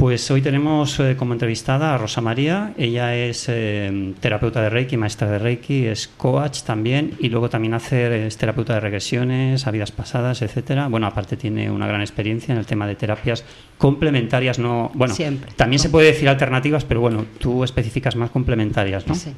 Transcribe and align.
Pues 0.00 0.30
hoy 0.30 0.40
tenemos 0.40 0.98
eh, 0.98 1.14
como 1.14 1.34
entrevistada 1.34 1.94
a 1.94 1.98
Rosa 1.98 2.22
María. 2.22 2.72
Ella 2.78 3.14
es 3.14 3.44
eh, 3.50 4.14
terapeuta 4.18 4.62
de 4.62 4.70
Reiki, 4.70 4.96
maestra 4.96 5.30
de 5.30 5.38
Reiki, 5.38 5.84
es 5.84 6.08
coach 6.08 6.62
también 6.62 7.12
y 7.20 7.28
luego 7.28 7.50
también 7.50 7.74
hace 7.74 8.26
es 8.26 8.38
terapeuta 8.38 8.72
de 8.72 8.80
regresiones 8.80 9.66
a 9.66 9.70
vidas 9.70 9.92
pasadas, 9.92 10.40
etcétera. 10.40 10.88
Bueno, 10.88 11.06
aparte 11.06 11.36
tiene 11.36 11.70
una 11.70 11.86
gran 11.86 12.00
experiencia 12.00 12.50
en 12.54 12.58
el 12.58 12.64
tema 12.64 12.86
de 12.86 12.94
terapias 12.94 13.44
complementarias, 13.76 14.58
no, 14.58 14.90
bueno, 14.94 15.12
Siempre. 15.12 15.52
también 15.54 15.78
se 15.80 15.90
puede 15.90 16.06
decir 16.06 16.30
alternativas, 16.30 16.86
pero 16.86 17.02
bueno, 17.02 17.26
tú 17.38 17.62
especificas 17.62 18.16
más 18.16 18.30
complementarias, 18.30 19.06
¿no? 19.06 19.14
Sí. 19.14 19.34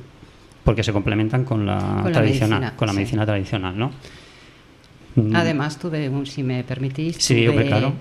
Porque 0.62 0.84
se 0.84 0.92
complementan 0.92 1.44
con 1.44 1.66
la, 1.66 1.78
Con 1.80 2.04
la 2.04 2.12
tradicional, 2.12 2.60
medicina, 2.60 2.76
con 2.76 2.86
la 2.86 2.92
sí. 2.92 2.96
medicina 2.98 3.26
tradicional, 3.26 3.76
¿no? 3.76 3.90
Además, 5.34 5.76
tuve, 5.80 6.08
un, 6.08 6.24
si 6.24 6.44
me 6.44 6.62
permitís, 6.62 7.16
Sí, 7.16 7.46
tuve, 7.46 7.66
claro. 7.66 7.94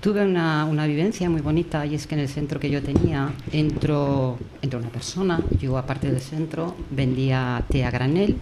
Tuve 0.00 0.24
una, 0.24 0.64
una 0.64 0.86
vivencia 0.86 1.28
muy 1.28 1.40
bonita 1.40 1.84
y 1.86 1.94
es 1.94 2.06
que 2.06 2.14
en 2.14 2.20
el 2.20 2.28
centro 2.28 2.60
que 2.60 2.70
yo 2.70 2.82
tenía 2.82 3.32
entró, 3.52 4.38
entró 4.62 4.78
una 4.78 4.90
persona, 4.90 5.40
yo 5.60 5.76
aparte 5.76 6.10
del 6.10 6.20
centro 6.20 6.76
vendía 6.90 7.64
té 7.68 7.84
a 7.84 7.90
granel 7.90 8.36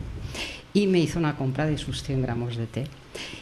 y 0.73 0.87
me 0.87 0.99
hizo 0.99 1.19
una 1.19 1.37
compra 1.37 1.67
de 1.67 1.79
sus 1.79 2.03
100 2.03 2.23
gramos 2.23 2.57
de 2.57 2.67
té. 2.67 2.85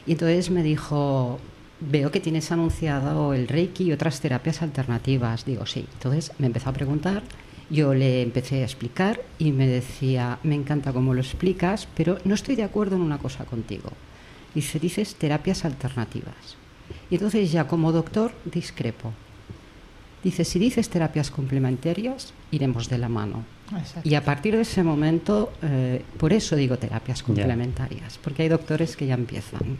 Y 0.06 0.12
entonces 0.12 0.50
me 0.50 0.62
dijo, 0.62 1.40
veo 1.80 2.12
que 2.12 2.20
tienes 2.20 2.52
anunciado 2.52 3.34
el 3.34 3.48
Reiki 3.48 3.84
y 3.84 3.92
otras 3.92 4.20
terapias 4.20 4.62
alternativas. 4.62 5.44
Digo, 5.44 5.66
sí. 5.66 5.86
Entonces 5.94 6.30
me 6.38 6.46
empezó 6.46 6.70
a 6.70 6.72
preguntar, 6.72 7.24
yo 7.70 7.92
le 7.94 8.22
empecé 8.22 8.60
a 8.60 8.64
explicar 8.64 9.20
y 9.38 9.50
me 9.50 9.66
decía, 9.66 10.38
me 10.44 10.54
encanta 10.54 10.92
cómo 10.92 11.12
lo 11.12 11.20
explicas, 11.20 11.88
pero 11.96 12.18
no 12.24 12.34
estoy 12.34 12.54
de 12.54 12.62
acuerdo 12.62 12.94
en 12.96 13.02
una 13.02 13.18
cosa 13.18 13.44
contigo. 13.44 13.90
Dice, 14.54 14.78
dices 14.78 15.16
terapias 15.16 15.64
alternativas. 15.64 16.56
Y 17.10 17.14
entonces 17.16 17.50
ya 17.50 17.66
como 17.66 17.92
doctor 17.92 18.32
discrepo. 18.44 19.12
Dice, 20.22 20.44
si 20.44 20.58
dices 20.58 20.88
terapias 20.88 21.30
complementarias, 21.30 22.32
iremos 22.50 22.88
de 22.88 22.96
la 22.96 23.10
mano. 23.10 23.44
Exacto. 23.76 24.08
Y 24.08 24.14
a 24.14 24.24
partir 24.24 24.56
de 24.56 24.62
ese 24.62 24.82
momento, 24.82 25.52
eh, 25.62 26.02
por 26.18 26.32
eso 26.32 26.56
digo 26.56 26.78
terapias 26.78 27.22
complementarias, 27.22 28.18
porque 28.22 28.42
hay 28.42 28.48
doctores 28.48 28.96
que 28.96 29.06
ya 29.06 29.14
empiezan 29.14 29.78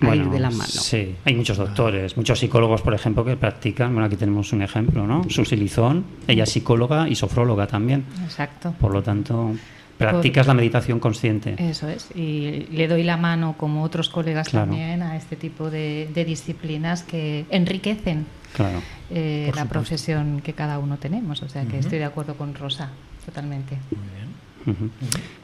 a 0.00 0.16
ir 0.16 0.28
de 0.28 0.40
la 0.40 0.50
mano. 0.50 0.66
Sí, 0.66 1.14
hay 1.24 1.34
muchos 1.34 1.56
doctores, 1.56 2.16
muchos 2.16 2.38
psicólogos, 2.38 2.82
por 2.82 2.94
ejemplo, 2.94 3.24
que 3.24 3.36
practican. 3.36 3.92
Bueno, 3.92 4.06
aquí 4.06 4.16
tenemos 4.16 4.52
un 4.52 4.62
ejemplo, 4.62 5.06
¿no? 5.06 5.22
Susi 5.28 5.56
Lizón, 5.56 6.04
ella 6.26 6.44
es 6.44 6.50
psicóloga 6.50 7.08
y 7.08 7.14
sofróloga 7.14 7.66
también. 7.66 8.04
Exacto. 8.24 8.74
Por 8.80 8.92
lo 8.92 9.02
tanto, 9.02 9.52
practicas 9.98 10.46
la 10.46 10.54
meditación 10.54 11.00
consciente. 11.00 11.56
Eso 11.58 11.88
es. 11.88 12.08
Y 12.14 12.66
le 12.70 12.86
doy 12.88 13.02
la 13.02 13.16
mano, 13.16 13.54
como 13.58 13.82
otros 13.82 14.08
colegas 14.08 14.48
Claro. 14.48 14.70
también, 14.70 15.02
a 15.02 15.16
este 15.16 15.36
tipo 15.36 15.68
de, 15.70 16.08
de 16.14 16.24
disciplinas 16.24 17.02
que 17.02 17.44
enriquecen 17.50 18.24
Claro. 18.54 18.80
eh, 19.10 19.42
la 19.46 19.50
supuesto. 19.62 19.68
profesión 19.68 20.40
que 20.42 20.52
cada 20.54 20.78
uno 20.78 20.96
tenemos. 20.98 21.42
O 21.42 21.48
sea 21.48 21.64
que 21.66 21.78
estoy 21.78 21.98
de 21.98 22.04
acuerdo 22.04 22.34
con 22.36 22.54
Rosa, 22.54 22.90
totalmente. 23.26 23.76
Muy 23.90 24.06
bien. 24.16 24.28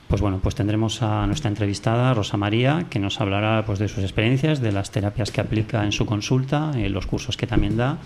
Pues 0.09 0.21
bueno, 0.21 0.39
pues 0.43 0.55
tendremos 0.55 1.03
a 1.03 1.27
nuestra 1.27 1.49
entrevistada, 1.49 2.13
Rosa 2.15 2.37
María, 2.37 2.87
que 2.91 2.99
nos 2.99 3.21
hablará 3.21 3.65
pues, 3.65 3.79
de 3.79 3.89
sus 3.89 4.05
experiencias, 4.05 4.61
de 4.61 4.71
las 4.71 4.91
terapias 4.91 5.31
que 5.31 5.41
aplica 5.41 5.83
en 5.85 5.93
su 5.93 6.05
consulta, 6.07 6.73
en 6.75 6.93
los 6.93 7.07
cursos 7.07 7.37
que 7.37 7.47
también 7.47 7.77
da. 7.77 7.99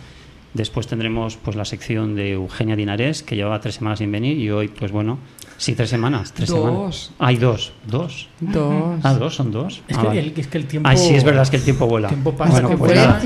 Después 0.54 0.86
tendremos 0.86 1.36
pues 1.36 1.56
la 1.56 1.64
sección 1.64 2.14
de 2.16 2.32
Eugenia 2.32 2.74
Dinares, 2.74 3.22
que 3.22 3.36
llevaba 3.36 3.60
tres 3.60 3.76
semanas 3.76 3.98
sin 3.98 4.10
venir, 4.10 4.38
y 4.38 4.50
hoy, 4.50 4.68
pues 4.68 4.90
bueno, 4.90 5.18
sí, 5.58 5.74
tres 5.74 5.90
semanas. 5.90 6.32
Tres 6.32 6.48
Dos. 6.48 6.58
semanas. 6.58 7.12
Hay 7.18 7.36
dos, 7.36 7.72
dos. 7.86 8.28
Dos. 8.40 9.00
Ah, 9.02 9.12
dos, 9.14 9.34
son 9.34 9.52
dos. 9.52 9.82
Es, 9.88 9.96
Ah, 9.98 10.00
que 10.00 10.06
vale. 10.08 10.20
el, 10.20 10.32
es 10.36 10.46
que 10.46 10.58
el 10.58 10.66
tiempo. 10.66 10.88
Ay, 10.88 10.96
sí, 10.96 11.14
es 11.14 11.22
verdad, 11.22 11.42
es 11.42 11.50
que 11.50 11.56
el 11.58 11.64
tiempo 11.64 11.86
vuela. 11.86 12.08
el 12.08 12.14
tiempo 12.14 12.32
pasa, 12.34 12.52
Bueno, 12.52 12.68
que 12.70 12.76
pues 12.78 12.94
nada. 12.94 13.20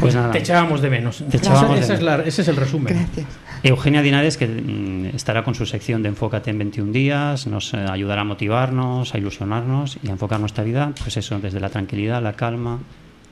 Pues 0.00 0.14
nada. 0.16 0.30
Te 0.32 0.38
echábamos 0.38 0.80
de 0.82 0.90
menos. 0.90 1.22
Te 1.30 1.36
echábamos 1.36 1.76
de 1.76 1.80
Esa 1.84 1.94
es 1.94 2.02
la- 2.02 2.22
ese 2.22 2.42
es 2.42 2.48
el 2.48 2.56
resumen. 2.56 2.92
Gracias. 2.94 3.26
Eugenia 3.62 4.02
Dinares, 4.02 4.36
que 4.36 4.46
mm, 4.46 5.16
estará 5.16 5.44
con 5.44 5.54
su 5.54 5.64
sección 5.66 6.02
de 6.02 6.08
Enfócate 6.10 6.50
en 6.50 6.58
21 6.58 6.92
días, 6.92 7.46
nos 7.46 7.72
eh, 7.74 7.76
ayudará 7.78 8.22
a 8.22 8.24
motivarnos, 8.24 9.14
a 9.14 9.18
ilusionarnos 9.18 9.98
y 10.02 10.08
a 10.08 10.12
enfocar 10.12 10.38
nuestra 10.40 10.64
vida, 10.64 10.92
pues 11.02 11.16
eso, 11.16 11.38
desde 11.40 11.58
la 11.60 11.68
tranquilidad, 11.68 12.22
la 12.22 12.32
calma 12.34 12.78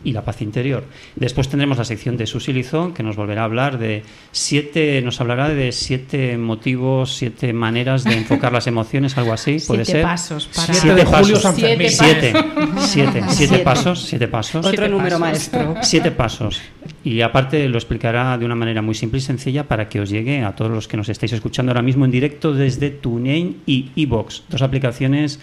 y 0.07 0.13
la 0.13 0.25
paz 0.25 0.41
interior. 0.41 0.85
Después 1.17 1.49
tendremos 1.49 1.79
la 1.79 1.85
sección 1.85 2.17
de 2.17 2.27
Susi 2.27 2.53
Lizón, 2.53 2.95
que 2.95 3.03
nos 3.03 3.17
volverá 3.17 3.43
a 3.43 3.45
hablar 3.47 3.77
de 3.79 4.05
siete, 4.31 5.03
nos 5.03 5.21
hablará 5.21 5.49
de 5.49 5.73
siete 5.73 6.39
motivos, 6.39 7.15
siete 7.17 7.53
maneras 7.53 8.05
de 8.05 8.15
enfocar 8.15 8.53
las 8.53 8.69
emociones, 8.69 9.19
algo 9.19 9.33
así, 9.33 9.57
puede 9.67 9.85
Siete 9.85 9.93
ser. 9.99 10.03
pasos 10.03 10.47
para... 10.47 10.67
Siete 10.75 10.81
Siete 10.81 10.97
de 10.97 11.05
Julio 11.05 11.21
pasos. 11.21 11.43
San 11.43 11.57
Fermín. 11.57 11.91
Siete 11.91 12.33
Siete, 12.33 12.45
siete, 12.79 13.21
siete 13.31 13.35
Siete. 13.49 13.59
pasos, 13.65 14.03
siete 14.03 14.29
pasos. 14.29 14.65
Otro 14.65 14.71
Siete 14.71 14.89
número 14.89 15.19
pasos. 15.19 15.21
maestro. 15.21 15.75
Siete 15.83 16.11
pasos. 16.13 16.61
Y 17.03 17.21
aparte 17.23 17.69
lo 17.69 17.77
explicará 17.79 18.39
de 18.39 18.45
una 18.45 18.55
manera 18.55 18.83
muy 18.83 18.95
simple 18.95 19.19
y 19.19 19.23
sencilla 19.23 19.65
para 19.65 19.89
que 19.89 20.01
os 20.01 20.09
llegue 20.09 20.45
a 20.45 20.55
todos 20.55 20.71
los 20.71 20.87
que 20.87 20.97
nos 20.97 21.09
estáis 21.09 21.33
escuchando 21.33 21.71
ahora 21.73 21.83
mismo 21.83 22.05
en 22.05 22.13
directo 22.13 22.53
desde 22.55 22.91
TuneIn 22.91 23.63
y 23.67 23.91
iBox, 23.97 24.45
dos 24.49 24.63
aplicaciones 24.63 25.41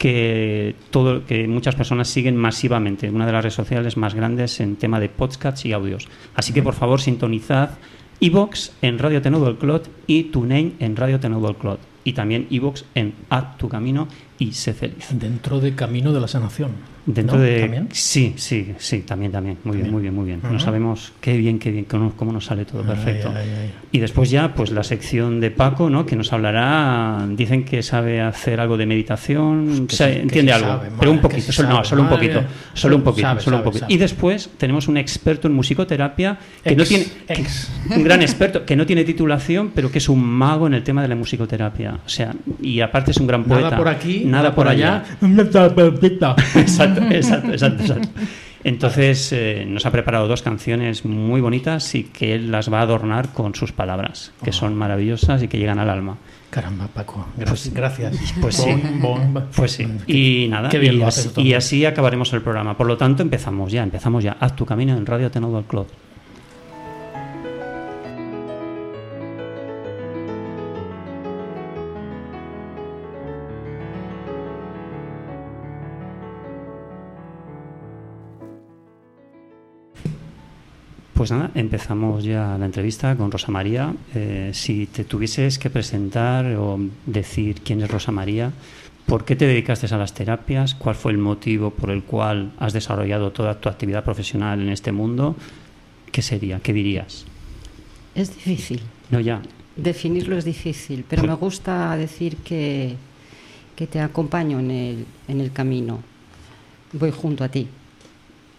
que 0.00 0.76
todo 0.88 1.26
que 1.26 1.46
muchas 1.46 1.74
personas 1.74 2.08
siguen 2.08 2.34
masivamente, 2.34 3.10
una 3.10 3.26
de 3.26 3.32
las 3.32 3.42
redes 3.42 3.54
sociales 3.54 3.98
más 3.98 4.14
grandes 4.14 4.58
en 4.60 4.76
tema 4.76 4.98
de 4.98 5.10
podcasts 5.10 5.66
y 5.66 5.74
audios. 5.74 6.08
Así 6.34 6.54
que 6.54 6.62
por 6.62 6.72
favor 6.72 7.02
sintonizad 7.02 7.72
iBox 8.20 8.72
en 8.80 8.98
Radio 8.98 9.20
Tenudo 9.20 9.58
Clot 9.58 9.90
y 10.06 10.24
TuneIn 10.24 10.76
en 10.78 10.96
Radio 10.96 11.20
Tenudo 11.20 11.52
Clot 11.52 11.80
y 12.02 12.14
también 12.14 12.46
iBox 12.48 12.86
en 12.94 13.12
Haz 13.28 13.58
tu 13.58 13.68
camino 13.68 14.08
y 14.38 14.52
sé 14.52 14.72
feliz. 14.72 15.08
Dentro 15.10 15.60
de 15.60 15.74
Camino 15.74 16.14
de 16.14 16.20
la 16.20 16.28
Sanación. 16.28 16.70
Dentro 17.14 17.36
¿no? 17.36 17.42
de 17.42 17.60
¿También? 17.60 17.88
sí, 17.92 18.34
sí, 18.36 18.72
sí, 18.78 19.00
también, 19.00 19.32
también, 19.32 19.58
muy 19.64 19.76
bien, 19.78 19.90
muy 19.90 20.02
bien, 20.02 20.14
muy 20.14 20.26
bien. 20.26 20.40
No 20.50 20.58
sabemos 20.60 21.12
qué 21.20 21.36
bien, 21.36 21.58
qué 21.58 21.70
bien, 21.70 21.84
cómo, 21.84 22.12
cómo 22.16 22.32
nos 22.32 22.44
sale 22.44 22.64
todo 22.64 22.82
perfecto. 22.82 23.32
ay, 23.34 23.48
ay. 23.62 23.70
Y 23.92 23.98
después 23.98 24.30
ya, 24.30 24.54
pues 24.54 24.70
la 24.70 24.84
sección 24.84 25.40
de 25.40 25.50
Paco, 25.50 25.90
¿no? 25.90 26.06
Que 26.06 26.14
nos 26.16 26.32
hablará. 26.32 27.26
Dicen 27.30 27.64
que 27.64 27.82
sabe 27.82 28.20
hacer 28.20 28.60
algo 28.60 28.76
de 28.76 28.86
meditación, 28.86 29.86
se- 29.88 30.12
que 30.14 30.20
entiende 30.20 30.52
algo, 30.52 30.68
sabe, 30.68 30.88
pero 30.98 31.10
un 31.12 31.18
poquito, 31.20 31.52
solo, 31.52 31.68
no, 31.70 31.84
solo 31.84 32.02
un 32.02 32.08
poquito, 32.08 32.42
solo 32.74 32.96
un 32.96 33.02
poquito, 33.02 33.26
Sabe, 33.28 33.40
solo 33.40 33.56
un 33.58 33.62
poquito. 33.64 33.86
Y 33.88 33.96
después 33.96 34.50
tenemos 34.58 34.88
un 34.88 34.96
experto 34.96 35.48
en 35.48 35.54
musicoterapia 35.54 36.38
que 36.62 36.76
no 36.76 36.82
Ex, 36.82 36.88
tiene, 36.88 37.04
que- 37.26 37.34
ex. 37.42 37.70
un 37.96 38.04
gran 38.04 38.22
experto 38.22 38.64
que 38.64 38.76
no 38.76 38.86
tiene 38.86 39.04
titulación, 39.04 39.72
pero 39.74 39.90
que 39.90 39.98
es 39.98 40.08
un 40.08 40.22
mago 40.24 40.66
en 40.66 40.74
el 40.74 40.82
tema 40.84 41.02
de 41.02 41.08
la 41.08 41.16
musicoterapia. 41.16 41.98
O 42.04 42.08
sea, 42.08 42.32
y 42.62 42.80
aparte 42.80 43.10
es 43.10 43.16
un 43.16 43.26
gran 43.26 43.44
poeta. 43.44 43.64
Nada 43.70 43.76
por 43.76 43.88
aquí, 43.88 44.22
nada, 44.24 44.54
por 44.54 44.68
allá. 44.68 45.02
Exacto, 46.56 46.99
exacto, 47.10 47.52
exacto, 47.52 47.82
exacto. 47.82 48.08
Entonces 48.62 49.32
eh, 49.32 49.64
nos 49.66 49.86
ha 49.86 49.90
preparado 49.90 50.28
dos 50.28 50.42
canciones 50.42 51.04
muy 51.04 51.40
bonitas 51.40 51.94
y 51.94 52.04
que 52.04 52.34
él 52.34 52.50
las 52.50 52.70
va 52.70 52.80
a 52.80 52.82
adornar 52.82 53.32
con 53.32 53.54
sus 53.54 53.72
palabras, 53.72 54.32
que 54.44 54.52
son 54.52 54.74
maravillosas 54.74 55.42
y 55.42 55.48
que 55.48 55.58
llegan 55.58 55.78
al 55.78 55.88
alma. 55.88 56.18
Caramba, 56.50 56.88
Paco. 56.88 57.26
Gracias. 57.36 57.72
gracias. 57.72 58.16
pues 58.40 58.56
sí. 58.56 58.70
Bon, 59.00 59.32
bon. 59.32 59.44
Pues 59.54 59.72
sí. 59.72 59.86
Y 60.06 60.48
nada, 60.48 60.68
Qué 60.68 60.78
bien 60.78 60.94
y, 60.94 60.98
lo 60.98 61.06
así, 61.06 61.20
haces 61.20 61.32
todo. 61.32 61.44
y 61.44 61.54
así 61.54 61.86
acabaremos 61.86 62.32
el 62.32 62.42
programa. 62.42 62.76
Por 62.76 62.86
lo 62.86 62.96
tanto, 62.96 63.22
empezamos 63.22 63.72
ya, 63.72 63.82
empezamos 63.82 64.24
ya. 64.24 64.36
Haz 64.40 64.56
tu 64.56 64.66
camino 64.66 64.96
en 64.96 65.06
Radio 65.06 65.28
Ateneo 65.28 65.54
del 65.54 65.64
Club. 65.64 65.86
Pues 81.20 81.32
nada, 81.32 81.50
empezamos 81.54 82.24
ya 82.24 82.56
la 82.56 82.64
entrevista 82.64 83.14
con 83.14 83.30
Rosa 83.30 83.52
María. 83.52 83.94
Eh, 84.14 84.52
si 84.54 84.86
te 84.86 85.04
tuvieses 85.04 85.58
que 85.58 85.68
presentar 85.68 86.46
o 86.56 86.80
decir 87.04 87.60
quién 87.60 87.82
es 87.82 87.90
Rosa 87.90 88.10
María, 88.10 88.52
¿por 89.04 89.26
qué 89.26 89.36
te 89.36 89.46
dedicaste 89.46 89.94
a 89.94 89.98
las 89.98 90.14
terapias? 90.14 90.74
¿Cuál 90.74 90.94
fue 90.94 91.12
el 91.12 91.18
motivo 91.18 91.72
por 91.72 91.90
el 91.90 92.04
cual 92.04 92.52
has 92.58 92.72
desarrollado 92.72 93.32
toda 93.32 93.60
tu 93.60 93.68
actividad 93.68 94.02
profesional 94.02 94.62
en 94.62 94.70
este 94.70 94.92
mundo? 94.92 95.36
¿Qué 96.10 96.22
sería? 96.22 96.60
¿Qué 96.60 96.72
dirías? 96.72 97.26
Es 98.14 98.34
difícil. 98.34 98.80
No, 99.10 99.20
ya. 99.20 99.42
Definirlo 99.76 100.38
es 100.38 100.46
difícil, 100.46 101.04
pero 101.06 101.24
me 101.24 101.34
gusta 101.34 101.94
decir 101.98 102.38
que, 102.38 102.96
que 103.76 103.86
te 103.86 104.00
acompaño 104.00 104.58
en 104.58 104.70
el, 104.70 105.06
en 105.28 105.42
el 105.42 105.52
camino. 105.52 106.00
Voy 106.94 107.10
junto 107.10 107.44
a 107.44 107.50
ti. 107.50 107.68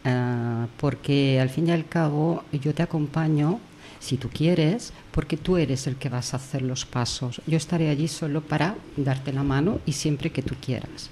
Ah, 0.03 0.68
porque 0.77 1.39
al 1.39 1.50
fin 1.50 1.68
y 1.68 1.71
al 1.71 1.88
cabo 1.88 2.44
yo 2.51 2.74
te 2.74 2.83
acompaño 2.83 3.59
si 4.00 4.18
tú 4.18 4.30
quieres, 4.30 4.94
porque 5.12 5.38
tú 5.38 5.57
eres 5.57 5.86
el 5.86 5.95
que 5.95 6.09
vas 6.09 6.33
a 6.33 6.38
hacer 6.38 6.63
los 6.63 6.86
pasos. 6.86 7.42
Yo 7.45 7.57
estaré 7.57 7.89
allí 7.89 8.07
solo 8.07 8.42
para 8.42 8.75
darte 8.98 9.31
la 9.31 9.44
mano 9.44 9.80
y 9.86 9.94
siempre 9.94 10.31
que 10.31 10.42
tú 10.42 10.56
quieras. 10.59 11.12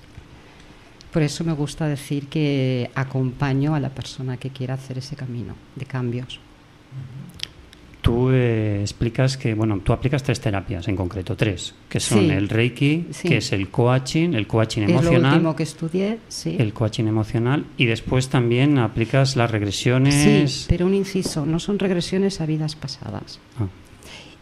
Por 1.13 1.21
eso 1.21 1.43
me 1.43 1.53
gusta 1.53 1.87
decir 1.87 2.27
que 2.27 2.89
acompaño 2.95 3.75
a 3.75 3.79
la 3.79 3.89
persona 3.89 4.37
que 4.37 4.49
quiera 4.49 4.75
hacer 4.75 4.97
ese 4.97 5.15
camino 5.15 5.55
de 5.75 5.85
cambios. 5.85 6.39
Tú 8.09 8.31
eh, 8.31 8.79
explicas 8.81 9.37
que, 9.37 9.53
bueno, 9.53 9.79
tú 9.83 9.93
aplicas 9.93 10.23
tres 10.23 10.39
terapias 10.41 10.87
en 10.87 10.95
concreto, 10.95 11.35
tres, 11.35 11.75
que 11.87 11.99
son 11.99 12.21
Sí. 12.21 12.29
el 12.31 12.49
Reiki, 12.49 13.05
Sí. 13.11 13.27
que 13.29 13.37
es 13.37 13.51
el 13.51 13.69
coaching, 13.69 14.33
el 14.33 14.47
coaching 14.47 14.81
Es 14.81 14.87
lo 14.89 14.93
emocional, 14.95 15.33
último 15.35 15.55
que 15.55 15.61
estudié, 15.63 16.17
sí. 16.27 16.55
el 16.57 16.73
coaching 16.73 17.05
emocional, 17.05 17.65
y 17.77 17.85
después 17.85 18.29
también 18.29 18.79
aplicas 18.79 19.35
las 19.35 19.51
regresiones. 19.51 20.15
Sí, 20.15 20.65
pero 20.67 20.87
un 20.87 20.95
inciso, 20.95 21.45
no 21.45 21.59
son 21.59 21.77
regresiones 21.77 22.41
a 22.41 22.47
vidas 22.47 22.75
pasadas. 22.75 23.39
Ah, 23.59 23.67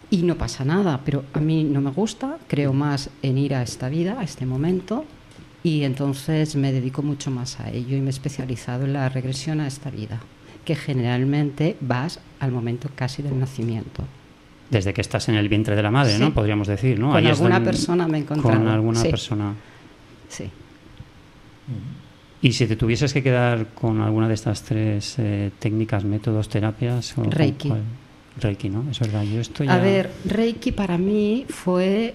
Y 0.10 0.24
no 0.24 0.36
pasa 0.38 0.64
nada, 0.64 1.02
pero 1.04 1.26
a 1.34 1.42
mí 1.42 1.66
no 1.66 1.82
me 1.82 1.92
gusta, 1.92 2.38
creo 2.48 2.72
más 2.72 3.10
en 3.22 3.38
ir 3.38 3.54
a 3.54 3.62
esta 3.64 3.90
vida, 3.90 4.18
a 4.18 4.24
este 4.24 4.46
momento, 4.46 5.04
y 5.64 5.84
entonces 5.84 6.56
me 6.56 6.72
dedico 6.72 7.02
mucho 7.02 7.30
más 7.32 7.60
a 7.60 7.70
ello 7.72 7.98
y 7.98 8.00
me 8.00 8.08
he 8.08 8.12
especializado 8.12 8.86
en 8.86 8.94
la 8.94 9.10
regresión 9.10 9.60
a 9.60 9.68
esta 9.68 9.90
vida, 9.90 10.22
que 10.68 10.76
generalmente 10.76 11.78
vas 11.80 12.20
al 12.42 12.52
momento 12.52 12.90
casi 12.94 13.24
del 13.24 13.40
nacimiento. 13.40 14.04
desde 14.70 14.94
que 14.94 15.00
estás 15.00 15.30
en 15.30 15.36
el 15.36 15.48
vientre 15.48 15.78
de 15.78 15.82
la 15.82 15.92
madre, 15.92 16.16
Sí. 16.16 16.20
¿no? 16.20 16.34
Podríamos 16.34 16.68
decir, 16.68 17.00
¿no? 17.00 17.08
Con 17.08 17.16
Ahí 17.16 17.28
alguna 17.28 17.64
persona 17.64 18.06
me 18.06 18.18
he 18.20 18.26
Con 18.26 18.40
encontrado, 18.40 18.70
alguna 18.74 19.00
sí. 19.00 19.08
persona. 19.10 19.54
Sí. 20.28 20.50
Y 22.42 22.52
si 22.52 22.68
te 22.68 22.76
tuvieses 22.76 23.14
que 23.14 23.24
quedar 23.24 23.68
con 23.74 24.02
alguna 24.02 24.28
de 24.28 24.34
estas 24.34 24.64
tres 24.64 25.16
eh, 25.20 25.52
técnicas, 25.58 26.04
métodos, 26.04 26.50
terapias... 26.50 27.14
o 27.18 27.22
con 27.22 27.32
Reiki. 27.32 27.70
cuál? 27.70 27.82
Reiki, 28.42 28.70
¿no? 28.70 28.84
Es 28.92 29.00
verdad, 29.00 29.24
yo 29.24 29.40
estoy 29.40 29.70
A 29.70 29.78
ver, 29.78 30.12
Reiki 30.26 30.74
para 30.74 30.98
mí 30.98 31.46
fue 31.48 32.14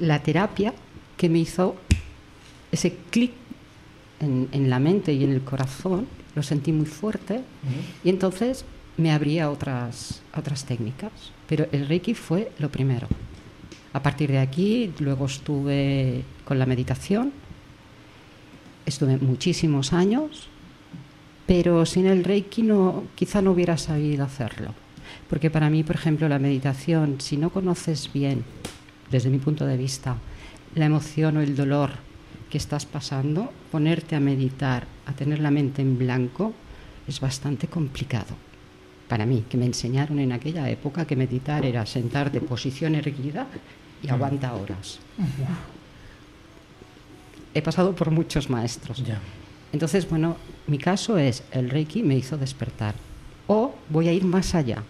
la 0.00 0.18
terapia 0.24 0.74
que 1.16 1.28
me 1.28 1.38
hizo 1.38 1.76
ese 2.72 2.96
clic 3.10 3.30
en, 4.20 4.48
en 4.50 4.68
la 4.68 4.80
mente 4.80 5.12
y 5.12 5.22
en 5.22 5.30
el 5.30 5.42
corazón, 5.42 6.06
lo 6.36 6.42
sentí 6.42 6.70
muy 6.70 6.86
fuerte 6.86 7.40
y 8.04 8.10
entonces 8.10 8.64
me 8.96 9.10
abría 9.10 9.50
otras, 9.50 10.22
otras 10.36 10.64
técnicas. 10.64 11.10
Pero 11.48 11.66
el 11.72 11.88
Reiki 11.88 12.14
fue 12.14 12.52
lo 12.58 12.70
primero. 12.70 13.08
A 13.92 14.02
partir 14.02 14.30
de 14.30 14.38
aquí, 14.38 14.92
luego 14.98 15.24
estuve 15.26 16.22
con 16.44 16.58
la 16.58 16.66
meditación, 16.66 17.32
estuve 18.84 19.16
muchísimos 19.16 19.94
años, 19.94 20.48
pero 21.46 21.86
sin 21.86 22.06
el 22.06 22.22
Reiki 22.22 22.62
no, 22.62 23.04
quizá 23.14 23.40
no 23.40 23.52
hubiera 23.52 23.78
sabido 23.78 24.24
hacerlo. 24.24 24.74
Porque 25.30 25.50
para 25.50 25.70
mí, 25.70 25.82
por 25.82 25.96
ejemplo, 25.96 26.28
la 26.28 26.38
meditación, 26.38 27.20
si 27.20 27.38
no 27.38 27.50
conoces 27.50 28.12
bien, 28.12 28.44
desde 29.10 29.30
mi 29.30 29.38
punto 29.38 29.64
de 29.64 29.78
vista, 29.78 30.16
la 30.74 30.84
emoción 30.84 31.38
o 31.38 31.40
el 31.40 31.56
dolor 31.56 32.05
que 32.50 32.58
estás 32.58 32.86
pasando, 32.86 33.52
ponerte 33.72 34.16
a 34.16 34.20
meditar, 34.20 34.86
a 35.06 35.12
tener 35.12 35.40
la 35.40 35.50
mente 35.50 35.82
en 35.82 35.98
blanco, 35.98 36.52
es 37.08 37.20
bastante 37.20 37.66
complicado. 37.66 38.34
Para 39.08 39.26
mí, 39.26 39.44
que 39.48 39.56
me 39.56 39.66
enseñaron 39.66 40.18
en 40.18 40.32
aquella 40.32 40.68
época 40.68 41.06
que 41.06 41.16
meditar 41.16 41.64
era 41.64 41.86
sentarte 41.86 42.40
posición 42.40 42.94
erguida 42.94 43.46
y 44.02 44.08
aguanta 44.08 44.54
horas. 44.54 44.98
He 47.54 47.62
pasado 47.62 47.94
por 47.94 48.10
muchos 48.10 48.50
maestros. 48.50 49.02
Entonces, 49.72 50.08
bueno, 50.08 50.36
mi 50.66 50.78
caso 50.78 51.18
es 51.18 51.44
el 51.52 51.70
Reiki 51.70 52.02
me 52.02 52.16
hizo 52.16 52.36
despertar. 52.36 52.94
O 53.46 53.74
voy 53.88 54.08
a 54.08 54.12
ir 54.12 54.24
más 54.24 54.54
allá. 54.54 54.82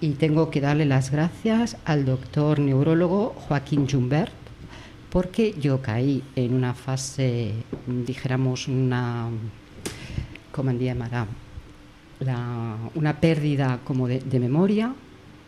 Y 0.00 0.10
tengo 0.10 0.50
que 0.50 0.60
darle 0.60 0.84
las 0.84 1.10
gracias 1.10 1.76
al 1.84 2.04
doctor 2.04 2.58
neurólogo 2.58 3.34
Joaquín 3.48 3.88
Jumbert, 3.88 4.45
porque 5.16 5.54
yo 5.58 5.80
caí 5.80 6.22
en 6.36 6.52
una 6.52 6.74
fase, 6.74 7.52
dijéramos, 8.06 8.68
una. 8.68 9.28
¿Cómo 10.52 10.72
llamará? 10.72 11.26
La- 12.20 12.76
una 12.94 13.18
pérdida 13.18 13.80
como 13.82 14.08
de, 14.08 14.18
de 14.20 14.38
memoria. 14.38 14.92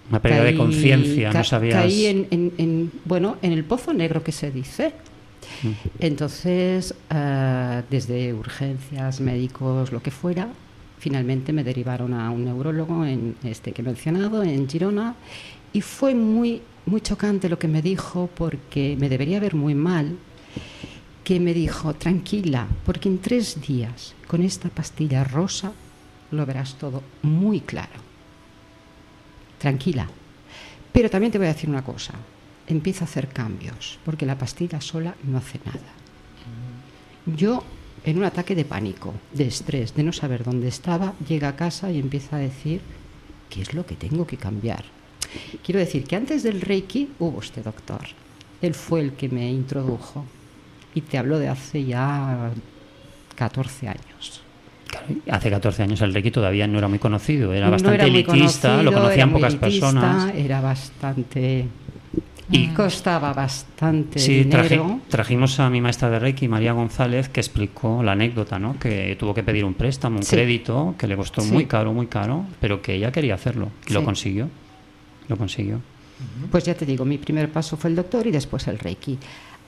Una 0.08 0.22
pérdida 0.22 0.44
de 0.44 0.56
conciencia, 0.56 1.28
ca- 1.28 1.38
no 1.40 1.44
sabías... 1.44 1.82
Caí 1.82 2.06
en, 2.06 2.26
en- 2.30 2.52
en, 2.56 2.92
bueno, 3.04 3.36
en 3.42 3.52
el 3.52 3.62
pozo 3.64 3.92
negro 3.92 4.24
que 4.24 4.32
se 4.32 4.50
dice. 4.50 4.94
Mm. 5.62 5.68
Entonces, 5.98 6.94
ah, 7.10 7.82
desde 7.90 8.32
urgencias, 8.32 9.20
médicos, 9.20 9.92
lo 9.92 10.00
que 10.02 10.10
fuera, 10.10 10.48
finalmente 10.98 11.52
me 11.52 11.62
derivaron 11.62 12.14
a 12.14 12.30
un 12.30 12.46
neurólogo 12.46 13.04
en 13.04 13.34
este 13.44 13.72
que 13.72 13.82
he 13.82 13.84
mencionado, 13.84 14.42
en 14.42 14.66
Girona, 14.66 15.14
y 15.74 15.82
fue 15.82 16.14
muy, 16.14 16.62
muy 16.88 17.00
chocante 17.00 17.48
lo 17.48 17.58
que 17.58 17.68
me 17.68 17.82
dijo 17.82 18.28
porque 18.34 18.96
me 18.98 19.08
debería 19.08 19.40
ver 19.40 19.54
muy 19.54 19.74
mal, 19.74 20.16
que 21.24 21.40
me 21.40 21.52
dijo, 21.52 21.94
tranquila, 21.94 22.66
porque 22.86 23.08
en 23.08 23.18
tres 23.18 23.60
días 23.60 24.14
con 24.26 24.42
esta 24.42 24.68
pastilla 24.70 25.24
rosa 25.24 25.72
lo 26.30 26.46
verás 26.46 26.76
todo 26.76 27.02
muy 27.22 27.60
claro. 27.60 28.00
Tranquila. 29.58 30.08
Pero 30.92 31.10
también 31.10 31.30
te 31.32 31.38
voy 31.38 31.46
a 31.46 31.52
decir 31.52 31.68
una 31.68 31.84
cosa, 31.84 32.14
empieza 32.66 33.04
a 33.04 33.08
hacer 33.08 33.28
cambios, 33.28 33.98
porque 34.04 34.26
la 34.26 34.38
pastilla 34.38 34.80
sola 34.80 35.14
no 35.24 35.38
hace 35.38 35.60
nada. 35.64 35.92
Yo, 37.36 37.62
en 38.04 38.18
un 38.18 38.24
ataque 38.24 38.54
de 38.54 38.64
pánico, 38.64 39.12
de 39.34 39.46
estrés, 39.46 39.94
de 39.94 40.02
no 40.02 40.12
saber 40.12 40.44
dónde 40.44 40.68
estaba, 40.68 41.12
llega 41.28 41.48
a 41.48 41.56
casa 41.56 41.90
y 41.90 41.98
empieza 41.98 42.36
a 42.36 42.40
decir, 42.40 42.80
¿qué 43.50 43.60
es 43.60 43.74
lo 43.74 43.84
que 43.84 43.96
tengo 43.96 44.26
que 44.26 44.38
cambiar? 44.38 44.84
Quiero 45.64 45.78
decir 45.80 46.04
que 46.04 46.16
antes 46.16 46.42
del 46.42 46.60
Reiki 46.60 47.10
hubo 47.18 47.40
este 47.40 47.62
doctor. 47.62 48.00
Él 48.62 48.74
fue 48.74 49.00
el 49.00 49.12
que 49.12 49.28
me 49.28 49.50
introdujo. 49.50 50.24
Y 50.94 51.02
te 51.02 51.18
hablo 51.18 51.38
de 51.38 51.48
hace 51.48 51.84
ya 51.84 52.50
14 53.36 53.88
años. 53.88 54.42
Claro, 54.88 55.06
hace 55.30 55.50
14 55.50 55.82
años 55.82 56.00
el 56.00 56.14
Reiki 56.14 56.30
todavía 56.30 56.66
no 56.66 56.78
era 56.78 56.88
muy 56.88 56.98
conocido, 56.98 57.52
era 57.52 57.66
No 57.66 57.72
bastante 57.72 57.98
muy 58.10 58.10
elitista, 58.20 58.68
conocido, 58.68 58.82
lo 58.84 58.90
era 58.90 59.00
conocían 59.00 59.32
pocas 59.32 59.54
elitista, 59.54 59.86
personas. 59.86 60.34
Era 60.34 60.60
bastante... 60.60 61.66
Y- 62.50 62.68
costaba 62.68 63.34
bastante 63.34 64.18
Sí, 64.18 64.46
traje- 64.46 64.78
dinero. 64.78 65.00
trajimos 65.10 65.60
a 65.60 65.68
mi 65.68 65.82
maestra 65.82 66.08
de 66.08 66.18
Reiki, 66.18 66.48
María 66.48 66.72
González, 66.72 67.28
que 67.28 67.40
explicó 67.40 68.02
la 68.02 68.12
anécdota, 68.12 68.58
¿no? 68.58 68.78
Que 68.78 69.14
tuvo 69.20 69.34
que 69.34 69.42
pedir 69.42 69.66
un 69.66 69.74
préstamo, 69.74 70.16
un 70.16 70.22
Sí. 70.22 70.34
crédito, 70.34 70.94
que 70.98 71.06
le 71.06 71.14
costó 71.14 71.42
Sí. 71.42 71.52
muy 71.52 71.66
caro, 71.66 71.92
muy 71.92 72.06
caro, 72.06 72.46
pero 72.58 72.80
que 72.80 72.94
ella 72.94 73.12
quería 73.12 73.34
hacerlo. 73.34 73.68
Y 73.86 73.92
lo 73.92 74.02
consiguió. 74.02 74.48
Lo 75.28 75.36
consiguió. 75.36 75.80
Pues 76.50 76.64
ya 76.64 76.74
te 76.74 76.84
digo, 76.84 77.04
mi 77.04 77.18
primer 77.18 77.50
paso 77.52 77.76
fue 77.76 77.90
el 77.90 77.96
doctor 77.96 78.26
y 78.26 78.30
después 78.30 78.66
el 78.66 78.78
Reiki. 78.78 79.18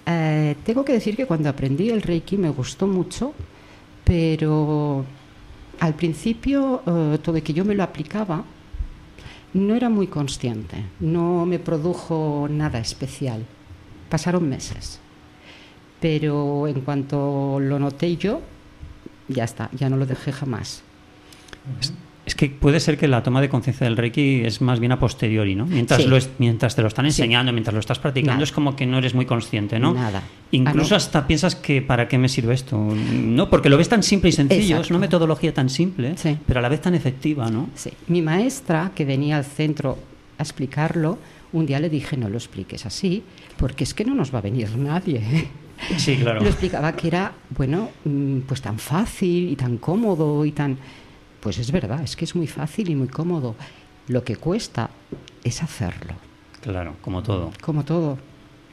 Eh, 0.06 0.56
tengo 0.64 0.84
que 0.84 0.92
decir 0.92 1.16
que 1.16 1.26
cuando 1.26 1.48
aprendí 1.48 1.90
el 1.90 2.02
Reiki 2.02 2.36
me 2.36 2.50
gustó 2.50 2.86
mucho, 2.86 3.34
pero 4.04 5.04
al 5.78 5.94
principio 5.94 6.82
eh, 6.86 7.18
todo 7.22 7.40
que 7.42 7.52
yo 7.52 7.64
me 7.64 7.74
lo 7.74 7.84
aplicaba 7.84 8.44
no 9.54 9.74
era 9.74 9.88
muy 9.88 10.06
consciente, 10.06 10.84
no 11.00 11.46
me 11.46 11.58
produjo 11.58 12.48
nada 12.50 12.78
especial. 12.78 13.44
Pasaron 14.08 14.48
meses, 14.48 14.98
pero 16.00 16.66
en 16.66 16.80
cuanto 16.80 17.58
lo 17.60 17.78
noté 17.78 18.16
yo, 18.16 18.40
ya 19.28 19.44
está, 19.44 19.70
ya 19.72 19.88
no 19.88 19.96
lo 19.96 20.06
dejé 20.06 20.32
jamás. 20.32 20.82
Es 22.26 22.34
que 22.34 22.48
puede 22.48 22.80
ser 22.80 22.96
que 22.98 23.08
la 23.08 23.22
toma 23.22 23.40
de 23.40 23.48
conciencia 23.48 23.86
del 23.86 23.96
Reiki 23.96 24.42
es 24.44 24.60
más 24.60 24.78
bien 24.78 24.92
a 24.92 24.98
posteriori, 25.00 25.54
¿no? 25.54 25.66
Mientras, 25.66 26.02
Sí. 26.02 26.08
lo 26.08 26.16
es- 26.16 26.30
mientras 26.38 26.76
te 26.76 26.82
lo 26.82 26.88
están 26.88 27.06
Sí. 27.06 27.22
enseñando, 27.22 27.52
mientras 27.52 27.72
lo 27.74 27.80
estás 27.80 27.98
practicando, 27.98 28.34
Nada. 28.34 28.44
es 28.44 28.52
como 28.52 28.76
que 28.76 28.86
no 28.86 28.98
eres 28.98 29.14
muy 29.14 29.24
consciente, 29.26 29.78
¿no? 29.80 29.94
Nada. 29.94 30.22
Incluso 30.52 30.94
Ah, 30.94 30.98
hasta 30.98 31.26
piensas 31.26 31.56
que 31.56 31.80
¿para 31.82 32.08
qué 32.08 32.18
me 32.18 32.28
sirve 32.28 32.54
esto? 32.54 32.76
No, 32.78 33.48
porque 33.50 33.68
lo 33.70 33.76
ves 33.78 33.88
tan 33.88 34.02
simple 34.02 34.28
y 34.28 34.32
sencillo, 34.32 34.80
es 34.80 34.90
una 34.90 34.98
metodología 35.00 35.52
tan 35.54 35.70
simple, 35.70 36.16
Sí. 36.16 36.36
pero 36.46 36.60
a 36.60 36.62
la 36.62 36.68
vez 36.68 36.82
tan 36.82 36.94
efectiva, 36.94 37.50
¿no? 37.50 37.68
Sí. 37.74 37.90
Mi 38.08 38.20
maestra, 38.22 38.92
que 38.94 39.04
venía 39.04 39.36
al 39.38 39.44
centro 39.44 39.98
a 40.38 40.42
explicarlo, 40.42 41.18
un 41.52 41.66
día 41.66 41.80
le 41.80 41.88
dije, 41.88 42.16
no 42.16 42.28
lo 42.28 42.36
expliques 42.36 42.86
así, 42.86 43.22
porque 43.56 43.82
es 43.84 43.94
que 43.94 44.04
no 44.04 44.14
nos 44.14 44.32
va 44.32 44.38
a 44.38 44.42
venir 44.42 44.68
nadie. 44.76 45.48
Sí, 45.96 46.16
claro. 46.16 46.42
Lo 46.42 46.46
explicaba 46.46 46.92
que 46.94 47.08
era, 47.08 47.32
bueno, 47.56 47.88
mm, 48.04 48.40
pues 48.40 48.60
tan 48.60 48.78
fácil 48.78 49.48
y 49.50 49.56
tan 49.56 49.78
cómodo 49.78 50.44
y 50.44 50.52
tan... 50.52 50.76
Pues 51.40 51.58
es 51.58 51.72
verdad, 51.72 52.02
es 52.02 52.16
que 52.16 52.24
es 52.24 52.34
muy 52.36 52.46
fácil 52.46 52.90
y 52.90 52.94
muy 52.96 53.08
cómodo. 53.08 53.54
Lo 54.08 54.24
que 54.24 54.36
cuesta 54.36 54.90
es 55.44 55.62
hacerlo, 55.62 56.14
Claro, 56.60 56.96
como 57.00 57.22
todo. 57.22 57.52
como 57.62 57.84
todo. 57.84 58.18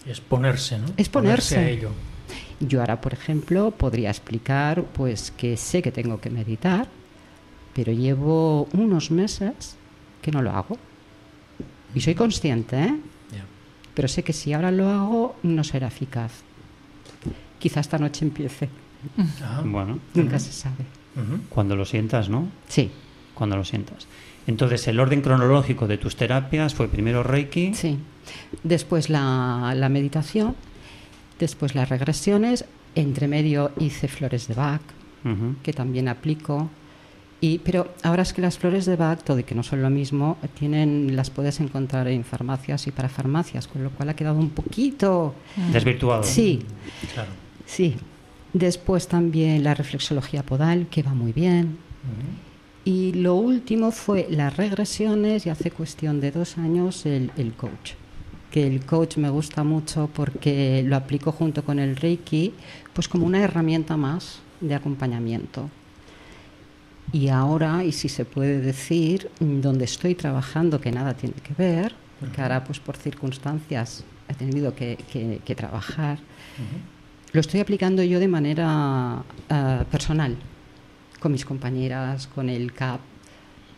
Es 0.05 0.19
ponerse, 0.21 0.77
¿no? 0.79 0.85
Es 0.97 1.09
ponerse. 1.09 1.57
a 1.57 1.69
ello. 1.69 1.91
Yo 2.59 2.79
ahora, 2.81 2.99
por 2.99 3.13
ejemplo, 3.13 3.71
podría 3.71 4.09
explicar 4.09 4.83
pues 4.83 5.31
que 5.31 5.55
sé 5.57 5.81
que 5.81 5.91
tengo 5.91 6.19
que 6.19 6.29
meditar, 6.29 6.87
pero 7.73 7.91
llevo 7.93 8.67
unos 8.73 9.11
meses 9.11 9.75
que 10.21 10.31
no 10.31 10.41
lo 10.41 10.51
hago. 10.51 10.77
Y 11.93 12.01
soy 12.01 12.15
consciente, 12.15 12.81
¿eh? 12.83 12.99
Ya. 13.31 13.45
Pero 13.93 14.07
sé 14.07 14.23
que 14.23 14.33
si 14.33 14.53
ahora 14.53 14.71
lo 14.71 14.89
hago 14.89 15.35
no 15.43 15.63
será 15.63 15.87
eficaz. 15.87 16.31
Quizá 17.59 17.79
esta 17.79 17.97
noche 17.97 18.25
empiece, 18.25 18.69
Ah, 19.43 19.61
Bueno, 19.63 19.99
nunca 20.15 20.39
se 20.39 20.51
sabe. 20.51 20.83
Cuando 21.49 21.75
lo 21.75 21.85
sientas, 21.85 22.29
¿no? 22.29 22.47
Sí. 22.67 22.91
Cuando 23.33 23.55
lo 23.57 23.63
sientas. 23.63 24.07
Entonces, 24.47 24.87
el 24.87 24.99
orden 24.99 25.21
cronológico 25.21 25.87
de 25.87 25.97
tus 25.97 26.15
terapias 26.15 26.73
fue 26.73 26.87
primero 26.87 27.21
Reiki. 27.23 27.73
Sí. 27.73 27.97
Después 28.63 29.09
la, 29.09 29.73
la 29.75 29.89
meditación, 29.89 30.55
después 31.39 31.75
las 31.75 31.89
regresiones, 31.89 32.65
entre 32.95 33.27
medio 33.27 33.71
hice 33.79 34.07
flores 34.07 34.47
de 34.47 34.53
Bach, 34.53 34.81
que 35.63 35.73
también 35.73 36.07
aplico. 36.07 36.69
Y, 37.41 37.59
pero 37.59 37.93
ahora 38.03 38.23
es 38.23 38.33
que 38.33 38.41
las 38.41 38.57
flores 38.57 38.85
de 38.85 38.95
Bach, 38.95 39.21
todo 39.21 39.37
y 39.39 39.43
que 39.43 39.53
no 39.53 39.61
son 39.61 39.81
lo 39.83 39.89
mismo, 39.89 40.37
tienen, 40.57 41.15
las 41.15 41.29
puedes 41.29 41.59
encontrar 41.59 42.07
en 42.07 42.23
farmacias 42.23 42.87
y 42.87 42.91
para 42.91 43.09
farmacias, 43.09 43.67
con 43.67 43.83
lo 43.83 43.91
cual 43.91 44.09
ha 44.09 44.15
quedado 44.15 44.39
un 44.39 44.49
poquito... 44.49 45.35
Desvirtuado. 45.71 46.23
Sí, 46.23 46.61
Claro. 47.13 47.29
sí. 47.65 47.95
Después 48.53 49.07
también 49.07 49.63
la 49.63 49.73
reflexología 49.73 50.43
podal, 50.43 50.87
que 50.87 51.03
va 51.03 51.13
muy 51.13 51.33
bien. 51.33 51.77
Y 52.85 53.11
lo 53.13 53.35
último 53.35 53.91
fue 53.91 54.27
las 54.29 54.55
regresiones 54.55 55.45
y 55.45 55.49
hace 55.49 55.71
cuestión 55.71 56.21
de 56.21 56.31
dos 56.31 56.57
años 56.57 57.05
el, 57.05 57.31
el 57.37 57.53
coach. 57.53 57.91
Que 58.51 58.65
el 58.65 58.85
coach 58.85 59.17
me 59.17 59.29
gusta 59.29 59.63
mucho 59.65 60.09
porque 60.13 60.81
lo 60.85 60.95
aplico 60.95 61.33
junto 61.33 61.63
con 61.65 61.79
el 61.79 61.97
Reiki, 61.97 62.53
pues 62.93 63.09
como 63.09 63.25
una 63.25 63.41
herramienta 63.41 63.97
más 63.97 64.39
de 64.61 64.73
acompañamiento. 64.73 65.69
Y 67.11 67.27
ahora, 67.27 67.83
y 67.83 67.91
si 67.91 68.07
se 68.09 68.23
puede 68.25 68.59
decir, 68.61 69.29
donde 69.39 69.83
estoy 69.85 70.15
trabajando, 70.15 70.79
que 70.79 70.91
nada 70.91 71.13
tiene 71.13 71.35
que 71.35 71.53
ver, 71.53 71.93
porque 72.21 72.41
ahora 72.41 72.63
pues 72.63 72.79
por 72.79 72.95
circunstancias 72.95 74.03
he 74.29 74.33
tenido 74.33 74.73
que, 74.75 74.97
que- 75.11 75.41
que 75.43 75.55
trabajar, 75.55 76.19
lo 77.33 77.41
estoy 77.41 77.59
aplicando 77.59 78.03
yo 78.03 78.19
de 78.19 78.27
manera 78.27 79.23
ah, 79.49 79.85
personal, 79.91 80.35
con 81.19 81.31
mis 81.31 81.45
compañeras, 81.45 82.27
con 82.27 82.49
el 82.49 82.73
CAP. 82.73 82.99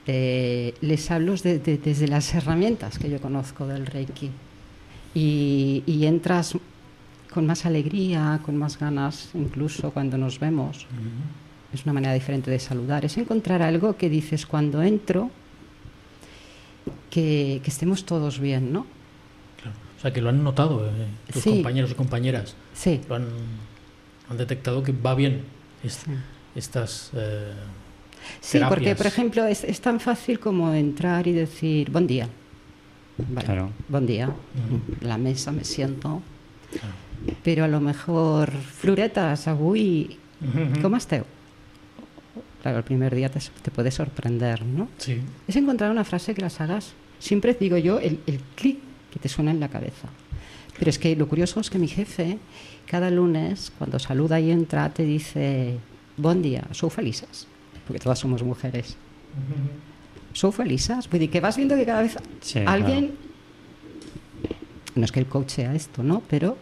Eh, 0.07 0.73
les 0.81 1.11
hablo 1.11 1.35
de- 1.35 1.59
de- 1.59 1.77
desde 1.77 2.07
las 2.07 2.33
herramientas 2.33 2.97
que 2.99 3.09
yo 3.09 3.19
conozco 3.21 3.67
del 3.67 3.85
Reiki. 3.85 4.29
Y, 5.13 5.83
y 5.85 6.05
entras 6.05 6.55
con 7.33 7.45
más 7.45 7.65
alegría, 7.65 8.39
con 8.45 8.55
más 8.57 8.77
ganas, 8.79 9.29
incluso 9.33 9.91
cuando 9.91 10.17
nos 10.17 10.39
vemos. 10.39 10.85
Es 11.73 11.83
una 11.83 11.93
manera 11.93 12.13
diferente 12.13 12.49
de 12.49 12.59
saludar. 12.59 13.05
Es 13.05 13.17
encontrar 13.17 13.61
algo 13.61 13.97
que 13.97 14.09
dices 14.09 14.45
cuando 14.45 14.81
entro, 14.81 15.29
que, 17.09 17.61
que 17.63 17.69
estemos 17.69 18.05
todos 18.05 18.39
bien, 18.39 18.71
¿no? 18.73 18.85
O 19.99 20.01
sea, 20.01 20.13
que 20.13 20.21
lo 20.21 20.29
han 20.29 20.41
notado 20.43 20.87
eh, 20.87 20.91
tus 21.31 21.43
Sí. 21.43 21.49
compañeros 21.51 21.91
y 21.91 21.93
compañeras. 21.95 22.55
Sí. 22.73 23.01
Lo 23.09 23.15
han, 23.15 23.27
han 24.29 24.37
detectado 24.37 24.81
que 24.81 24.93
va 24.93 25.13
bien 25.13 25.43
Sí. 25.83 26.11
estas... 26.55 27.11
eh, 27.13 27.53
Sí, 28.41 28.59
porque 28.67 28.95
por 28.95 29.07
ejemplo 29.07 29.45
es, 29.45 29.63
es 29.63 29.81
tan 29.81 29.99
fácil 29.99 30.39
como 30.39 30.73
entrar 30.73 31.25
y 31.27 31.31
decir 31.33 31.89
buen 31.89 32.05
día. 32.07 32.27
Vale, 33.17 33.45
Claro. 33.45 33.71
Buen 33.87 34.05
día. 34.05 34.27
Ujú. 34.27 34.81
La 35.01 35.17
mesa 35.17 35.51
me 35.51 35.63
siento. 35.63 36.21
claro. 36.71 36.93
Pero 37.43 37.65
a 37.65 37.67
lo 37.67 37.81
mejor 37.81 38.51
floretas, 38.51 39.47
avui, 39.49 40.17
Ujú. 40.41 40.81
¿cómo 40.81 40.95
esteu? 40.95 41.25
Claro, 42.61 42.77
el 42.77 42.83
primer 42.83 43.13
día 43.15 43.29
te, 43.29 43.39
te 43.61 43.71
puede 43.71 43.91
sorprender, 43.91 44.63
¿no? 44.65 44.87
Sí. 44.97 45.19
Es 45.47 45.55
encontrar 45.57 45.91
una 45.91 46.03
frase 46.05 46.33
que 46.33 46.41
las 46.41 46.59
hagas. 46.61 46.93
Siempre 47.19 47.53
digo 47.59 47.77
yo 47.77 47.99
el, 47.99 48.19
el 48.27 48.39
clic 48.55 48.79
que 49.11 49.19
te 49.19 49.29
suena 49.29 49.51
en 49.51 49.59
la 49.59 49.69
cabeza. 49.69 50.07
Pero 50.77 50.89
es 50.89 50.99
que 50.99 51.15
lo 51.15 51.27
curioso 51.27 51.59
es 51.59 51.69
que 51.69 51.77
mi 51.77 51.87
jefe, 51.87 52.39
cada 52.85 53.09
lunes, 53.11 53.71
cuando 53.77 53.99
saluda 53.99 54.39
y 54.39 54.51
entra, 54.51 54.89
te 54.93 55.03
dice, 55.03 55.77
buen 56.17 56.41
día, 56.41 56.63
sou 56.71 56.89
felices. 56.89 57.47
Porque 57.85 57.99
todas 57.99 58.19
somos 58.19 58.43
mujeres. 58.43 58.95
¿Sou 60.33 60.51
felices? 60.51 61.09
Vull 61.09 61.19
dir 61.19 61.29
que 61.29 61.41
vas 61.41 61.57
viendo 61.57 61.75
que 61.75 61.85
cada 61.85 62.01
vez 62.01 62.17
Sí, 62.41 62.59
alguien... 62.65 63.17
No 64.95 65.05
es 65.05 65.11
que 65.11 65.19
el 65.19 65.27
coach 65.27 65.49
sea 65.49 65.75
esto, 65.75 66.03
¿no? 66.03 66.21
Pero 66.29 66.57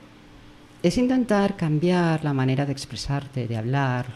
es 0.84 0.98
intentar 0.98 1.56
cambiar 1.56 2.24
la 2.24 2.34
manera 2.34 2.66
de 2.66 2.72
expresarte, 2.72 3.48
de 3.48 3.58
hablar, 3.58 4.08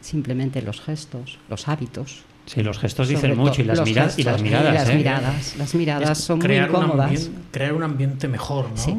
simplemente 0.00 0.62
los 0.62 0.80
gestos, 0.80 1.38
los 1.48 1.68
hábitos. 1.68 2.24
Sí, 2.46 2.62
los 2.62 2.78
gestos 2.78 3.06
Sobre 3.06 3.20
dicen 3.20 3.36
mucho 3.38 3.62
y 3.62 3.64
las, 3.64 3.78
los 3.78 3.88
miradas 3.88 4.18
y 4.18 4.22
las 4.24 4.42
miradas. 4.42 4.74
las 4.74 4.88
¿eh? 4.88 4.94
miradas, 4.96 5.56
las 5.56 5.74
miradas 5.74 6.18
Es 6.18 6.24
son 6.24 6.38
muy 6.38 6.46
crear 6.46 6.70
un 6.70 6.76
incómodas. 6.76 7.30
crear 7.52 7.72
un 7.74 7.82
ambiente 7.82 8.26
mejor, 8.28 8.70
¿no? 8.70 8.76
Sí, 8.76 8.96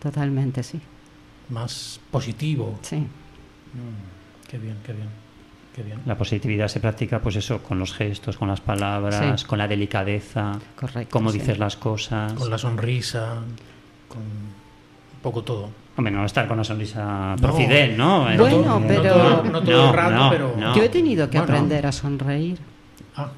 totalmente, 0.00 0.62
sí. 0.62 0.80
Más 1.48 2.00
positivo. 2.10 2.78
sí. 2.82 2.96
Mm, 2.96 4.48
qué 4.50 4.58
bien, 4.58 4.76
qué 4.84 4.92
bien. 4.92 5.08
Qué 5.74 5.82
bien. 5.82 6.00
La 6.04 6.18
positividad 6.18 6.68
se 6.68 6.80
practica, 6.80 7.20
pues 7.22 7.36
eso, 7.36 7.62
con 7.62 7.78
los 7.78 7.94
gestos, 7.94 8.36
con 8.36 8.46
las 8.48 8.60
palabras, 8.60 9.40
Sí. 9.40 9.46
con 9.46 9.56
la 9.58 9.66
delicadeza, 9.66 10.58
Correcto, 10.76 11.10
cómo 11.10 11.30
sí. 11.32 11.38
dices 11.38 11.58
las 11.58 11.76
cosas. 11.76 12.34
Con 12.34 12.50
la 12.50 12.58
sonrisa, 12.58 13.36
con 14.08 14.20
poco 15.22 15.42
todo. 15.42 15.70
Hombre, 15.96 16.12
no 16.12 16.24
estar 16.24 16.46
con 16.48 16.54
una 16.54 16.64
sonrisa 16.64 17.36
No. 17.96 18.24
Bueno, 18.36 18.62
todo- 18.62 18.82
pero- 18.88 19.02
No 19.02 19.08
todo, 19.10 19.42
no 19.44 19.62
todo 19.62 19.88
el 19.88 19.94
rato, 19.94 20.14
no, 20.14 20.30
pero... 20.30 20.54
no. 20.58 20.74
Yo 20.76 20.82
he 20.82 20.88
tenido 20.88 21.28
que 21.30 21.38
Bueno. 21.38 21.52
aprender 21.54 21.86
a 21.86 21.92
sonreír. 21.92 22.58
Ah, 23.16 23.30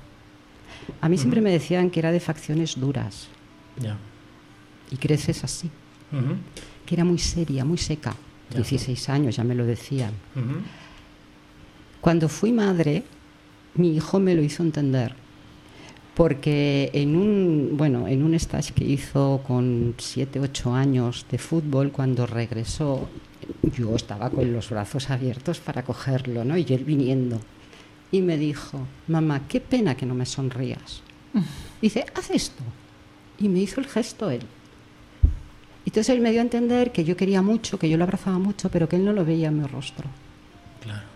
A 1.01 1.09
mí 1.09 1.17
siempre 1.19 1.41
me 1.41 1.51
decían 1.51 1.91
que 1.91 2.01
era 2.01 2.13
de 2.13 2.21
facciones 2.21 2.79
duras 2.79 3.29
ya. 3.79 3.97
y 4.91 4.97
creces 4.97 5.43
así, 5.45 5.71
que 6.87 6.95
era 6.95 7.05
muy 7.05 7.19
seria, 7.19 7.65
muy 7.65 7.79
seca. 7.79 8.15
Ya. 8.51 8.57
16 8.59 9.09
años, 9.09 9.37
ya 9.37 9.45
me 9.45 9.55
lo 9.55 9.65
decían. 9.65 10.13
Cuando 12.01 12.29
fui 12.29 12.53
madre, 12.53 13.03
mi 13.75 13.97
hijo 13.97 14.21
me 14.21 14.35
lo 14.35 14.43
hizo 14.43 14.63
entender. 14.63 15.15
Porque 16.15 16.91
en 16.93 17.17
un, 17.17 17.71
bueno, 17.77 18.07
en 18.07 18.23
un 18.23 18.35
stage 18.35 18.73
que 18.73 18.85
hizo 18.85 19.43
con 19.47 19.95
7, 19.99 20.39
8 20.41 20.75
años 20.75 21.27
de 21.31 21.39
fútbol, 21.39 21.91
cuando 21.91 22.27
regresó, 22.27 23.09
yo 23.77 23.97
estaba 23.97 24.31
con 24.31 24.53
los 24.53 24.71
brazos 24.71 25.11
abiertos 25.11 25.59
para 25.59 25.83
cogerlo, 25.83 26.45
¿no? 26.45 26.57
Y 26.57 26.67
él 26.69 26.85
viniendo. 26.85 27.41
Y 28.13 28.23
me 28.23 28.37
dijo, 28.37 28.79
mamá, 29.09 29.49
qué 29.49 29.61
pena 29.61 29.97
que 29.97 30.07
no 30.07 30.15
me 30.15 30.25
sonrías. 30.25 31.03
Dice, 31.83 32.07
haz 32.15 32.31
esto. 32.31 32.63
Y 33.39 33.49
me 33.49 33.59
hizo 33.59 33.81
el 33.81 33.89
gesto 33.89 34.31
él. 34.31 34.43
Entonces 35.85 36.15
él 36.15 36.21
me 36.21 36.31
dio 36.31 36.41
a 36.41 36.45
entender 36.45 36.93
que 36.93 37.05
yo 37.05 37.17
quería 37.17 37.43
mucho, 37.43 37.79
que 37.79 37.89
yo 37.89 37.97
lo 37.97 38.05
abrazaba 38.05 38.39
mucho, 38.39 38.71
pero 38.71 38.89
que 38.89 38.97
él 38.97 39.05
no 39.05 39.13
lo 39.13 39.25
veía 39.25 39.49
en 39.49 39.61
mi 39.61 39.67
rostro. 39.67 40.09
Claro. 40.81 41.07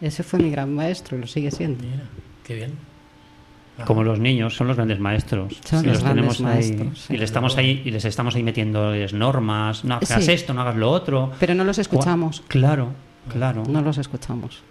Ese 0.00 0.22
fue 0.22 0.38
mi 0.38 0.50
gran 0.50 0.72
maestro 0.72 1.16
y 1.16 1.20
lo 1.20 1.26
sigue 1.26 1.50
siendo. 1.50 1.82
Mira, 1.82 2.08
qué 2.44 2.54
bien. 2.54 2.72
Como 3.86 4.02
los 4.04 4.18
niños, 4.18 4.54
son 4.56 4.66
los 4.68 4.76
grandes 4.76 4.98
maestros. 5.00 5.54
Son 5.64 5.84
Y 5.84 5.88
los 5.88 6.02
grandes 6.02 6.36
tenemos 6.36 6.40
ahí, 6.40 6.44
maestros, 6.44 6.98
sí. 7.06 7.14
y, 7.14 7.16
les 7.16 7.24
estamos 7.30 7.56
ahí, 7.56 7.82
y 7.84 7.90
les 7.90 8.04
estamos 8.04 8.34
ahí 8.34 8.42
metiéndoles 8.42 9.12
normas. 9.12 9.84
No 9.84 9.94
hagas 9.94 10.24
Sí. 10.24 10.32
esto, 10.32 10.52
no 10.54 10.60
hagas 10.62 10.76
lo 10.76 10.90
otro. 10.90 11.30
Pero 11.38 11.54
no 11.54 11.64
los 11.64 11.78
escuchamos. 11.78 12.42
Claro, 12.48 12.88
claro. 13.32 13.62
No 13.68 13.80
los 13.82 13.98
escuchamos. 13.98 14.62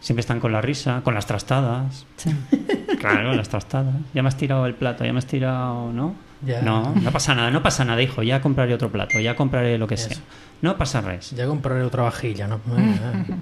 Siempre 0.00 0.20
están 0.20 0.40
con 0.40 0.52
la 0.52 0.60
risa, 0.60 1.00
con 1.04 1.14
las 1.14 1.26
trastadas. 1.26 2.06
Sí. 2.16 2.30
Claro, 3.00 3.34
las 3.34 3.48
trastadas. 3.48 3.94
Ya 4.12 4.20
me 4.22 4.28
has 4.28 4.36
tirado 4.36 4.66
el 4.66 4.74
plato, 4.74 5.06
ya 5.06 5.12
me 5.14 5.20
has 5.20 5.24
tirado, 5.26 5.90
¿no? 5.90 6.14
Ya. 6.44 6.60
No, 6.60 6.94
no 6.94 7.10
pasa 7.10 7.34
nada, 7.34 7.50
no 7.50 7.62
pasa 7.62 7.82
nada, 7.82 8.02
hijo. 8.02 8.22
Ya 8.22 8.42
compraré 8.42 8.74
otro 8.74 8.90
plato, 8.90 9.18
ya 9.20 9.34
compraré 9.34 9.78
lo 9.78 9.86
que 9.86 9.94
Eso. 9.94 10.10
sea. 10.10 10.18
No 10.60 10.76
pasa 10.76 11.00
res. 11.00 11.30
Ya 11.30 11.46
compraré 11.46 11.82
otra 11.82 12.02
vajilla, 12.02 12.46
¿no? 12.46 12.60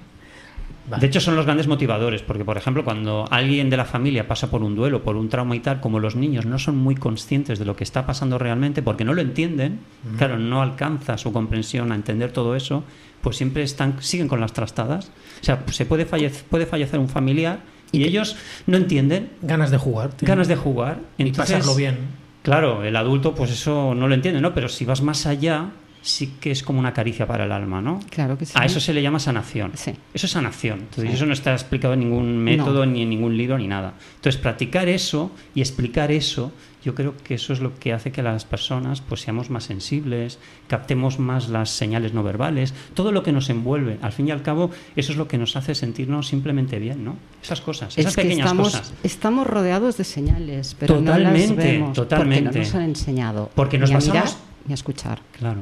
Vale. 0.89 1.01
De 1.01 1.07
hecho, 1.07 1.21
son 1.21 1.37
los 1.37 1.45
grandes 1.45 1.67
motivadores, 1.67 2.23
porque, 2.23 2.45
por 2.45 2.57
ejemplo, 2.57 2.85
cuando 2.85 3.27
alguien 3.31 3.69
de 3.71 3.77
la 3.77 3.85
familia 3.85 4.27
pasa 4.27 4.51
por 4.51 4.63
un 4.63 4.75
duelo, 4.75 5.03
por 5.03 5.17
un 5.17 5.29
trauma 5.29 5.55
y 5.55 5.61
tal, 5.61 5.81
como 5.81 6.01
los 6.01 6.17
niños 6.17 6.47
no 6.47 6.59
son 6.59 6.77
muy 6.77 6.95
conscientes 6.95 7.59
de 7.59 7.65
lo 7.65 7.77
que 7.77 7.85
está 7.85 8.07
pasando 8.07 8.39
realmente, 8.39 8.83
porque 8.83 9.05
no 9.05 9.13
lo 9.15 9.21
entienden, 9.21 9.81
claro, 10.17 10.39
no 10.39 10.63
alcanza 10.63 11.19
su 11.19 11.33
comprensión 11.33 11.93
a 11.93 11.95
entender 11.95 12.33
todo 12.33 12.57
eso, 12.57 12.85
pues 13.21 13.37
siempre 13.37 13.63
están, 13.65 13.97
siguen 14.01 14.29
con 14.29 14.41
las 14.41 14.53
trastadas. 14.53 15.11
O 15.41 15.45
sea, 15.45 15.63
se 15.71 15.85
puede, 15.85 16.07
falle- 16.07 16.31
puede 16.49 16.67
fallecer 16.67 16.99
un 17.01 17.09
familiar 17.09 17.61
y, 17.93 18.05
ellos 18.05 18.37
no 18.67 18.77
entienden, 18.77 19.31
ganas 19.43 19.71
de 19.71 19.79
jugar. 19.79 20.11
tío. 20.13 20.27
ganas 20.29 20.49
de 20.49 20.57
jugar. 20.57 21.01
y 21.19 21.23
Entonces, 21.25 21.57
pasarlo 21.57 21.75
bien. 21.75 21.97
Claro, 22.43 22.83
el 22.85 22.97
adulto, 22.97 23.35
pues 23.35 23.51
eso 23.51 23.95
no 23.95 24.09
lo 24.09 24.15
entiende, 24.15 24.41
¿no? 24.41 24.55
Pero 24.55 24.69
si 24.69 24.85
vas 24.85 25.03
más 25.03 25.27
allá, 25.27 25.67
sí 26.03 26.35
que 26.41 26.51
es 26.51 26.63
como 26.63 26.79
una 26.79 26.93
caricia 26.93 27.27
para 27.27 27.45
el 27.45 27.53
alma, 27.53 27.81
¿no? 27.83 28.01
Claro 28.11 28.39
que 28.39 28.47
sí. 28.47 28.53
A 28.57 28.65
eso 28.65 28.81
se 28.81 28.93
le 28.95 29.03
llama 29.03 29.19
sanación. 29.19 29.73
Sí. 29.75 29.93
Eso 30.15 30.27
es 30.27 30.33
sanación. 30.33 30.81
Entonces, 30.81 31.11
Sí. 31.11 31.17
eso 31.17 31.27
no 31.27 31.33
está 31.33 31.53
explicado 31.53 31.95
en 31.95 32.01
ningún 32.01 32.39
método, 32.39 32.85
No. 32.87 32.93
ni 32.93 33.03
en 33.03 33.11
ningún 33.11 33.37
libro, 33.37 33.59
ni 33.59 33.67
nada. 33.69 33.95
Entonces, 34.17 34.41
practicar 34.41 34.89
eso 34.89 35.31
y 35.55 35.61
explicar 35.61 36.11
eso, 36.13 36.53
yo 36.85 36.95
creo 36.95 37.15
que 37.17 37.35
eso 37.35 37.53
es 37.53 37.61
lo 37.61 37.75
que 37.79 37.93
hace 37.93 38.13
que 38.13 38.23
las 38.23 38.45
personas 38.45 39.01
pues 39.03 39.21
seamos 39.21 39.51
más 39.51 39.65
sensibles, 39.65 40.39
captemos 40.69 41.19
más 41.19 41.49
las 41.49 41.71
señales 41.71 42.15
no 42.15 42.23
verbales, 42.23 42.73
todo 42.95 43.11
lo 43.13 43.23
que 43.23 43.33
nos 43.33 43.51
envuelve. 43.51 43.99
Al 44.01 44.13
fin 44.13 44.29
y 44.29 44.31
al 44.31 44.43
cabo, 44.43 44.71
eso 44.97 45.13
es 45.13 45.19
lo 45.19 45.27
que 45.29 45.37
nos 45.39 45.57
hace 45.57 45.75
sentirnos 45.75 46.29
simplemente 46.29 46.79
bien, 46.79 47.05
¿no? 47.05 47.17
Esas 47.43 47.61
cosas, 47.61 47.99
esas 47.99 48.13
es 48.13 48.17
que 48.17 48.23
pequeñas 48.23 48.47
estamos, 48.47 48.71
cosas. 48.73 48.95
estamos 49.03 49.47
rodeados 49.47 49.97
de 49.99 50.05
señales, 50.05 50.77
pero 50.79 51.01
no 51.01 51.19
las 51.19 51.55
vemos 51.57 51.93
totalmente. 51.95 52.45
porque 52.45 52.59
no 52.59 52.65
nos 52.65 52.75
han 52.75 52.83
enseñado 52.83 53.51
Porque 53.55 53.79
nos 53.79 53.91
ni 53.91 53.95
a 53.97 53.99
basamos- 53.99 54.15
mirar 54.25 54.39
ni 54.67 54.73
a 54.73 54.75
escuchar. 54.75 55.21
Claro. 55.39 55.61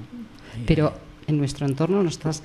Pero 0.67 0.95
en 1.27 1.39
nuestro 1.39 1.67
entorno 1.67 2.03
nos 2.03 2.15
estás 2.15 2.43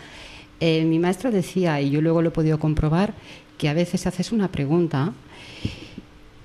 Eh, 0.63 0.86
mi 0.86 1.00
maestra 1.00 1.32
decía, 1.32 1.82
y 1.82 1.89
yo 1.89 2.01
luego 2.01 2.22
lo 2.22 2.27
he 2.30 2.32
podido 2.32 2.60
comprobar, 2.60 3.15
que 3.58 3.68
a 3.68 3.74
veces 3.74 4.06
haces 4.06 4.32
una 4.32 4.48
pregunta 4.51 5.12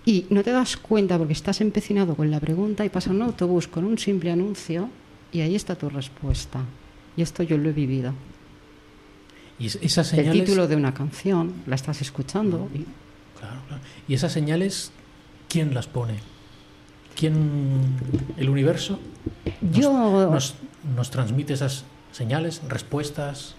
y 0.06 0.24
no 0.30 0.42
te 0.42 0.52
das 0.52 0.78
cuenta 0.78 1.18
porque 1.18 1.34
estás 1.34 1.60
empecinado 1.60 2.14
con 2.14 2.30
la 2.30 2.40
pregunta 2.40 2.82
y 2.84 2.88
pasa 2.88 3.10
un 3.10 3.20
autobús 3.20 3.68
con 3.68 3.84
un 3.84 3.98
simple 3.98 4.30
anuncio 4.30 4.88
y 5.32 5.40
ahí 5.40 5.54
está 5.54 5.74
tu 5.74 5.90
respuesta. 5.90 6.60
Y 7.14 7.20
esto 7.20 7.42
yo 7.42 7.58
lo 7.58 7.68
he 7.68 7.72
vivido. 7.72 8.14
Y 9.58 9.66
es- 9.66 9.78
esas 9.82 10.10
El 10.14 10.20
señales... 10.20 10.44
título 10.44 10.66
de 10.66 10.76
una 10.76 10.94
canción, 10.94 11.52
la 11.66 11.74
estás 11.74 12.00
escuchando. 12.00 12.68
Claro, 13.38 13.60
claro. 13.68 13.82
¿Y 14.08 14.14
esas 14.14 14.32
señales, 14.32 14.92
quién 15.48 15.74
las 15.74 15.88
pone? 15.88 16.14
¿Quién, 17.16 17.96
el 18.36 18.48
universo? 18.48 18.98
Nos, 19.62 19.76
Yo, 19.76 19.92
nos, 20.30 20.54
nos 20.94 21.10
transmite 21.10 21.54
esas 21.54 21.84
señales, 22.12 22.62
respuestas, 22.68 23.54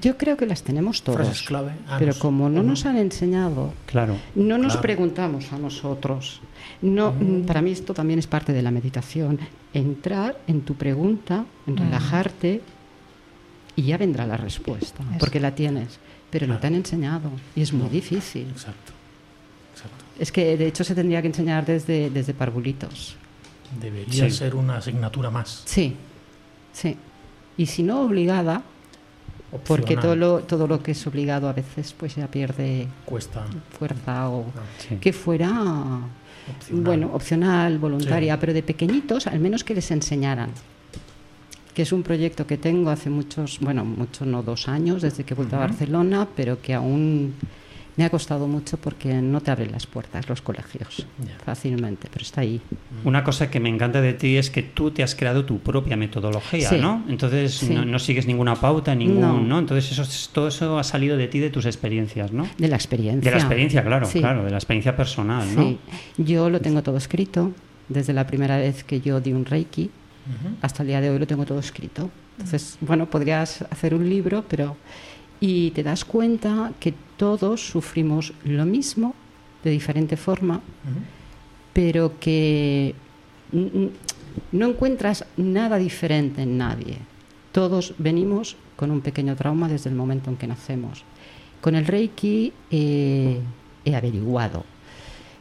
yo 0.00 0.16
creo 0.16 0.38
que 0.38 0.46
las 0.46 0.62
tenemos 0.62 1.02
frases 1.02 1.26
todos. 1.26 1.42
clave? 1.42 1.72
Ah, 1.86 1.96
Pero 1.98 2.12
nos- 2.12 2.18
como 2.18 2.48
no 2.48 2.60
¿o 2.60 2.62
nos 2.62 2.86
han 2.86 2.96
enseñado 2.96 3.74
Claro. 3.86 4.16
No 4.34 4.56
nos 4.56 4.72
Claro. 4.72 4.80
preguntamos 4.80 5.52
a 5.52 5.58
nosotros. 5.58 6.40
No, 6.80 7.12
Mm. 7.12 7.42
Para 7.44 7.60
mí 7.60 7.70
esto 7.70 7.92
también 7.92 8.18
es 8.18 8.26
parte 8.26 8.54
de 8.54 8.62
la 8.62 8.70
meditación. 8.70 9.38
Entrar 9.74 10.38
en 10.46 10.62
tu 10.62 10.74
pregunta, 10.74 11.44
en 11.66 11.74
Mm. 11.74 11.76
relajarte 11.76 12.62
y 13.76 13.82
ya 13.82 13.98
vendrá 13.98 14.26
la 14.26 14.38
respuesta, 14.38 15.02
Eso. 15.02 15.18
porque 15.20 15.38
la 15.38 15.54
tienes. 15.54 15.98
Pero 16.30 16.46
no 16.46 16.58
te 16.58 16.66
han 16.66 16.74
enseñado 16.74 17.30
y 17.54 17.60
es 17.60 17.72
muy 17.74 17.84
No. 17.84 17.90
difícil. 17.90 18.48
Exacto. 18.48 18.92
Es 20.18 20.30
que 20.32 20.56
de 20.56 20.66
hecho 20.66 20.84
se 20.84 20.94
tendría 20.94 21.20
que 21.22 21.28
enseñar 21.28 21.66
desde, 21.66 22.10
desde 22.10 22.34
parvulitos. 22.34 23.16
Debería 23.80 24.30
Sí. 24.30 24.36
ser 24.36 24.54
una 24.54 24.76
asignatura 24.76 25.30
más. 25.30 25.62
Sí, 25.64 25.96
sí. 26.72 26.96
Y 27.56 27.66
si 27.66 27.82
no 27.82 28.02
obligada, 28.02 28.62
porque 29.66 29.96
todo 29.96 30.16
lo, 30.16 30.40
todo 30.40 30.66
lo 30.66 30.82
que 30.82 30.92
es 30.92 31.06
obligado 31.06 31.48
a 31.48 31.52
veces 31.52 31.92
pues 31.96 32.14
ya 32.16 32.26
pierde 32.28 32.86
Cuesta. 33.04 33.44
fuerza 33.78 34.28
o 34.28 34.46
Sí. 34.78 34.96
que 35.00 35.12
fuera 35.12 35.50
opcional. 36.50 36.84
Bueno, 36.84 37.10
opcional, 37.12 37.78
voluntaria, 37.78 38.34
Sí. 38.34 38.38
pero 38.40 38.52
de 38.52 38.62
pequeñitos, 38.62 39.26
al 39.26 39.38
menos 39.40 39.64
que 39.64 39.74
les 39.74 39.90
enseñaran. 39.90 40.50
Que 41.74 41.82
es 41.82 41.92
un 41.92 42.04
proyecto 42.04 42.46
que 42.46 42.56
tengo 42.56 42.90
hace 42.90 43.10
muchos, 43.10 43.58
bueno, 43.60 43.84
mucho 43.84 44.24
no 44.24 44.42
dos 44.44 44.68
años, 44.68 45.02
desde 45.02 45.24
que 45.24 45.34
he 45.34 45.36
vuelto 45.36 45.56
a. 45.56 45.60
Barcelona, 45.60 46.28
pero 46.36 46.60
que 46.62 46.72
aún 46.74 47.34
me 47.96 48.04
ha 48.04 48.10
costado 48.10 48.48
mucho 48.48 48.76
porque 48.76 49.14
no 49.14 49.40
te 49.40 49.50
abren 49.50 49.70
las 49.72 49.86
puertas 49.86 50.28
los 50.28 50.42
colegios 50.42 51.06
fácilmente, 51.44 52.08
pero 52.12 52.22
está 52.24 52.40
ahí. 52.40 52.60
Una 53.04 53.22
cosa 53.22 53.50
que 53.50 53.60
me 53.60 53.68
encanta 53.68 54.00
de 54.00 54.14
ti 54.14 54.36
es 54.36 54.50
que 54.50 54.62
tú 54.62 54.90
te 54.90 55.02
has 55.02 55.14
creado 55.14 55.44
tu 55.44 55.58
propia 55.60 55.96
metodología, 55.96 56.68
Sí. 56.68 56.76
¿no? 56.80 57.04
Entonces 57.08 57.54
Sí. 57.54 57.74
no, 57.74 57.84
no 57.84 57.98
sigues 57.98 58.26
ninguna 58.26 58.56
pauta, 58.56 58.94
ningún, 58.94 59.20
No. 59.20 59.40
no. 59.40 59.58
Entonces 59.58 59.92
eso, 59.92 60.02
es- 60.02 60.30
todo 60.32 60.48
eso 60.48 60.78
ha 60.78 60.84
salido 60.84 61.16
de 61.16 61.28
ti, 61.28 61.38
de 61.38 61.50
tus 61.50 61.66
experiencias, 61.66 62.32
¿no? 62.32 62.48
De 62.58 62.68
la 62.68 62.76
experiencia. 62.76 63.30
De 63.30 63.36
la 63.36 63.40
experiencia, 63.42 63.84
claro, 63.84 64.06
Sí. 64.06 64.20
claro, 64.20 64.44
de 64.44 64.50
la 64.50 64.56
experiencia 64.56 64.96
personal, 64.96 65.54
¿no? 65.54 65.62
Sí, 65.62 65.78
yo 66.18 66.50
lo 66.50 66.60
tengo 66.60 66.82
todo 66.82 66.96
escrito, 66.96 67.52
desde 67.88 68.12
la 68.12 68.26
primera 68.26 68.56
vez 68.56 68.82
que 68.82 69.00
yo 69.00 69.20
di 69.20 69.32
un 69.32 69.44
Reiki 69.44 69.90
hasta 70.62 70.82
el 70.82 70.88
día 70.88 71.00
de 71.00 71.10
hoy 71.10 71.18
lo 71.18 71.26
tengo 71.26 71.44
todo 71.44 71.58
escrito. 71.60 72.10
Entonces, 72.38 72.78
bueno, 72.80 73.08
podrías 73.08 73.62
hacer 73.70 73.94
un 73.94 74.08
libro, 74.08 74.44
pero... 74.48 74.76
Y 75.40 75.72
te 75.72 75.82
das 75.82 76.04
cuenta 76.06 76.72
que 76.80 76.94
todos 77.16 77.66
sufrimos 77.68 78.32
lo 78.44 78.64
mismo, 78.64 79.14
de 79.62 79.70
diferente 79.70 80.16
forma, 80.16 80.60
pero 81.72 82.18
que 82.20 82.94
no 84.52 84.66
encuentras 84.66 85.24
nada 85.36 85.76
diferente 85.78 86.42
en 86.42 86.58
nadie. 86.58 86.98
Todos 87.52 87.94
venimos 87.98 88.56
con 88.76 88.90
un 88.90 89.00
pequeño 89.00 89.36
trauma 89.36 89.68
desde 89.68 89.90
el 89.90 89.96
momento 89.96 90.30
en 90.30 90.36
que 90.36 90.46
nacemos. 90.46 91.04
Con 91.60 91.76
el 91.76 91.86
Reiki 91.86 92.52
eh, 92.70 93.38
he 93.84 93.94
averiguado, 93.94 94.64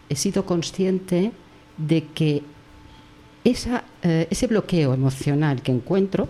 he 0.09 0.15
sido 0.15 0.45
consciente 0.45 1.31
de 1.77 2.05
que 2.05 2.43
esa, 3.43 3.83
eh, 4.03 4.27
ese 4.29 4.47
bloqueo 4.47 4.93
emocional 4.93 5.61
que 5.61 5.71
encuentro, 5.71 6.29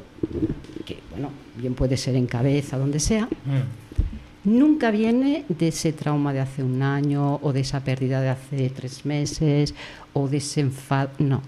que 0.85 0.97
bueno, 1.11 1.29
bien 1.57 1.75
puede 1.75 1.97
ser 1.97 2.15
en 2.15 2.25
cabeza, 2.27 2.77
donde 2.77 2.99
sea, 2.99 3.25
Mm. 3.25 4.22
Nunca 4.43 4.91
viene 4.91 5.45
de 5.49 5.69
ese 5.69 5.93
trauma 5.93 6.33
de 6.33 6.41
hace 6.41 6.63
un 6.63 6.81
año 6.81 7.35
o 7.41 7.53
de 7.53 7.61
esa 7.61 7.83
pérdida 7.83 8.21
de 8.21 8.29
hace 8.29 8.69
tres 8.69 9.05
meses 9.05 9.73
o 10.13 10.27
de 10.27 10.37
ese 10.37 10.61
enfado. 10.61 11.11
No. 11.19 11.41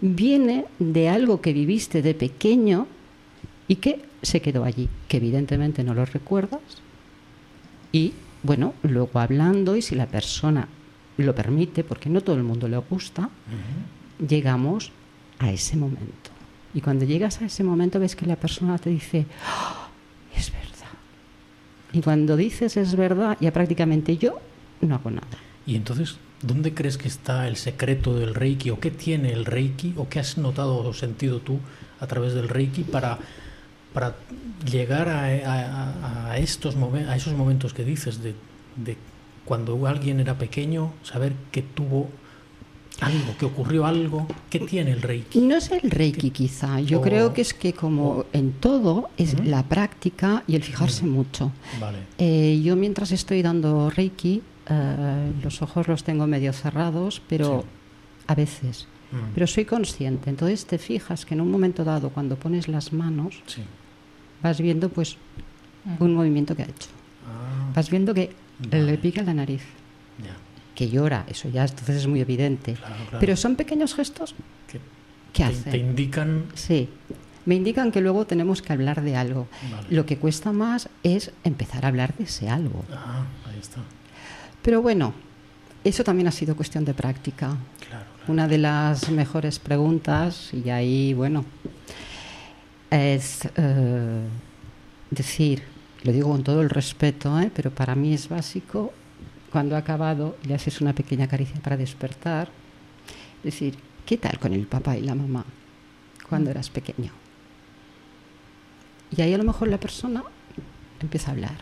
Viene 0.00 0.66
de 0.78 1.08
algo 1.08 1.40
que 1.40 1.52
viviste 1.52 2.02
de 2.02 2.14
pequeño 2.14 2.86
y 3.68 3.76
que 3.76 4.02
se 4.22 4.40
quedó 4.40 4.64
allí, 4.64 4.88
que 5.08 5.18
evidentemente 5.18 5.84
no 5.84 5.94
lo 5.94 6.04
recuerdas. 6.04 6.60
Y 7.92 8.12
bueno, 8.42 8.74
luego 8.82 9.18
hablando 9.20 9.76
y 9.76 9.82
si 9.82 9.94
la 9.94 10.06
persona 10.06 10.68
lo 11.18 11.34
permite, 11.34 11.84
porque 11.84 12.08
no 12.08 12.22
todo 12.22 12.36
el 12.36 12.42
mundo 12.42 12.68
le 12.68 12.78
gusta, 12.78 13.28
llegamos 14.26 14.92
a 15.38 15.50
ese 15.50 15.76
momento. 15.76 16.30
Y 16.72 16.80
cuando 16.80 17.04
llegas 17.04 17.42
a 17.42 17.46
ese 17.46 17.64
momento 17.64 17.98
ves 17.98 18.16
que 18.16 18.26
la 18.26 18.36
persona 18.36 18.78
te 18.78 18.90
dice, 18.90 19.26
"Ah, 19.44 19.88
es 20.36 20.50
verdad. 20.52 20.69
Y 21.92 22.00
cuando 22.00 22.36
dices 22.36 22.76
es 22.76 22.94
verdad, 22.96 23.36
ya 23.40 23.52
prácticamente 23.52 24.16
yo 24.16 24.38
no 24.80 24.94
hago 24.94 25.10
nada. 25.10 25.26
Y 25.66 25.76
entonces, 25.76 26.16
¿dónde 26.42 26.72
crees 26.74 26.96
que 26.98 27.08
está 27.08 27.46
el 27.48 27.56
secreto 27.56 28.16
del 28.18 28.34
Reiki? 28.34 28.70
¿O 28.70 28.80
qué 28.80 28.90
tiene 28.90 29.32
el 29.32 29.44
Reiki? 29.44 29.94
¿O 29.96 30.08
qué 30.08 30.20
has 30.20 30.38
notado 30.38 30.78
o 30.78 30.94
sentido 30.94 31.40
tú 31.40 31.58
a 32.00 32.06
través 32.06 32.32
del 32.34 32.48
Reiki 32.48 32.82
para, 32.84 33.18
para 33.92 34.16
llegar 34.70 35.08
a, 35.08 35.24
a- 35.26 36.28
a 36.28 36.30
a 36.32 36.38
esos 36.38 36.76
momentos 37.34 37.74
que 37.74 37.84
dices 37.84 38.22
de, 38.22 38.34
de 38.76 38.96
cuando 39.44 39.86
alguien 39.86 40.20
era 40.20 40.38
pequeño, 40.38 40.92
saber 41.02 41.32
que 41.50 41.62
tuvo 41.62 42.08
algo, 43.00 43.36
que 43.38 43.44
ocurrió 43.46 43.86
algo? 43.86 44.26
¿Qué 44.48 44.60
tiene 44.60 44.92
el 44.92 45.02
Reiki? 45.02 45.40
No 45.40 45.56
es 45.56 45.70
el 45.70 45.90
reiki 45.90 46.30
quizá, 46.30 46.80
yo 46.80 46.98
O- 46.98 47.02
creo 47.02 47.32
que 47.32 47.40
es 47.42 47.54
que 47.54 47.72
como 47.72 48.24
en 48.32 48.52
todo 48.52 49.08
es 49.16 49.34
Ujú. 49.34 49.44
la 49.44 49.62
práctica 49.64 50.42
y 50.46 50.56
el 50.56 50.62
fijarse 50.62 51.04
mucho. 51.06 51.52
Vale. 51.80 51.98
Eh, 52.18 52.60
yo 52.62 52.76
mientras 52.76 53.12
estoy 53.12 53.42
dando 53.42 53.90
reiki, 53.90 54.42
eh, 54.68 55.32
los 55.42 55.62
ojos 55.62 55.88
los 55.88 56.04
tengo 56.04 56.26
medio 56.26 56.52
cerrados, 56.52 57.20
pero 57.28 57.60
Sí. 57.62 57.66
a 58.28 58.34
veces. 58.34 58.86
Mm. 59.12 59.34
Pero 59.34 59.46
soy 59.46 59.64
consciente, 59.64 60.30
entonces 60.30 60.66
te 60.66 60.78
fijas 60.78 61.24
que 61.26 61.34
en 61.34 61.40
un 61.40 61.50
momento 61.50 61.82
dado, 61.84 62.10
cuando 62.10 62.36
pones 62.36 62.68
las 62.68 62.92
manos, 62.92 63.42
Sí. 63.46 63.62
vas 64.42 64.60
viendo 64.60 64.88
pues 64.88 65.16
un 65.98 66.14
movimiento 66.14 66.54
que 66.54 66.62
ha 66.62 66.66
hecho. 66.66 66.88
Ah, 67.26 67.72
Vas 67.74 67.90
viendo 67.90 68.12
que 68.14 68.30
Vale. 68.70 68.84
le 68.84 68.98
pica 68.98 69.22
la 69.22 69.34
nariz, 69.34 69.62
ya. 70.22 70.36
Que 70.80 70.88
llora, 70.88 71.26
eso 71.28 71.50
ya 71.50 71.64
entonces 71.64 71.96
es 71.96 72.06
muy 72.06 72.22
evidente. 72.22 72.72
Claro, 72.72 72.94
claro. 72.94 73.18
Pero 73.20 73.36
son 73.36 73.54
pequeños 73.54 73.94
gestos 73.94 74.34
que 75.34 75.44
hacen. 75.44 75.70
te 75.70 75.76
indican. 75.76 76.46
Sí, 76.54 76.88
me 77.44 77.54
indican 77.54 77.92
que 77.92 78.00
luego 78.00 78.26
tenemos 78.26 78.62
que 78.62 78.72
hablar 78.72 79.02
de 79.02 79.14
algo. 79.14 79.46
Vale. 79.70 79.88
Lo 79.90 80.06
que 80.06 80.16
cuesta 80.16 80.52
más 80.52 80.88
es 81.02 81.32
empezar 81.44 81.84
a 81.84 81.88
hablar 81.88 82.16
de 82.16 82.24
ese 82.24 82.48
algo. 82.48 82.82
Ah, 82.90 83.26
ahí 83.46 83.58
está. 83.60 83.82
Pero 84.62 84.80
bueno, 84.80 85.12
eso 85.84 86.02
también 86.02 86.28
ha 86.28 86.32
sido 86.32 86.56
cuestión 86.56 86.86
de 86.86 86.94
práctica. 86.94 87.48
Claro, 87.86 88.06
claro. 88.16 88.24
Una 88.28 88.48
de 88.48 88.56
las 88.56 89.10
mejores 89.10 89.58
preguntas, 89.58 90.54
y 90.54 90.70
ahí, 90.70 91.12
bueno, 91.12 91.44
es 92.90 93.46
eh, 93.54 94.22
decir, 95.10 95.62
lo 96.04 96.12
digo 96.12 96.30
con 96.30 96.42
todo 96.42 96.62
el 96.62 96.70
respeto, 96.70 97.38
¿eh? 97.38 97.50
pero 97.54 97.70
para 97.70 97.94
mí 97.94 98.14
es 98.14 98.30
básico, 98.30 98.94
cuando 99.50 99.76
ha 99.76 99.78
acabado, 99.78 100.36
le 100.44 100.54
haces 100.54 100.80
una 100.80 100.94
pequeña 100.94 101.28
caricia 101.28 101.60
para 101.60 101.76
despertar, 101.76 102.48
decir, 103.42 103.76
¿qué 104.06 104.16
tal 104.16 104.38
con 104.38 104.52
el 104.52 104.66
papá 104.66 104.96
y 104.96 105.02
la 105.02 105.14
mamá 105.14 105.44
cuando 106.28 106.50
eras 106.50 106.70
pequeño? 106.70 107.12
Y 109.10 109.22
ahí 109.22 109.34
a 109.34 109.38
lo 109.38 109.44
mejor 109.44 109.68
la 109.68 109.80
persona 109.80 110.22
empieza 111.00 111.30
a 111.30 111.34
hablar. 111.34 111.58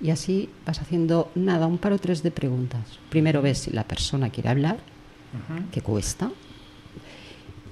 Y 0.00 0.10
así 0.10 0.48
vas 0.66 0.80
haciendo 0.80 1.30
nada, 1.34 1.66
un 1.66 1.78
par 1.78 1.92
o 1.92 1.98
tres 1.98 2.22
de 2.22 2.30
preguntas. 2.30 2.98
Primero 3.10 3.42
ves 3.42 3.58
si 3.58 3.70
la 3.70 3.84
persona 3.84 4.30
quiere 4.30 4.48
hablar, 4.48 4.78
que 5.70 5.82
cuesta, 5.82 6.30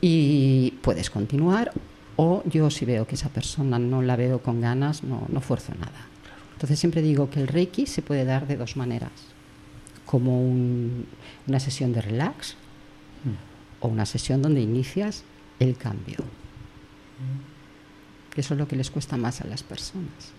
y 0.00 0.72
puedes 0.82 1.10
continuar, 1.10 1.72
o 2.16 2.42
yo 2.44 2.70
si 2.70 2.84
veo 2.84 3.06
que 3.06 3.16
esa 3.16 3.30
persona 3.30 3.78
no 3.78 4.02
la 4.02 4.14
veo 4.14 4.40
con 4.40 4.60
ganas, 4.60 5.02
no, 5.02 5.26
no 5.28 5.40
fuerzo 5.40 5.72
nada. 5.74 6.06
Entonces 6.58 6.80
siempre 6.80 7.02
digo 7.02 7.30
que 7.30 7.38
el 7.40 7.46
Reiki 7.46 7.86
se 7.86 8.02
puede 8.02 8.24
dar 8.24 8.48
de 8.48 8.56
dos 8.56 8.76
maneras, 8.76 9.12
como 10.04 10.42
un- 10.42 11.06
una 11.46 11.60
sesión 11.60 11.92
de 11.92 12.00
relax 12.02 12.56
o 13.78 13.86
una 13.86 14.04
sesión 14.06 14.42
donde 14.42 14.60
inicias 14.60 15.22
el 15.60 15.76
cambio. 15.76 16.16
Que 18.34 18.40
eso 18.40 18.54
es 18.54 18.58
lo 18.58 18.66
que 18.66 18.74
les 18.74 18.90
cuesta 18.90 19.16
más 19.16 19.40
a 19.40 19.46
las 19.46 19.62
personas. 19.62 20.32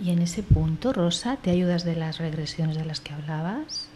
Y 0.00 0.10
en 0.10 0.20
ese 0.22 0.44
punto, 0.44 0.92
Rosa, 0.92 1.38
¿te 1.38 1.50
ayudas 1.50 1.82
de 1.84 1.96
las 1.96 2.18
regresiones 2.18 2.76
de 2.76 2.84
las 2.84 3.00
que 3.00 3.14
hablabas? 3.14 3.88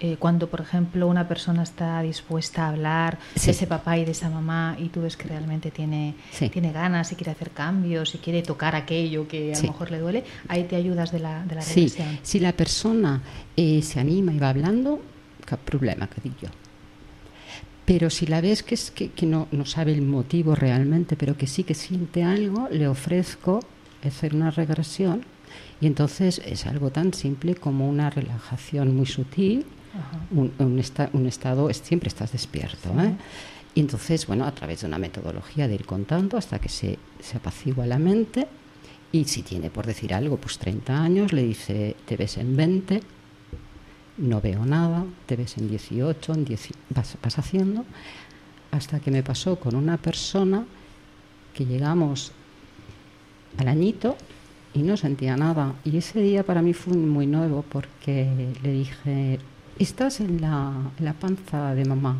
Eh, 0.00 0.16
cuando, 0.18 0.48
por 0.50 0.60
ejemplo, 0.60 1.06
una 1.06 1.28
persona 1.28 1.62
está 1.62 2.02
dispuesta 2.02 2.64
a 2.64 2.68
hablar 2.70 3.18
Sí. 3.36 3.46
de 3.46 3.52
ese 3.52 3.66
papá 3.66 3.96
y 3.96 4.04
de 4.04 4.10
esa 4.10 4.28
mamá 4.28 4.76
y 4.78 4.88
tú 4.88 5.02
ves 5.02 5.16
que 5.16 5.28
realmente 5.28 5.70
tiene, 5.70 6.14
Sí. 6.32 6.48
tiene 6.50 6.72
ganas 6.72 7.12
y 7.12 7.14
quiere 7.14 7.30
hacer 7.30 7.50
cambios 7.52 8.14
y 8.14 8.18
quiere 8.18 8.42
tocar 8.42 8.74
aquello 8.74 9.26
que 9.28 9.52
a 9.52 9.54
Sí. 9.56 9.66
lo 9.66 9.72
mejor 9.72 9.90
le 9.92 9.98
duele, 10.00 10.24
ahí 10.48 10.64
te 10.64 10.76
ayudas 10.76 11.12
de 11.12 11.20
la, 11.20 11.44
de 11.44 11.54
la 11.54 11.62
si 11.62 12.40
la 12.40 12.52
persona 12.52 13.22
eh, 13.56 13.80
se 13.82 14.00
anima 14.00 14.32
y 14.32 14.38
va 14.38 14.48
hablando, 14.50 15.00
qué 15.46 15.56
problema, 15.56 16.08
que 16.08 16.20
digo 16.22 16.36
yo. 16.42 16.48
Pero 17.84 18.08
si 18.10 18.26
la 18.26 18.40
ves 18.40 18.62
que, 18.62 18.74
es, 18.74 18.90
que, 18.90 19.10
que 19.10 19.26
no, 19.26 19.46
no 19.52 19.66
sabe 19.66 19.92
el 19.92 20.02
motivo 20.02 20.54
realmente, 20.54 21.16
pero 21.16 21.36
que 21.36 21.46
sí 21.46 21.64
que 21.64 21.74
siente 21.74 22.24
algo, 22.24 22.68
le 22.70 22.88
ofrezco 22.88 23.60
hacer 24.04 24.34
una 24.34 24.50
regresión 24.50 25.22
y 25.80 25.86
entonces 25.86 26.40
es 26.46 26.66
algo 26.66 26.90
tan 26.90 27.12
simple 27.12 27.54
como 27.54 27.88
una 27.88 28.08
relajación 28.10 28.96
muy 28.96 29.06
sutil. 29.06 29.66
Un, 30.30 30.52
un 30.58 30.78
esta- 30.78 31.10
un 31.12 31.26
estado, 31.26 31.70
es- 31.70 31.78
siempre 31.78 32.08
estás 32.08 32.32
despierto. 32.32 32.90
Sí. 32.92 33.06
¿eh? 33.06 33.14
Y 33.76 33.80
entonces, 33.80 34.26
bueno, 34.26 34.44
a 34.46 34.52
través 34.52 34.80
de 34.82 34.86
una 34.86 34.98
metodología 34.98 35.66
de 35.68 35.74
ir 35.74 35.84
contando 35.84 36.36
hasta 36.36 36.58
que 36.60 36.68
se, 36.68 36.98
se 37.20 37.36
apacigua 37.38 37.86
la 37.86 37.98
mente 37.98 38.46
y 39.10 39.24
si 39.24 39.42
tiene, 39.42 39.70
por 39.70 39.86
decir 39.86 40.14
algo, 40.14 40.36
pues 40.36 40.58
30 40.58 41.02
años, 41.02 41.32
le 41.32 41.42
dice, 41.42 41.96
te 42.06 42.16
ves 42.16 42.36
en 42.38 42.56
20, 42.56 43.00
no 44.18 44.40
veo 44.40 44.64
nada, 44.64 45.04
te 45.26 45.34
ves 45.36 45.56
en 45.58 45.68
18, 45.68 46.32
en 46.34 46.44
10, 46.44 46.68
vas, 46.90 47.16
vas 47.22 47.38
haciendo, 47.38 47.84
hasta 48.70 49.00
que 49.00 49.10
me 49.10 49.22
pasó 49.24 49.56
con 49.58 49.74
una 49.74 49.96
persona 49.96 50.64
que 51.52 51.64
llegamos 51.66 52.32
al 53.58 53.68
añito 53.68 54.16
y 54.72 54.80
no 54.82 54.96
sentía 54.96 55.36
nada. 55.36 55.74
Y 55.84 55.96
ese 55.96 56.20
día 56.20 56.44
para 56.44 56.62
mí 56.62 56.74
fue 56.74 56.96
muy 56.96 57.26
nuevo 57.26 57.64
porque 57.68 58.52
le 58.62 58.72
dije, 58.72 59.38
estás 59.78 60.20
en 60.20 60.40
la, 60.40 60.72
en 60.98 61.04
la 61.04 61.12
panza 61.14 61.74
de 61.74 61.84
mamá, 61.84 62.16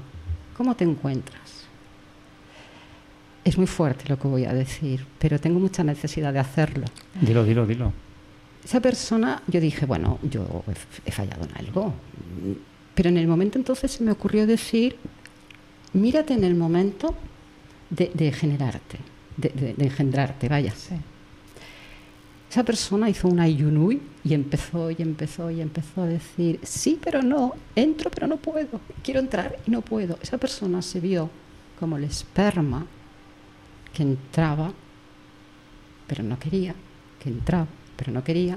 ¿cómo 0.57 0.75
te 0.75 0.85
encuentras? 0.85 1.65
Es 3.45 3.59
muy 3.59 3.67
fuerte 3.67 4.05
lo 4.09 4.19
que 4.19 4.27
voy 4.29 4.45
a 4.47 4.55
decir, 4.55 5.05
pero 5.19 5.39
tengo 5.39 5.61
mucha 5.61 5.85
necesidad 5.85 6.33
de 6.33 6.39
hacerlo. 6.39 6.87
Dilo, 7.21 7.45
dilo, 7.45 7.67
dilo. 7.67 7.93
Esa 8.65 8.81
persona, 8.81 9.43
yo 9.47 9.61
dije, 9.61 9.85
bueno, 9.85 10.19
yo 10.23 10.65
he, 10.69 11.09
he 11.09 11.13
fallado 11.13 11.45
en 11.45 11.51
algo. 11.67 11.93
Pero 12.95 13.11
en 13.11 13.19
el 13.19 13.29
momento 13.29 13.59
entonces 13.59 13.91
se 13.93 14.03
me 14.05 14.13
ocurrió 14.13 14.47
decir, 14.47 14.97
mírate 15.93 16.33
en 16.33 16.45
el 16.45 16.55
momento 16.55 17.15
de, 17.91 18.11
de 18.15 18.33
generarte, 18.33 18.99
de, 19.37 19.49
de- 19.51 19.75
de 19.75 19.85
engendrarte, 19.85 20.49
vaya. 20.49 20.73
Sí. 20.75 20.95
Esa 22.55 22.63
persona 22.63 23.11
hizo 23.11 23.27
una 23.27 23.49
yunui 23.49 24.01
y 24.23 24.33
empezó 24.33 24.89
y 24.89 24.95
empezó 25.01 25.51
y 25.51 25.61
empezó 25.61 26.03
a 26.03 26.07
decir, 26.07 26.61
sí, 26.63 27.01
pero 27.03 27.21
no, 27.21 27.53
entro, 27.75 28.13
pero 28.13 28.29
no 28.29 28.37
puedo, 28.37 28.81
quiero 29.03 29.19
entrar 29.19 29.57
y 29.67 29.73
no 29.73 29.81
puedo. 29.81 30.21
Esa 30.23 30.39
persona 30.39 30.81
se 30.81 31.01
vio 31.01 31.29
como 31.81 31.97
el 31.97 32.05
esperma 32.05 32.87
que 33.93 34.05
entraba, 34.05 34.73
pero 36.07 36.23
no 36.23 36.39
quería, 36.39 36.77
que 37.19 37.29
entraba, 37.29 37.67
pero 37.97 38.13
no 38.13 38.23
quería. 38.23 38.57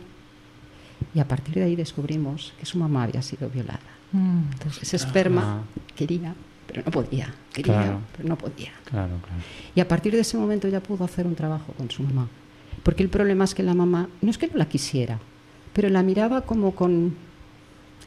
Y 1.16 1.20
a 1.20 1.28
partir 1.28 1.56
de 1.56 1.64
ahí 1.64 1.76
descubrimos 1.76 2.54
que 2.60 2.68
su 2.68 2.78
mamá 2.78 3.02
había 3.02 3.24
sido 3.24 3.50
violada. 3.50 3.80
Mm. 4.12 4.44
Entonces 4.54 4.84
ese 4.84 4.98
esperma 4.98 5.64
Ah. 5.66 5.80
quería, 5.96 6.36
pero 6.68 6.84
no 6.86 6.92
podía, 6.92 7.34
quería, 7.52 7.74
Claro. 7.74 8.02
pero 8.16 8.30
no 8.30 8.38
podía. 8.38 8.74
Claro, 8.86 9.18
claro. 9.24 9.42
Y 9.74 9.80
a 9.80 9.88
partir 9.88 10.14
de 10.14 10.20
ese 10.20 10.38
momento 10.38 10.68
ya 10.68 10.82
pudo 10.84 11.04
hacer 11.04 11.26
un 11.26 11.34
trabajo 11.34 11.74
con 11.74 11.90
su 11.90 12.04
mamá. 12.04 12.28
Porque 12.88 13.04
el 13.04 13.10
problema 13.10 13.44
es 13.44 13.54
que 13.54 13.64
la 13.64 13.74
mamá, 13.74 14.08
no 14.22 14.32
es 14.32 14.38
que 14.38 14.48
no 14.48 14.56
la 14.56 14.70
quisiera, 14.70 15.20
pero 15.74 15.90
la 15.90 16.04
miraba 16.04 16.44
como 16.44 16.74
con 16.74 17.16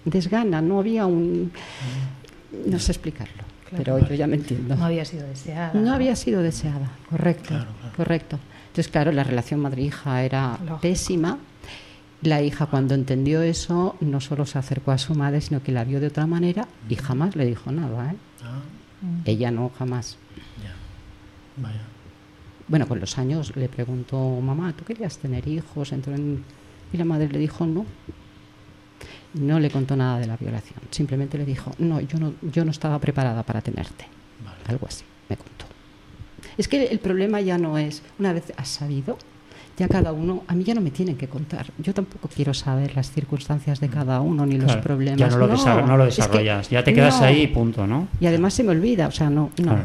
desgana, 0.06 0.62
no 0.62 0.78
había 0.78 1.04
un... 1.04 1.52
No 2.64 2.78
sé 2.78 2.92
explicarlo, 2.92 3.44
Claro. 3.68 3.76
pero 3.84 4.08
yo 4.08 4.14
ya 4.14 4.26
me 4.26 4.36
entiendo. 4.36 4.74
No 4.76 4.86
había 4.86 5.04
sido 5.04 5.26
deseada. 5.26 5.78
No 5.78 5.92
había 5.92 6.16
sido 6.16 6.40
deseada, 6.40 6.92
correcto, 7.10 7.48
Claro, 7.48 7.70
claro. 7.78 7.94
correcto. 7.94 8.38
Entonces, 8.68 8.88
claro, 8.90 9.12
la 9.12 9.22
relación 9.22 9.60
madre-hija 9.60 10.22
era 10.24 10.52
Lógico. 10.60 10.80
pésima. 10.80 11.36
La 12.22 12.40
hija 12.40 12.64
cuando 12.64 12.94
entendió 12.94 13.42
eso 13.42 13.96
no 14.00 14.22
solo 14.22 14.46
se 14.46 14.58
acercó 14.58 14.92
a 14.92 14.98
su 14.98 15.14
madre, 15.14 15.42
sino 15.42 15.62
que 15.62 15.72
la 15.72 15.84
vio 15.84 16.00
de 16.00 16.06
otra 16.06 16.26
manera 16.26 16.66
y 16.88 16.94
jamás 16.94 17.36
le 17.36 17.44
dijo 17.44 17.70
nada. 17.70 18.12
¿eh? 18.12 18.16
Ah, 18.44 18.60
Mm. 19.02 19.20
Ella 19.26 19.50
no, 19.50 19.70
jamás. 19.78 20.16
ya. 20.64 20.72
Vaya. 21.62 21.80
Bueno, 22.70 22.86
con 22.88 22.98
los 23.00 23.18
años 23.18 23.54
le 23.56 23.68
preguntó, 23.68 24.40
mamá, 24.40 24.72
¿tú 24.72 24.84
querías 24.84 25.18
tener 25.18 25.46
hijos? 25.46 25.92
Entró 25.92 26.14
en- 26.14 26.42
Y 26.92 26.96
la 26.96 27.04
madre 27.04 27.28
le 27.28 27.38
dijo, 27.38 27.66
no. 27.66 27.84
No 29.34 29.60
le 29.60 29.70
contó 29.70 29.94
nada 29.96 30.18
de 30.18 30.26
la 30.26 30.36
violación. 30.36 30.78
Simplemente 30.90 31.38
le 31.38 31.44
dijo, 31.44 31.70
no, 31.78 32.00
yo 32.00 32.18
no, 32.18 32.32
yo 32.42 32.64
no 32.64 32.70
estaba 32.70 32.98
preparada 32.98 33.42
para 33.44 33.60
tenerte. 33.60 34.06
Vale. 34.44 34.56
Algo 34.66 34.86
así, 34.88 35.04
me 35.28 35.36
contó. 35.36 35.66
Es 36.56 36.66
que 36.68 36.86
el 36.86 36.98
problema 36.98 37.40
ya 37.40 37.56
no 37.58 37.78
es, 37.78 38.02
una 38.18 38.32
vez 38.32 38.52
has 38.56 38.68
sabido, 38.68 39.16
ya 39.76 39.86
cada 39.88 40.12
uno, 40.12 40.42
a 40.48 40.54
mí 40.54 40.64
ya 40.64 40.74
no 40.74 40.80
me 40.80 40.90
tienen 40.90 41.16
que 41.16 41.28
contar. 41.28 41.66
Yo 41.78 41.94
tampoco 41.94 42.28
quiero 42.34 42.52
saber 42.54 42.94
las 42.96 43.12
circunstancias 43.12 43.78
de 43.80 43.88
cada 43.88 44.20
uno 44.20 44.44
ni 44.46 44.58
los 44.58 44.76
problemas. 44.76 45.18
Ya 45.20 45.28
no 45.28 45.38
lo, 45.38 45.48
desa- 45.48 45.86
no 45.86 45.96
lo 45.96 46.06
es 46.06 46.16
que- 46.16 46.22
desarrollas, 46.22 46.68
ya 46.68 46.82
te 46.84 46.92
quedas 46.92 47.20
no. 47.20 47.26
ahí 47.26 47.42
y 47.42 47.46
punto, 47.46 47.86
¿no? 47.86 48.08
Y 48.20 48.26
además 48.26 48.52
se 48.54 48.64
me 48.64 48.70
olvida, 48.70 49.06
o 49.06 49.12
sea, 49.12 49.30
no, 49.30 49.50
no. 49.58 49.64
Claro, 49.64 49.84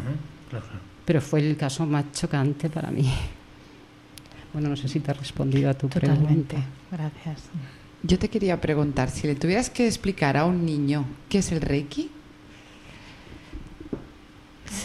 claro. 0.50 0.66
Pero 1.06 1.22
fue 1.22 1.40
el 1.40 1.56
caso 1.56 1.86
más 1.86 2.12
chocante 2.14 2.70
para 2.70 2.90
mí. 2.92 3.12
Bueno, 4.54 4.70
no 4.70 4.76
sé 4.76 4.88
si 4.88 5.00
te 5.00 5.12
he 5.12 5.14
respondido 5.14 5.70
a 5.70 5.74
tu 5.74 5.88
Totalmente. 5.88 6.56
pregunta. 6.56 6.64
Gracias. 6.92 7.44
Yo 8.04 8.18
te 8.18 8.30
quería 8.30 8.60
preguntar, 8.62 9.10
si 9.10 9.28
le 9.28 9.36
tuvieras 9.36 9.70
que 9.70 9.86
explicar 9.86 10.38
a 10.38 10.46
un 10.46 10.66
niño 10.66 11.06
qué 11.30 11.40
es 11.40 11.52
el 11.52 11.62
Reiki, 11.62 12.10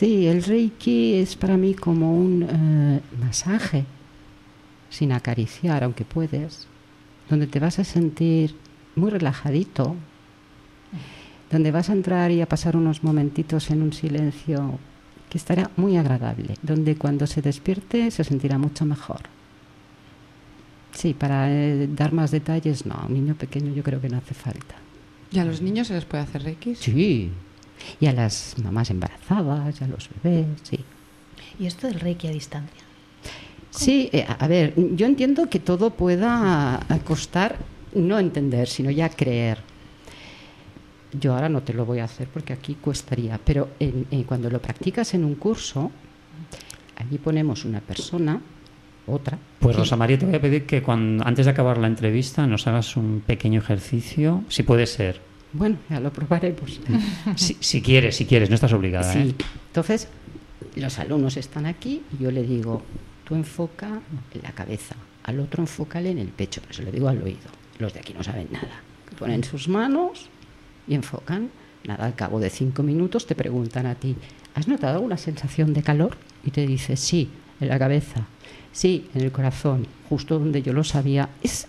Sí, 0.00 0.26
el 0.28 0.42
Reiki 0.42 1.16
es 1.16 1.36
para 1.36 1.56
mí 1.56 1.74
como 1.74 2.14
un 2.16 2.46
eh, 2.48 3.00
masaje, 3.20 3.84
sin 4.88 5.12
acariciar, 5.12 5.84
aunque 5.84 6.04
puedes, 6.06 6.66
donde 7.28 7.46
te 7.46 7.60
vas 7.60 7.78
a 7.78 7.84
sentir 7.84 8.54
muy 8.96 9.10
relajadito, 9.10 9.96
donde 11.50 11.70
vas 11.70 11.90
a 11.90 11.92
entrar 11.92 12.30
y 12.30 12.40
a 12.40 12.48
pasar 12.48 12.76
unos 12.76 13.04
momentitos 13.04 13.70
en 13.70 13.82
un 13.82 13.92
silencio 13.92 14.78
que 15.30 15.38
estará 15.38 15.70
muy 15.76 15.96
agradable, 15.96 16.56
donde 16.62 16.96
cuando 16.96 17.26
se 17.26 17.40
despierte 17.40 18.10
se 18.10 18.24
sentirá 18.24 18.58
mucho 18.58 18.84
mejor. 18.84 19.22
Sí, 20.92 21.14
para 21.14 21.50
eh, 21.50 21.88
dar 21.88 22.12
más 22.12 22.32
detalles, 22.32 22.84
no, 22.84 22.94
a 22.94 23.06
un 23.06 23.14
niño 23.14 23.34
pequeño 23.36 23.72
yo 23.72 23.82
creo 23.82 24.00
que 24.00 24.08
no 24.08 24.18
hace 24.18 24.34
falta. 24.34 24.74
¿y 25.32 25.38
a 25.38 25.44
los 25.44 25.62
niños 25.62 25.86
se 25.86 25.94
les 25.94 26.04
puede 26.04 26.24
hacer 26.24 26.42
Reiki? 26.42 26.74
Sí, 26.74 27.30
y 28.00 28.06
a 28.06 28.12
las 28.12 28.56
mamás 28.62 28.90
embarazadas, 28.90 29.80
y 29.80 29.84
a 29.84 29.86
los 29.86 30.08
bebés, 30.22 30.46
sí. 30.62 30.80
¿Y 31.58 31.66
esto 31.66 31.86
del 31.86 32.00
Reiki 32.00 32.26
a 32.26 32.30
distancia? 32.32 32.82
Sí, 33.70 34.10
eh, 34.12 34.26
a 34.26 34.48
ver, 34.48 34.74
yo 34.96 35.06
entiendo 35.06 35.48
que 35.48 35.60
todo 35.60 35.90
pueda 35.90 36.80
costar 37.04 37.56
no 37.94 38.18
entender, 38.18 38.68
sino 38.68 38.90
ya 38.90 39.08
creer. 39.08 39.58
Yo 41.12 41.34
ahora 41.34 41.48
no 41.48 41.62
te 41.62 41.72
lo 41.74 41.84
voy 41.84 41.98
a 41.98 42.04
hacer 42.04 42.28
porque 42.28 42.52
aquí 42.52 42.74
cuestaría, 42.76 43.38
pero 43.44 43.68
en- 43.80 44.06
en 44.10 44.22
cuando 44.24 44.48
lo 44.50 44.60
practicas 44.62 45.12
en 45.14 45.24
un 45.24 45.34
curso, 45.34 45.90
allí 46.96 47.18
ponemos 47.18 47.64
una 47.64 47.80
persona, 47.80 48.40
otra. 49.06 49.38
Pues 49.58 49.74
Rosa 49.76 49.96
María, 49.96 50.18
te 50.18 50.26
voy 50.26 50.36
a 50.36 50.40
pedir 50.40 50.66
que 50.66 50.82
cuando, 50.82 51.26
antes 51.26 51.46
de 51.46 51.52
acabar 51.52 51.78
la 51.78 51.88
entrevista 51.88 52.46
nos 52.46 52.66
hagas 52.66 52.96
un 52.96 53.22
pequeño 53.26 53.58
ejercicio, 53.60 54.44
si 54.48 54.62
puede 54.62 54.86
ser. 54.86 55.20
Bueno, 55.52 55.78
ya 55.88 55.98
lo 55.98 56.12
probaremos. 56.12 56.80
Si, 57.34 57.56
si 57.58 57.82
quieres, 57.82 58.14
si 58.16 58.24
quieres, 58.26 58.48
no 58.50 58.54
estás 58.54 58.72
obligada. 58.72 59.12
Sí, 59.12 59.18
¿eh? 59.18 59.34
entonces 59.66 60.08
los 60.76 60.98
alumnos 61.00 61.36
están 61.36 61.66
aquí 61.66 62.02
y 62.18 62.22
yo 62.22 62.30
le 62.30 62.44
digo, 62.44 62.82
tú 63.24 63.34
enfoca 63.34 64.00
en 64.32 64.42
la 64.42 64.52
cabeza, 64.52 64.94
al 65.24 65.40
otro 65.40 65.62
enfócale 65.64 66.10
en 66.10 66.18
el 66.18 66.28
pecho, 66.28 66.60
pero 66.62 66.74
se 66.74 66.82
lo 66.84 66.92
digo 66.92 67.08
al 67.08 67.20
oído. 67.20 67.50
Los 67.80 67.92
de 67.94 67.98
aquí 68.00 68.14
no 68.14 68.22
saben 68.22 68.46
nada. 68.52 68.80
Ponen 69.18 69.42
sus 69.42 69.66
manos 69.68 70.28
y 70.88 70.94
enfocan. 70.94 71.50
Nada, 71.84 72.04
al 72.06 72.14
cabo 72.14 72.40
de 72.40 72.50
cinco 72.50 72.82
minutos 72.82 73.26
te 73.26 73.34
preguntan 73.34 73.86
a 73.86 73.94
ti, 73.94 74.14
¿has 74.54 74.68
notado 74.68 74.96
alguna 74.96 75.16
sensación 75.16 75.72
de 75.72 75.82
calor? 75.82 76.16
Y 76.44 76.50
te 76.50 76.66
dice, 76.66 76.96
sí, 76.96 77.30
en 77.60 77.68
la 77.68 77.78
cabeza, 77.78 78.26
sí, 78.72 79.06
en 79.14 79.22
el 79.22 79.32
corazón, 79.32 79.86
justo 80.08 80.38
donde 80.38 80.62
yo 80.62 80.72
lo 80.72 80.84
sabía. 80.84 81.30
Es, 81.42 81.66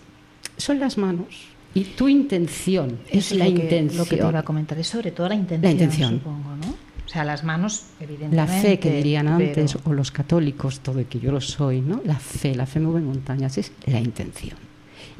son 0.58 0.80
las 0.80 0.97
manos. 0.97 1.47
Y 1.74 1.86
tu 1.86 2.10
intención 2.10 3.00
es 3.10 3.32
la 3.32 3.47
lo 3.47 3.56
que- 3.56 3.62
intención. 3.63 3.97
Lo 4.00 4.04
que 4.04 4.17
te 4.17 4.28
iba 4.28 4.38
a 4.39 4.43
comentar 4.43 4.78
es 4.78 4.88
sobre 4.88 5.12
todo 5.12 5.30
la 5.30 5.36
intención, 5.36 5.71
intención. 5.71 6.13
supongo, 6.15 6.56
¿no? 6.58 6.76
O 7.06 7.10
sea, 7.13 7.24
las 7.24 7.43
manos, 7.45 7.84
evidentemente. 8.00 8.36
La 8.36 8.47
fe 8.47 8.80
que 8.80 8.91
dirían 8.91 9.28
antes, 9.30 9.74
pero- 9.74 9.89
o 9.89 9.93
los 9.93 10.12
católicos, 10.12 10.82
todo 10.82 11.00
y 11.00 11.06
que 11.06 11.19
yo 11.19 11.32
lo 11.32 11.39
soy, 11.41 11.80
¿no? 11.82 12.02
La 12.06 12.15
fe, 12.19 12.56
la 12.56 12.65
fe 12.65 12.80
mueve 12.82 13.00
montañas, 13.02 13.58
es 13.58 13.71
la 13.86 14.00
intención. 14.02 14.58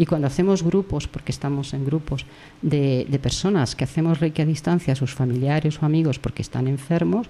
Y 0.02 0.08
cuando 0.08 0.26
hacemos 0.26 0.64
grupos, 0.64 1.08
porque 1.08 1.32
estamos 1.32 1.76
en 1.76 1.86
grupos 1.86 2.26
de, 2.64 3.06
personas 3.22 3.76
que 3.76 3.84
hacemos 3.84 4.20
reiki 4.20 4.42
a 4.42 4.48
distancia, 4.48 4.96
sus 4.96 5.14
familiares 5.14 5.78
o 5.78 5.86
amigos 5.86 6.18
porque 6.18 6.42
están 6.42 6.68
enfermos, 6.68 7.28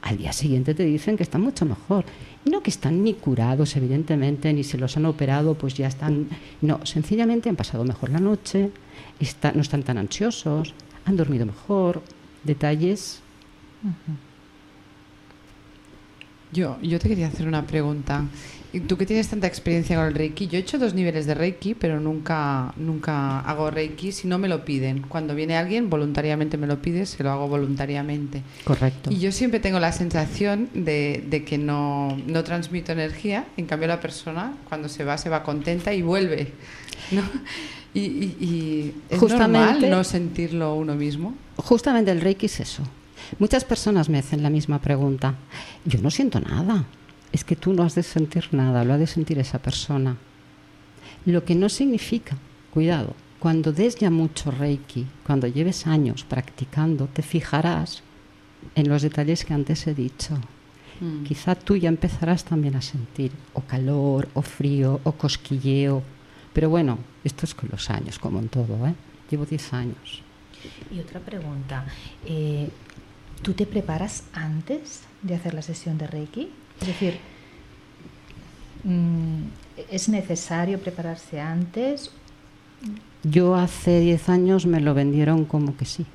al 0.00 0.16
día 0.16 0.32
siguiente 0.32 0.72
te 0.72 0.84
dicen 0.84 1.18
que 1.18 1.22
están 1.22 1.42
mucho 1.42 1.66
mejor. 1.66 2.06
No 2.46 2.62
que 2.62 2.70
están 2.70 3.04
ni 3.04 3.12
curados, 3.12 3.76
evidentemente, 3.76 4.54
ni 4.54 4.64
se 4.64 4.78
los 4.78 4.96
han 4.96 5.04
operado, 5.04 5.52
pues 5.52 5.74
ya 5.74 5.86
están. 5.86 6.28
No, 6.62 6.80
sencillamente 6.86 7.50
han 7.50 7.56
pasado 7.56 7.84
mejor 7.84 8.08
la 8.08 8.20
noche, 8.20 8.70
no 9.54 9.60
están 9.60 9.82
tan 9.82 9.98
ansiosos, 9.98 10.72
han 11.04 11.18
dormido 11.18 11.44
mejor, 11.44 12.00
detalles. 12.42 13.20
Yo, 16.54 16.78
yo 16.80 16.98
te 16.98 17.08
quería 17.08 17.26
hacer 17.26 17.46
una 17.48 17.66
pregunta. 17.66 18.24
Tú 18.88 18.96
que 18.96 19.06
tienes 19.06 19.28
tanta 19.28 19.46
experiencia 19.46 19.94
con 19.96 20.06
el 20.06 20.14
Reiki, 20.14 20.48
yo 20.48 20.58
he 20.58 20.60
hecho 20.60 20.78
dos 20.80 20.94
niveles 20.94 21.26
de 21.26 21.34
Reiki, 21.34 21.74
pero 21.74 22.00
nunca, 22.00 22.74
nunca 22.76 23.38
hago 23.40 23.70
Reiki 23.70 24.10
si 24.10 24.26
no 24.26 24.36
me 24.38 24.48
lo 24.48 24.64
piden. 24.64 25.02
Cuando 25.02 25.32
viene 25.36 25.56
alguien, 25.56 25.88
voluntariamente 25.88 26.56
me 26.56 26.66
lo 26.66 26.82
pide, 26.82 27.06
se 27.06 27.22
lo 27.22 27.30
hago 27.30 27.46
voluntariamente. 27.46 28.42
Correcto. 28.64 29.10
Y 29.12 29.18
yo 29.20 29.30
siempre 29.30 29.60
tengo 29.60 29.78
la 29.78 29.92
sensación 29.92 30.68
de, 30.74 31.24
de 31.30 31.44
que 31.44 31.56
no, 31.56 32.16
no 32.26 32.42
transmito 32.42 32.90
energía, 32.90 33.44
en 33.56 33.66
cambio 33.66 33.86
la 33.86 34.00
persona 34.00 34.54
cuando 34.68 34.88
se 34.88 35.04
va 35.04 35.18
se 35.18 35.28
va 35.28 35.44
contenta 35.44 35.94
y 35.94 36.02
vuelve. 36.02 36.48
¿no? 37.12 37.22
Y, 37.94 38.00
y- 38.00 38.36
y 38.40 38.94
es 39.08 39.20
Justamente- 39.20 39.70
normal 39.82 39.90
no 39.90 40.02
sentirlo 40.02 40.74
uno 40.74 40.96
mismo. 40.96 41.32
Justamente 41.58 42.10
el 42.10 42.20
Reiki 42.20 42.46
es 42.46 42.58
eso. 42.58 42.82
Muchas 43.38 43.64
personas 43.64 44.08
me 44.08 44.18
hacen 44.18 44.42
la 44.42 44.50
misma 44.50 44.80
pregunta. 44.80 45.34
Yo 45.84 46.00
no 46.00 46.10
siento 46.10 46.40
nada. 46.40 46.84
Es 47.32 47.42
que 47.44 47.56
tú 47.56 47.72
no 47.72 47.82
has 47.82 47.96
de 47.96 48.04
sentir 48.04 48.48
nada, 48.52 48.84
lo 48.84 48.94
ha 48.94 48.98
de 48.98 49.08
sentir 49.08 49.38
esa 49.38 49.58
persona. 49.58 50.16
Lo 51.26 51.44
que 51.44 51.54
no 51.54 51.68
significa, 51.68 52.36
cuidado, 52.70 53.14
cuando 53.40 53.72
des 53.72 53.96
ya 53.96 54.10
mucho 54.10 54.50
Reiki, 54.50 55.06
cuando 55.26 55.48
lleves 55.48 55.86
años 55.86 56.24
practicando, 56.24 57.08
te 57.08 57.22
fijarás 57.22 58.02
en 58.74 58.88
los 58.88 59.02
detalles 59.02 59.44
que 59.44 59.52
antes 59.52 59.86
he 59.86 59.94
dicho. 59.94 60.38
Quizá 61.26 61.54
tú 61.56 61.76
ya 61.76 61.88
empezarás 61.88 62.44
también 62.44 62.76
a 62.76 62.82
sentir 62.82 63.32
o 63.52 63.60
calor, 63.62 64.28
o 64.32 64.42
frío, 64.42 65.00
o 65.02 65.12
cosquilleo. 65.12 66.02
Pero 66.52 66.70
bueno, 66.70 66.98
esto 67.24 67.46
es 67.46 67.54
con 67.54 67.68
los 67.70 67.90
años, 67.90 68.18
como 68.18 68.38
en 68.38 68.48
todo. 68.48 68.86
¿eh? 68.86 68.94
Llevo 69.28 69.44
10 69.44 69.72
años. 69.72 70.22
Y 70.90 71.00
otra 71.00 71.20
pregunta, 71.20 71.84
eh, 72.24 72.70
¿tú 73.42 73.52
te 73.52 73.66
preparas 73.66 74.24
antes 74.32 75.02
de 75.22 75.34
hacer 75.34 75.54
la 75.54 75.62
sesión 75.62 75.98
de 75.98 76.06
Reiki? 76.06 76.50
Es 76.80 76.86
decir, 76.86 77.18
mm, 78.84 79.42
¿es 79.90 80.08
necesario 80.08 80.78
prepararse 80.80 81.40
antes? 81.40 82.10
Yo 83.22 83.54
hace 83.54 84.00
10 84.00 84.28
años 84.28 84.66
me 84.66 84.80
lo 84.80 84.94
vendieron 84.94 85.44
como 85.44 85.76
que 85.76 85.84
sí. 85.84 86.06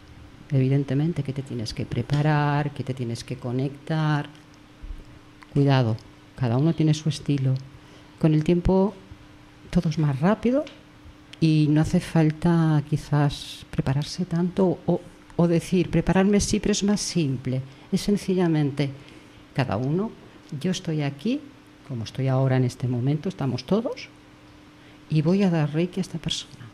Evidentemente 0.51 1.23
que 1.23 1.33
te 1.33 1.43
tienes 1.43 1.73
que 1.73 1.85
preparar, 1.85 2.71
que 2.71 2.83
te 2.83 2.93
tienes 2.93 3.23
que 3.23 3.37
conectar. 3.37 4.29
Cuidado, 5.53 5.95
cada 6.35 6.57
uno 6.57 6.73
tiene 6.73 6.93
su 6.93 7.09
estilo. 7.09 7.53
Con 8.19 8.33
el 8.33 8.43
tiempo 8.43 8.93
todo 9.69 9.89
es 9.89 9.97
más 9.97 10.19
rápido 10.19 10.65
y 11.39 11.67
no 11.69 11.81
hace 11.81 11.99
falta 11.99 12.83
quizás 12.89 13.65
prepararse 13.71 14.25
tanto 14.25 14.79
o, 14.85 15.01
o 15.41 15.47
decir, 15.47 15.89
prepararme 15.89 16.41
sí, 16.41 16.59
pero 16.59 16.73
es 16.73 16.83
más 16.83 16.99
simple. 16.99 17.61
Es 17.93 18.01
sencillamente 18.01 18.91
cada 19.55 19.77
uno, 19.77 20.11
yo 20.59 20.71
estoy 20.71 21.01
aquí, 21.01 21.39
como 21.87 22.03
estoy 22.03 22.27
ahora 22.27 22.57
en 22.57 22.65
este 22.65 22.89
momento, 22.89 23.29
estamos 23.29 23.63
todos, 23.63 24.09
y 25.09 25.21
voy 25.21 25.43
a 25.43 25.49
dar 25.49 25.71
reiki 25.73 26.01
a 26.01 26.03
esta 26.03 26.17
persona. 26.17 26.65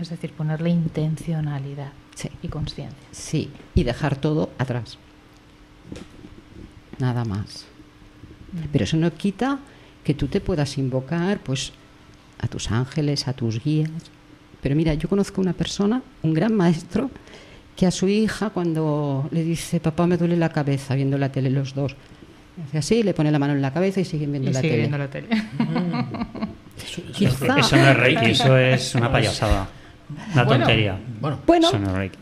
Es 0.00 0.10
decir, 0.10 0.30
ponerle 0.32 0.70
intencionalidad 0.70 1.90
Sí. 2.14 2.28
y 2.40 2.46
conciencia. 2.48 3.08
Sí, 3.10 3.50
y 3.74 3.82
dejar 3.82 4.14
todo 4.14 4.50
atrás. 4.58 4.96
Nada 7.00 7.24
más. 7.24 7.64
Pero 8.70 8.84
eso 8.84 8.96
no 8.96 9.12
quita 9.12 9.58
que 10.04 10.14
tú 10.14 10.28
te 10.28 10.40
puedas 10.40 10.78
invocar 10.78 11.40
pues 11.40 11.72
a 12.38 12.46
tus 12.46 12.70
ángeles, 12.70 13.26
a 13.26 13.32
tus 13.32 13.62
guías. 13.62 13.90
Pero 14.60 14.76
mira, 14.76 14.94
yo 14.94 15.08
conozco 15.08 15.40
una 15.40 15.52
persona, 15.52 16.00
un 16.22 16.32
gran 16.32 16.54
maestro, 16.54 17.10
que 17.82 17.86
a 17.88 17.90
su 17.90 18.06
hija 18.06 18.50
cuando 18.50 19.28
le 19.32 19.42
dice, 19.42 19.80
papá 19.80 20.06
me 20.06 20.16
duele 20.16 20.36
la 20.36 20.50
cabeza 20.50 20.94
viendo 20.94 21.18
la 21.18 21.32
tele 21.32 21.50
los 21.50 21.74
dos, 21.74 21.96
hace 22.68 22.78
así, 22.78 23.02
le 23.02 23.12
pone 23.12 23.28
la 23.32 23.40
mano 23.40 23.54
en 23.54 23.60
la 23.60 23.72
cabeza 23.72 24.00
y 24.00 24.04
siguen 24.04 24.30
viendo 24.30 24.50
Y 24.50 24.52
la 24.54 24.60
sigue 24.60 24.70
tele. 24.70 24.82
viendo 24.82 24.98
la 24.98 25.08
tele. 25.10 25.26
Quizá- 27.12 27.58
Eso 27.58 27.76
no 27.76 27.88
es 27.90 27.96
Reiki, 27.96 28.30
eso 28.30 28.56
es 28.56 28.94
una 28.94 29.10
payasada. 29.10 29.66
Una 30.32 30.44
Bueno. 30.44 30.64
tontería. 30.64 30.96
Bueno, 31.20 31.38
Bueno, 31.44 31.66
Eso 31.70 31.78
no 31.80 31.88
es 31.90 31.96
Reiki. 31.96 32.18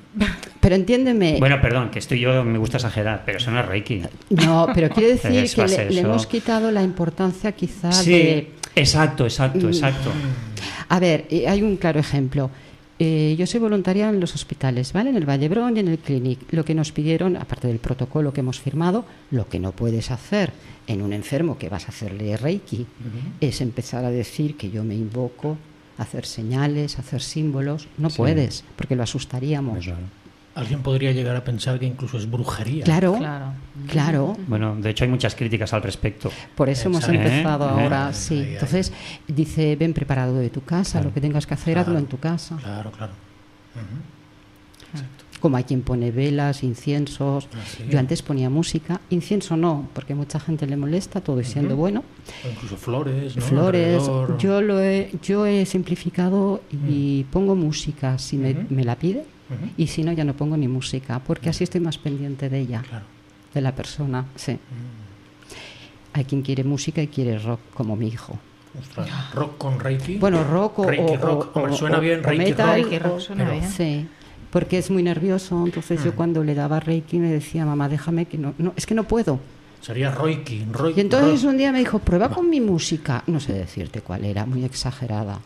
pero 0.60 0.74
entiéndeme, 0.76 1.36
Bueno, 1.38 1.60
perdón, 1.60 1.90
que 1.90 1.98
estoy 1.98 2.20
yo, 2.20 2.42
me 2.42 2.56
gusta 2.56 2.78
exagerar, 2.78 3.22
pero 3.26 3.36
eso 3.36 3.50
no 3.50 3.60
es 3.60 3.66
Reiki. 3.66 4.00
no, 4.30 4.66
pero 4.74 4.88
quiere 4.88 5.08
decir 5.16 5.54
que 5.54 5.66
le, 5.68 5.90
le 5.90 6.00
hemos 6.00 6.26
quitado 6.26 6.70
la 6.70 6.82
importancia 6.82 7.52
quizá 7.52 7.92
Sí, 7.92 8.12
de... 8.12 8.52
exacto, 8.76 9.24
exacto, 9.24 9.68
exacto. 9.68 10.10
A 10.88 10.98
ver, 10.98 11.26
hay 11.46 11.62
un 11.62 11.76
claro 11.76 12.00
ejemplo. 12.00 12.50
Eh, 13.02 13.34
yo 13.38 13.46
soy 13.46 13.60
voluntaria 13.60 14.10
en 14.10 14.20
los 14.20 14.34
hospitales, 14.34 14.92
¿vale? 14.92 15.08
En 15.08 15.16
el 15.16 15.24
Vallebrón 15.24 15.74
y 15.76 15.80
en 15.80 15.88
el 15.88 15.98
Clinic. 15.98 16.38
Lo 16.52 16.66
que 16.66 16.74
nos 16.74 16.92
pidieron, 16.92 17.34
aparte 17.38 17.66
del 17.66 17.78
protocolo 17.78 18.30
que 18.34 18.40
hemos 18.40 18.60
firmado, 18.60 19.06
lo 19.30 19.48
que 19.48 19.58
no 19.58 19.72
puedes 19.72 20.10
hacer 20.10 20.52
en 20.86 21.00
un 21.00 21.14
enfermo 21.14 21.56
que 21.56 21.70
vas 21.70 21.86
a 21.86 21.88
hacerle 21.88 22.36
Reiki 22.36 22.86
es 23.40 23.62
empezar 23.62 24.04
a 24.04 24.10
decir 24.10 24.58
que 24.58 24.70
yo 24.70 24.84
me 24.84 24.94
invoco, 24.94 25.56
hacer 25.96 26.26
señales, 26.26 26.98
hacer 26.98 27.22
símbolos. 27.22 27.88
No 27.96 28.10
Sí. 28.10 28.18
puedes, 28.18 28.64
porque 28.76 28.96
lo 28.96 29.02
asustaríamos. 29.02 29.82
Claro. 29.82 30.00
Alguien 30.54 30.82
podría 30.82 31.12
llegar 31.12 31.36
a 31.36 31.44
pensar 31.44 31.78
que 31.78 31.86
incluso 31.86 32.18
es 32.18 32.28
brujería. 32.30 32.84
Claro, 32.84 33.14
Claro. 33.18 33.52
claro. 33.88 34.36
Bueno, 34.48 34.76
de 34.76 34.90
hecho 34.90 35.04
hay 35.04 35.10
muchas 35.10 35.34
críticas 35.34 35.72
al 35.72 35.82
respecto. 35.82 36.30
Por 36.54 36.68
eso 36.68 36.88
hemos 36.88 37.08
empezado 37.08 37.66
Eh, 37.66 37.82
ahora, 37.82 38.10
eh, 38.10 38.14
sí. 38.14 38.34
ahí, 38.34 38.40
ahí. 38.44 38.52
Entonces, 38.54 38.92
dice, 39.28 39.76
ven 39.76 39.92
preparado 39.94 40.34
de 40.34 40.50
tu 40.50 40.62
casa, 40.62 40.92
Claro. 40.98 41.08
lo 41.08 41.14
que 41.14 41.20
tengas 41.20 41.46
que 41.46 41.54
hacer, 41.54 41.74
Claro. 41.74 41.88
hazlo 41.88 41.98
en 41.98 42.06
tu 42.06 42.18
casa. 42.18 42.56
Claro, 42.56 42.90
claro. 42.90 43.12
Como 45.40 45.56
hay 45.56 45.64
quien 45.64 45.80
pone 45.80 46.10
velas, 46.10 46.62
inciensos. 46.62 47.48
Ah, 47.54 47.58
sí. 47.66 47.84
Yo 47.88 47.98
antes 47.98 48.20
ponía 48.20 48.50
música, 48.50 49.00
incienso 49.08 49.56
no, 49.56 49.88
porque 49.94 50.14
mucha 50.14 50.38
gente 50.38 50.66
le 50.66 50.76
molesta, 50.76 51.22
todo 51.22 51.40
y 51.40 51.44
siendo 51.44 51.76
bueno. 51.76 52.04
O 52.44 52.50
incluso 52.50 52.76
flores, 52.76 53.36
¿no? 53.36 53.42
Flores, 53.42 54.02
Alrededor. 54.02 54.36
yo 54.36 54.60
lo 54.60 54.80
he, 54.82 55.10
yo 55.22 55.46
he 55.46 55.64
simplificado 55.64 56.60
y 56.86 57.24
pongo 57.32 57.54
música 57.56 58.18
si 58.18 58.36
me 58.36 58.84
la 58.84 58.96
pide 58.96 59.24
Ujú. 59.50 59.70
y 59.76 59.86
si 59.88 60.02
no 60.04 60.12
ya 60.12 60.24
no 60.24 60.34
pongo 60.34 60.56
ni 60.56 60.68
música, 60.68 61.18
porque 61.18 61.50
así 61.50 61.64
estoy 61.64 61.80
más 61.80 61.98
pendiente 61.98 62.48
de 62.48 62.60
ella, 62.60 62.82
Claro. 62.88 63.04
de 63.52 63.60
la 63.60 63.74
persona. 63.74 64.24
Sí. 64.36 64.58
Hay 66.12 66.24
quien 66.24 66.42
quiere 66.42 66.64
música 66.64 67.02
y 67.02 67.06
quiere 67.08 67.38
rock, 67.38 67.60
como 67.74 67.96
mi 67.96 68.08
hijo. 68.08 68.38
Ostras, 68.78 69.34
rock 69.34 69.58
con 69.58 69.80
Reiki. 69.80 70.16
Bueno, 70.18 70.44
rock 70.44 70.78
o, 70.80 70.84
Reiki 70.84 71.14
o- 71.14 71.16
rock. 71.16 71.56
o- 71.56 71.58
Hombre, 71.60 71.76
suena 71.76 71.98
o- 71.98 72.00
bien 72.00 72.20
o 72.20 72.22
Reiki 72.28 72.44
metal, 72.50 72.66
rock. 72.66 72.74
Reiki 72.76 72.98
rock 72.98 73.14
o- 73.16 73.20
suena 73.20 73.44
pero- 73.44 73.58
bien. 73.58 73.70
Sí, 73.72 74.08
porque 74.50 74.78
es 74.78 74.90
muy 74.90 75.02
nervioso. 75.02 75.64
Entonces 75.66 76.02
yo 76.04 76.12
Mm. 76.12 76.14
cuando 76.14 76.44
le 76.44 76.54
daba 76.54 76.78
Reiki 76.80 77.18
me 77.18 77.30
decía, 77.30 77.64
mamá, 77.64 77.88
déjame 77.88 78.26
que 78.26 78.38
no, 78.38 78.54
no 78.58 78.72
es 78.76 78.86
que 78.86 78.94
no 78.94 79.04
puedo. 79.04 79.40
Sería 79.80 80.10
Reiki. 80.12 80.66
Reiki 80.70 80.98
Y 81.00 81.02
entonces 81.02 81.42
rock, 81.42 81.50
un 81.50 81.56
día 81.58 81.72
me 81.72 81.78
dijo, 81.80 81.98
prueba 82.00 82.28
con 82.28 82.48
mi 82.50 82.60
música. 82.60 83.24
No 83.26 83.40
sé 83.40 83.52
decirte 83.54 84.02
cuál 84.02 84.24
era, 84.24 84.46
muy 84.46 84.64
exagerada. 84.64 85.40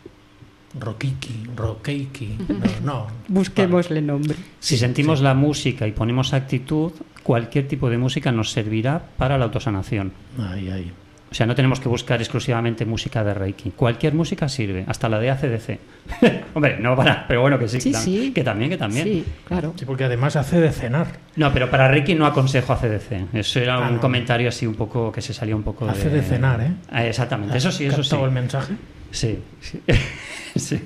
Rockiki, 0.79 1.47
Rockeiki. 1.55 2.37
No, 2.49 2.93
no. 2.93 3.07
Busquémosle 3.27 4.01
nombre. 4.01 4.35
Si 4.59 4.77
sentimos 4.77 5.21
la 5.21 5.33
música 5.33 5.87
y 5.87 5.91
ponemos 5.91 6.33
actitud, 6.33 6.91
cualquier 7.23 7.67
tipo 7.67 7.89
de 7.89 7.97
música 7.97 8.31
nos 8.31 8.51
servirá 8.51 9.01
para 9.17 9.37
la 9.37 9.45
autosanación. 9.45 10.11
Vale. 10.37 10.59
Ahí, 10.59 10.69
ahí. 10.69 10.91
O 11.35 11.37
sea, 11.37 11.45
no 11.45 11.53
tenemos 11.53 11.81
que 11.81 11.89
buscar 11.89 12.21
exclusivamente 12.21 12.85
música 12.85 13.21
de 13.21 13.33
Reiki. 13.33 13.71
Cualquier 13.71 14.13
música 14.13 14.47
sirve, 14.47 14.85
hasta 14.87 15.09
la 15.09 15.19
de 15.19 15.31
ACDC. 15.31 15.79
Hombre, 16.53 16.77
no 16.79 16.95
para, 16.95 17.27
pero 17.27 17.41
bueno 17.41 17.59
que 17.59 17.67
sí, 17.67 17.81
Sí, 17.81 17.91
que 17.91 17.97
tam- 17.97 18.01
sí. 18.01 18.31
que 18.33 18.41
también, 18.45 18.69
que 18.69 18.77
también. 18.77 19.03
Sí, 19.05 19.25
claro. 19.43 19.73
Sí, 19.75 19.83
porque 19.83 20.05
además 20.05 20.37
hace 20.37 20.61
de 20.61 20.71
cenar. 20.71 21.07
No, 21.35 21.51
pero 21.51 21.69
para 21.69 21.89
Reiki 21.89 22.15
no 22.15 22.25
aconsejo 22.25 22.71
ACDC. 22.71 23.33
Eso 23.35 23.59
era 23.59 23.75
Ah, 23.75 23.89
un 23.89 23.95
no. 23.95 23.99
comentario 23.99 24.47
así 24.47 24.65
un 24.65 24.75
poco 24.75 25.11
que 25.11 25.21
se 25.21 25.33
salía 25.33 25.57
un 25.57 25.63
poco 25.63 25.89
Hace 25.89 26.09
de 26.09 26.21
cenar, 26.21 26.61
¿eh? 26.61 26.71
Ah, 26.89 27.05
exactamente, 27.05 27.57
eso 27.57 27.69
sí, 27.69 27.85
eso 27.85 28.01
sí. 28.01 28.09
¿Captado 28.11 28.27
el 28.27 28.31
mensaje? 28.33 28.73
Sí, 29.11 29.39
sí. 29.59 29.81
Sí. 30.55 30.79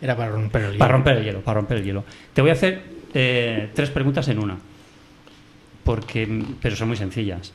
Era 0.00 0.16
para 0.16 0.30
romper 0.30 0.62
el 0.62 0.66
hielo. 0.68 0.78
Para 0.78 0.92
romper 0.92 1.16
el 1.18 1.24
hielo, 1.24 1.40
para 1.42 1.60
romper 1.60 1.76
el 1.76 1.84
hielo. 1.84 2.04
Te 2.32 2.40
voy 2.40 2.48
a 2.48 2.54
hacer 2.54 2.80
eh, 3.12 3.68
tres 3.74 3.90
preguntas 3.90 4.26
en 4.28 4.38
una, 4.38 4.56
porque, 5.84 6.42
pero 6.62 6.74
son 6.74 6.88
muy 6.88 6.96
sencillas. 6.96 7.52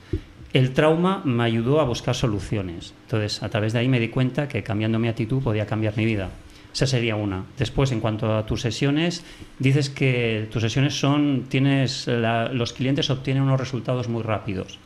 El 0.54 0.72
trauma 0.72 1.22
me 1.26 1.44
ayudó 1.44 1.82
a 1.82 1.84
buscar 1.86 2.16
soluciones. 2.16 2.94
Entonces, 3.06 3.44
a 3.44 3.50
través 3.50 3.74
de 3.74 3.80
ahí 3.80 3.90
me 3.90 4.00
di 4.00 4.08
cuenta 4.10 4.48
que 4.48 4.64
cambiando 4.64 5.00
mi 5.00 5.08
actitud 5.10 5.42
podía 5.44 5.66
cambiar 5.66 5.98
mi 5.98 6.06
vida. 6.06 6.30
Esa 6.74 6.88
sería 6.88 7.16
una. 7.16 7.46
Después, 7.58 7.92
en 7.92 8.00
cuanto 8.00 8.36
a 8.36 8.46
tus 8.46 8.62
sesiones, 8.62 9.24
dices 9.60 9.90
que 9.90 10.48
tus 10.52 10.62
sesiones 10.62 10.98
son, 11.00 11.46
tienes, 11.50 12.08
la- 12.08 12.50
los 12.50 12.74
clientes 12.74 13.10
obtienen 13.10 13.44
unos 13.44 13.60
resultados 13.60 14.08
muy 14.10 14.24
rápidos, 14.24 14.78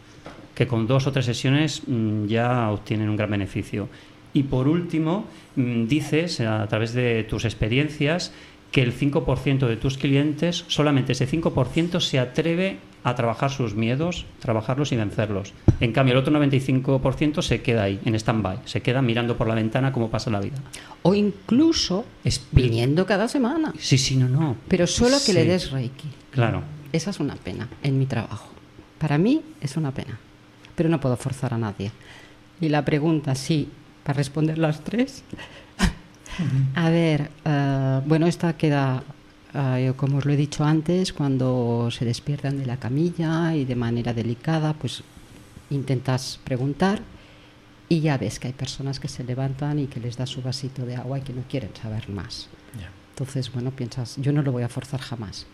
que 0.56 0.68
con 0.68 0.86
dos 0.88 1.08
o 1.08 1.12
tres 1.12 1.26
sesiones 1.26 1.84
mm, 1.88 2.26
ya 2.28 2.70
obtienen 2.72 3.10
un 3.10 3.16
gran 3.16 3.32
beneficio. 3.32 3.90
Y 4.34 4.44
por 4.44 4.68
último, 4.68 5.26
mm, 5.56 5.86
dices 5.88 6.42
a 6.42 6.68
través 6.68 6.94
de 6.94 7.24
tus 7.24 7.46
experiencias 7.46 8.34
que 8.72 8.84
el 8.84 8.94
5% 8.94 9.68
de 9.68 9.78
tus 9.78 9.98
clientes, 9.98 10.66
solamente 10.68 11.14
ese 11.14 11.26
5% 11.28 12.00
se 12.00 12.20
atreve 12.20 12.78
a 13.04 13.16
trabajar 13.16 13.50
sus 13.52 13.76
miedos, 13.76 14.26
trabajarlos 14.40 14.92
y 14.92 14.96
vencerlos. 14.98 15.54
En 15.80 15.94
cambio, 15.94 16.14
el 16.14 16.20
otro 16.20 16.34
95% 16.38 17.42
se 17.42 17.62
queda 17.62 17.84
ahí, 17.84 18.00
en 18.06 18.16
stand-by, 18.16 18.60
se 18.66 18.82
queda 18.82 19.02
mirando 19.02 19.38
por 19.38 19.48
la 19.48 19.56
ventana 19.56 19.92
cómo 19.94 20.10
pasa 20.10 20.30
la 20.30 20.40
vida. 20.42 20.58
O 21.04 21.16
incluso 21.16 22.06
Es- 22.24 22.46
viniendo 22.52 23.06
cada 23.06 23.28
semana. 23.28 23.74
Sí, 23.80 23.98
sí, 23.98 24.16
no, 24.18 24.28
no. 24.28 24.58
Pero 24.68 24.86
solo 24.88 25.18
que 25.26 25.34
le 25.34 25.46
des 25.46 25.72
Reiki. 25.72 26.10
Claro. 26.32 26.62
Esa 26.92 27.12
es 27.12 27.20
una 27.20 27.36
pena 27.36 27.70
en 27.84 27.98
mi 27.98 28.06
trabajo. 28.06 28.50
Para 28.98 29.18
mí 29.18 29.42
es 29.62 29.78
una 29.78 29.92
pena. 29.92 30.20
Pero 30.76 30.90
no 30.90 31.00
puedo 31.00 31.16
forzar 31.18 31.54
a 31.54 31.58
nadie. 31.58 31.92
Y 32.60 32.68
la 32.70 32.84
pregunta, 32.84 33.36
sí, 33.36 33.70
para 34.04 34.18
responder 34.18 34.58
las 34.58 34.84
tres. 34.84 35.24
a 36.76 36.90
ver, 36.90 37.30
eh, 37.46 38.02
bueno, 38.06 38.28
esta 38.28 38.54
queda, 38.58 39.04
eh, 39.54 39.94
como 39.96 40.18
os 40.18 40.26
lo 40.26 40.34
he 40.34 40.38
dicho 40.38 40.64
antes, 40.64 41.14
cuando 41.14 41.90
se 41.92 42.06
despiertan 42.06 42.60
de 42.60 42.66
la 42.66 42.78
camilla 42.78 43.56
y 43.56 43.66
de 43.66 43.76
manera 43.76 44.14
delicada, 44.14 44.74
pues 44.74 45.04
intentas 45.70 46.40
preguntar 46.44 47.02
y 47.88 48.02
ya 48.02 48.18
ves 48.18 48.40
que 48.40 48.48
hay 48.48 48.54
personas 48.54 49.00
que 49.00 49.08
se 49.08 49.24
levantan 49.24 49.80
y 49.80 49.88
que 49.88 50.00
les 50.00 50.18
das 50.18 50.30
su 50.30 50.42
vasito 50.42 50.86
de 50.86 50.96
agua 50.96 51.20
y 51.20 51.22
que 51.22 51.34
no 51.34 51.42
quieren 51.50 51.72
saber 51.76 52.10
más. 52.10 52.48
Entonces, 53.12 53.52
bueno, 53.52 53.72
piensas, 53.72 54.16
yo 54.16 54.32
no 54.32 54.42
lo 54.42 54.54
voy 54.54 54.64
a 54.64 54.70
forzar 54.70 55.02
jamás. 55.02 55.46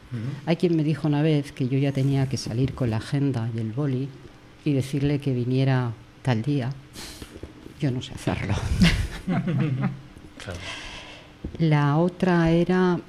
Hay 0.46 0.56
quien 0.58 0.76
me 0.76 0.84
dijo 0.84 1.08
una 1.08 1.24
vez 1.24 1.52
que 1.52 1.68
yo 1.68 1.80
ya 1.80 1.92
tenía 1.92 2.30
que 2.30 2.38
salir 2.38 2.76
con 2.76 2.92
la 2.92 2.98
agenda 2.98 3.50
y 3.56 3.60
el 3.60 3.72
boli 3.72 4.08
y 4.64 4.74
decirle 4.74 5.20
que 5.20 5.34
viniera 5.34 5.92
tal 6.22 6.44
día. 6.44 6.70
Yo 7.80 7.90
no 7.90 8.04
sé 8.04 8.14
hacerlo. 8.14 8.54
Claro. 9.26 10.60
La 11.60 11.98
otra 11.98 12.52
era... 12.52 13.00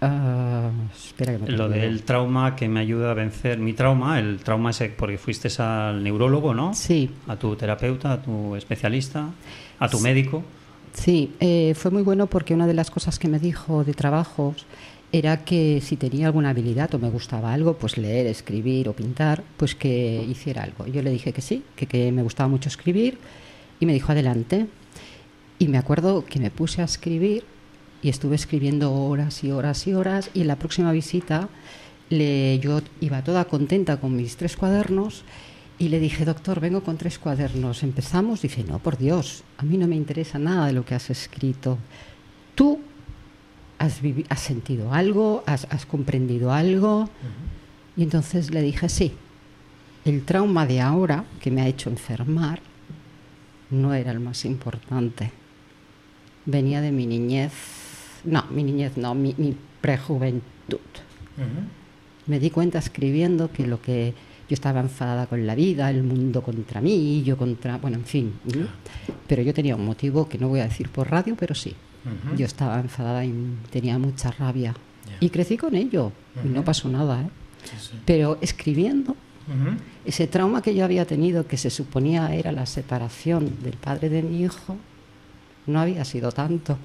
ah, 0.00 0.70
espera 0.94 1.32
que 1.32 1.38
me 1.38 1.50
Lo 1.50 1.68
del 1.68 2.02
trauma 2.02 2.56
que 2.56 2.68
me 2.68 2.80
ayuda 2.80 3.10
a 3.10 3.14
vencer 3.14 3.58
mi 3.58 3.72
trauma, 3.72 4.18
el 4.18 4.38
trauma 4.38 4.70
ese 4.70 4.88
porque 4.90 5.18
fuiste 5.18 5.48
al 5.62 6.02
neurólogo, 6.02 6.54
¿no? 6.54 6.74
Sí, 6.74 7.10
A 7.26 7.36
tu 7.36 7.56
terapeuta, 7.56 8.12
a 8.12 8.22
tu 8.22 8.54
especialista, 8.56 9.30
a 9.78 9.88
tu 9.88 10.00
médico. 10.00 10.42
sí. 10.92 11.32
eh, 11.40 11.74
fue 11.76 11.90
muy 11.90 12.02
bueno 12.02 12.26
porque 12.26 12.54
una 12.54 12.66
de 12.66 12.74
las 12.74 12.90
cosas 12.90 13.18
que 13.18 13.28
me 13.28 13.38
dijo 13.38 13.84
de 13.84 13.94
trabajos 13.94 14.66
era 15.10 15.44
que 15.44 15.80
si 15.80 15.96
tenía 15.96 16.26
alguna 16.26 16.50
habilidad 16.50 16.94
o 16.94 16.98
me 16.98 17.08
gustaba 17.08 17.54
algo, 17.54 17.78
pues 17.78 17.96
leer, 17.96 18.26
escribir 18.26 18.88
o 18.90 18.92
pintar, 18.92 19.42
pues 19.56 19.74
que 19.74 20.22
hiciera 20.28 20.62
algo. 20.62 20.86
Yo 20.86 21.00
le 21.02 21.10
dije 21.10 21.32
que 21.32 21.40
sí, 21.40 21.62
que, 21.76 21.86
que 21.86 22.12
me 22.12 22.22
gustaba 22.22 22.48
mucho 22.48 22.68
escribir 22.68 23.18
y 23.80 23.86
me 23.86 23.94
dijo 23.94 24.12
adelante. 24.12 24.66
Y 25.58 25.68
me 25.68 25.78
acuerdo 25.78 26.24
que 26.24 26.38
me 26.38 26.50
puse 26.50 26.82
a 26.82 26.84
escribir 26.84 27.44
y 28.02 28.08
estuve 28.08 28.36
escribiendo 28.36 28.92
horas 28.92 29.42
y 29.44 29.50
horas 29.50 29.86
y 29.86 29.94
horas 29.94 30.30
y 30.34 30.42
en 30.42 30.48
la 30.48 30.56
próxima 30.56 30.92
visita 30.92 31.48
le, 32.10 32.58
yo 32.60 32.80
iba 33.00 33.22
toda 33.22 33.46
contenta 33.46 33.98
con 33.98 34.16
mis 34.16 34.36
tres 34.36 34.56
cuadernos 34.56 35.24
y 35.78 35.88
le 35.88 36.00
dije, 36.00 36.24
doctor, 36.24 36.58
vengo 36.60 36.82
con 36.82 36.96
tres 36.96 37.18
cuadernos. 37.18 37.82
Empezamos, 37.82 38.42
dice, 38.42 38.64
no, 38.64 38.80
por 38.80 38.98
Dios, 38.98 39.44
a 39.58 39.62
mí 39.62 39.76
no 39.76 39.86
me 39.86 39.94
interesa 39.94 40.38
nada 40.38 40.66
de 40.66 40.72
lo 40.72 40.84
que 40.84 40.94
has 40.96 41.08
escrito. 41.10 41.78
Tú 42.56 42.80
has, 43.78 44.00
has 44.28 44.40
sentido 44.40 44.92
algo, 44.92 45.44
has, 45.46 45.66
has 45.70 45.86
comprendido 45.86 46.52
algo. 46.52 47.08
Y 47.96 48.02
entonces 48.02 48.50
le 48.50 48.62
dije, 48.62 48.88
sí, 48.88 49.12
el 50.04 50.24
trauma 50.24 50.66
de 50.66 50.80
ahora 50.80 51.24
que 51.40 51.50
me 51.50 51.62
ha 51.62 51.68
hecho 51.68 51.90
enfermar 51.90 52.60
no 53.70 53.94
era 53.94 54.10
el 54.10 54.20
más 54.20 54.44
importante. 54.44 55.30
Venía 56.44 56.80
de 56.80 56.90
mi 56.90 57.06
niñez, 57.06 57.52
no, 58.24 58.44
mi 58.50 58.62
niñez 58.62 58.96
no, 58.96 59.14
mi, 59.14 59.34
mi 59.38 59.54
prejuventud. 59.80 60.78
Me 62.26 62.38
di 62.38 62.50
cuenta 62.50 62.78
escribiendo 62.78 63.50
que 63.50 63.66
lo 63.66 63.80
que 63.80 64.12
yo 64.48 64.54
estaba 64.54 64.80
enfadada 64.80 65.26
con 65.26 65.46
la 65.46 65.54
vida, 65.54 65.90
el 65.90 66.02
mundo 66.02 66.42
contra 66.42 66.80
mí, 66.80 67.22
yo 67.22 67.36
contra, 67.36 67.78
bueno, 67.78 67.98
en 67.98 68.04
fin. 68.04 68.32
Pero 69.26 69.42
yo 69.42 69.54
tenía 69.54 69.76
un 69.76 69.84
motivo 69.84 70.28
que 70.28 70.38
no 70.38 70.48
voy 70.48 70.60
a 70.60 70.64
decir 70.64 70.88
por 70.88 71.10
radio, 71.10 71.36
pero 71.38 71.54
sí. 71.54 71.74
Yo 72.36 72.46
estaba 72.46 72.80
enfadada 72.80 73.24
y 73.24 73.34
tenía 73.70 73.98
mucha 73.98 74.30
rabia. 74.30 74.74
Y 75.20 75.30
crecí 75.30 75.56
con 75.56 75.74
ello. 75.74 76.12
Y 76.44 76.48
no 76.48 76.64
pasó 76.64 76.88
nada, 76.88 77.22
¿eh? 77.22 77.30
Sí, 77.64 77.76
sí. 77.78 77.98
Pero 78.04 78.38
escribiendo, 78.40 79.16
ese 80.04 80.26
trauma 80.26 80.62
que 80.62 80.74
yo 80.74 80.84
había 80.84 81.06
tenido, 81.06 81.46
que 81.46 81.56
se 81.56 81.70
suponía 81.70 82.34
era 82.34 82.52
la 82.52 82.66
separación 82.66 83.62
del 83.62 83.74
padre 83.74 84.08
de 84.08 84.22
mi 84.22 84.42
hijo, 84.42 84.76
no 85.66 85.80
había 85.80 86.04
sido 86.04 86.32
tanto, 86.32 86.78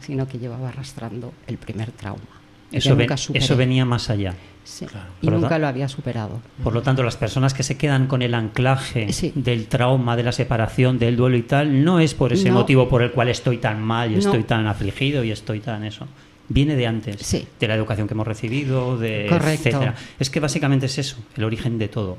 sino 0.00 0.26
que 0.28 0.38
llevaba 0.38 0.68
arrastrando 0.68 1.32
el 1.46 1.58
primer 1.58 1.90
trauma. 1.92 2.22
Eso, 2.70 2.94
ven- 2.96 3.08
eso 3.34 3.56
venía 3.56 3.84
más 3.86 4.10
allá. 4.10 4.34
Sí, 4.64 4.84
Claro. 4.84 5.08
Y 5.22 5.26
lo 5.26 5.32
nunca 5.36 5.48
ta- 5.48 5.58
lo 5.58 5.66
había 5.68 5.88
superado. 5.88 6.42
Por 6.62 6.74
lo 6.74 6.82
tanto, 6.82 7.02
las 7.02 7.16
personas 7.16 7.54
que 7.54 7.62
se 7.62 7.78
quedan 7.78 8.06
con 8.06 8.20
el 8.20 8.34
anclaje 8.34 9.10
Sí. 9.14 9.32
del 9.34 9.66
trauma, 9.66 10.14
de 10.16 10.22
la 10.24 10.32
separación, 10.32 10.98
del 10.98 11.16
duelo 11.16 11.38
y 11.38 11.42
tal, 11.42 11.82
no 11.84 12.00
es 12.00 12.12
por 12.12 12.34
ese 12.34 12.48
No. 12.50 12.56
motivo 12.56 12.86
por 12.88 13.00
el 13.02 13.10
cual 13.12 13.28
estoy 13.30 13.56
tan 13.56 13.82
mal 13.82 14.10
y 14.10 14.14
No. 14.14 14.20
estoy 14.20 14.42
tan 14.42 14.66
afligido 14.66 15.24
y 15.24 15.30
estoy 15.30 15.60
tan 15.60 15.84
eso. 15.84 16.06
Viene 16.50 16.76
de 16.76 16.86
antes, 16.86 17.16
Sí. 17.22 17.46
de 17.58 17.68
la 17.68 17.74
educación 17.74 18.06
que 18.08 18.12
hemos 18.14 18.26
recibido, 18.26 18.98
de 18.98 19.26
Correcto. 19.30 19.68
etcétera. 19.70 19.94
Es 20.18 20.28
que 20.28 20.40
básicamente 20.40 20.84
es 20.86 20.98
eso, 20.98 21.16
el 21.36 21.44
origen 21.44 21.78
de 21.78 21.88
todo. 21.88 22.18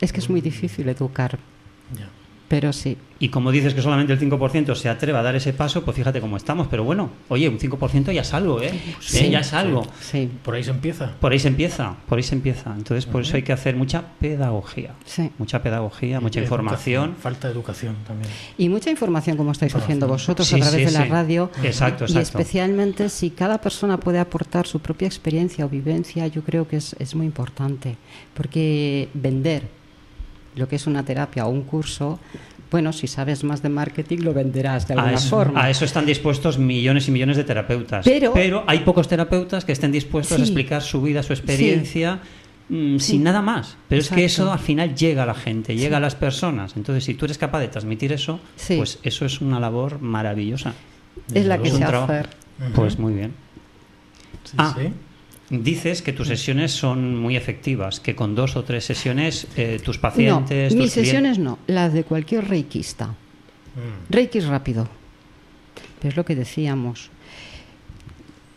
Es 0.00 0.12
que 0.12 0.20
es 0.20 0.28
muy 0.28 0.42
difícil 0.42 0.86
educar, 0.90 1.38
Ya. 1.98 2.08
Pero 2.48 2.72
sí. 2.72 2.96
Y 3.18 3.30
como 3.30 3.50
dices 3.50 3.72
que 3.72 3.80
solamente 3.80 4.12
el 4.12 4.20
5% 4.20 4.74
se 4.74 4.90
atreve 4.90 5.16
a 5.18 5.22
dar 5.22 5.34
ese 5.34 5.54
paso, 5.54 5.82
pues 5.82 5.96
fíjate 5.96 6.20
cómo 6.20 6.36
estamos. 6.36 6.66
Pero 6.68 6.84
bueno, 6.84 7.08
oye, 7.28 7.48
un 7.48 7.58
5% 7.58 8.12
ya 8.12 8.20
es 8.20 8.34
algo, 8.34 8.60
¿eh? 8.60 8.70
Sí. 9.00 9.18
Eh, 9.24 9.30
ya 9.30 9.40
es 9.40 9.54
algo. 9.54 9.86
Sí, 10.02 10.30
Por 10.42 10.54
ahí 10.54 10.62
se 10.62 10.70
empieza. 10.70 11.12
Por 11.18 11.32
ahí 11.32 11.38
se 11.38 11.48
empieza, 11.48 11.96
por 12.08 12.18
ahí 12.18 12.22
se 12.22 12.34
empieza. 12.34 12.74
Entonces, 12.76 13.06
por 13.06 13.22
eso 13.22 13.36
hay 13.36 13.42
que 13.42 13.54
hacer 13.54 13.74
mucha 13.74 14.02
pedagogía. 14.20 14.94
sí. 15.06 15.30
Mucha 15.38 15.62
pedagogía, 15.62 16.20
mucha 16.20 16.40
Y 16.40 16.42
información. 16.42 17.04
educación, 17.04 17.22
Falta 17.22 17.48
de 17.48 17.54
educación 17.54 17.96
también. 18.06 18.30
Y 18.58 18.68
mucha 18.68 18.90
información 18.90 19.36
como 19.38 19.52
estáis 19.52 19.74
haciendo 19.74 20.06
vosotros 20.06 20.46
Sí, 20.46 20.56
a 20.56 20.58
través 20.58 20.78
sí, 20.78 20.84
de 20.84 20.92
la 20.92 21.04
radio. 21.06 21.50
Exacto, 21.62 22.04
Y 22.04 22.12
exacto. 22.12 22.20
especialmente 22.38 23.08
si 23.08 23.30
cada 23.30 23.58
persona 23.62 23.98
puede 23.98 24.18
aportar 24.18 24.66
su 24.66 24.80
propia 24.80 25.06
experiencia 25.06 25.64
o 25.64 25.70
vivencia, 25.70 26.26
yo 26.26 26.42
creo 26.42 26.68
que 26.68 26.76
es, 26.76 26.94
es 26.98 27.14
muy 27.14 27.24
importante. 27.24 27.96
Porque 28.34 29.08
vender 29.14 29.62
lo 30.56 30.68
que 30.68 30.76
es 30.76 30.86
una 30.86 31.04
terapia 31.04 31.46
o 31.46 31.50
un 31.50 31.62
curso, 31.62 32.18
bueno, 32.70 32.92
si 32.92 33.06
sabes 33.06 33.44
más 33.44 33.62
de 33.62 33.68
marketing 33.68 34.18
lo 34.22 34.34
venderás 34.34 34.88
de 34.88 34.94
A 34.94 34.96
alguna 34.98 35.14
eso, 35.16 35.28
forma. 35.30 35.62
a 35.62 35.70
eso 35.70 35.84
están 35.84 36.04
dispuestos 36.04 36.58
millones 36.58 37.06
y 37.08 37.10
millones 37.12 37.36
de 37.36 37.44
terapeutas. 37.44 38.04
Pero- 38.34 38.64
hay 38.66 38.80
pocos 38.80 39.06
terapeutas 39.08 39.64
que 39.64 39.72
estén 39.72 39.92
dispuestos 39.92 40.38
a 40.38 40.42
explicar 40.42 40.82
su 40.82 41.00
vida, 41.00 41.22
su 41.22 41.32
experiencia, 41.32 42.20
mm, 42.68 42.98
sin 42.98 43.22
nada 43.22 43.40
más. 43.42 43.76
Pero 43.88 44.00
es 44.02 44.08
que 44.10 44.24
eso 44.24 44.50
al 44.52 44.58
final 44.58 44.94
llega 44.96 45.22
a 45.22 45.26
la 45.26 45.34
gente, 45.34 45.76
llega 45.76 45.98
a 45.98 46.00
las 46.00 46.16
personas. 46.16 46.76
Entonces, 46.76 47.04
si 47.04 47.14
tú 47.14 47.24
eres 47.26 47.38
capaz 47.38 47.60
de 47.60 47.68
transmitir 47.68 48.12
eso, 48.12 48.40
Sí. 48.56 48.76
pues 48.76 48.98
eso 49.04 49.24
es 49.24 49.40
una 49.40 49.60
labor 49.60 50.00
maravillosa. 50.00 50.74
es 51.32 51.46
la 51.46 51.58
que 51.58 51.70
se 51.70 51.82
hace. 51.82 52.22
Pues 52.74 52.98
muy 52.98 53.14
bien. 53.14 53.32
Sí, 54.44 54.54
Ah, 54.58 54.74
sí. 54.78 54.88
Dices 55.48 56.02
que 56.02 56.12
tus 56.12 56.26
sesiones 56.28 56.72
son 56.72 57.16
muy 57.16 57.36
efectivas, 57.36 58.00
que 58.00 58.16
con 58.16 58.34
dos 58.34 58.56
o 58.56 58.64
tres 58.64 58.84
sesiones 58.84 59.46
eh, 59.56 59.80
tus 59.84 59.96
No, 59.96 60.02
pacientes... 60.02 60.72
tus 60.72 60.76
mis 60.82 60.92
clientes- 60.92 60.92
sesiones 60.92 61.38
no, 61.38 61.58
las 61.68 61.92
de 61.92 62.02
cualquier 62.02 62.48
reikista. 62.48 63.06
Mm. 63.08 64.10
Reiki 64.10 64.38
es 64.38 64.46
rápido. 64.46 64.88
Pero 66.00 66.10
es 66.10 66.16
lo 66.16 66.24
que 66.24 66.34
decíamos. 66.34 67.10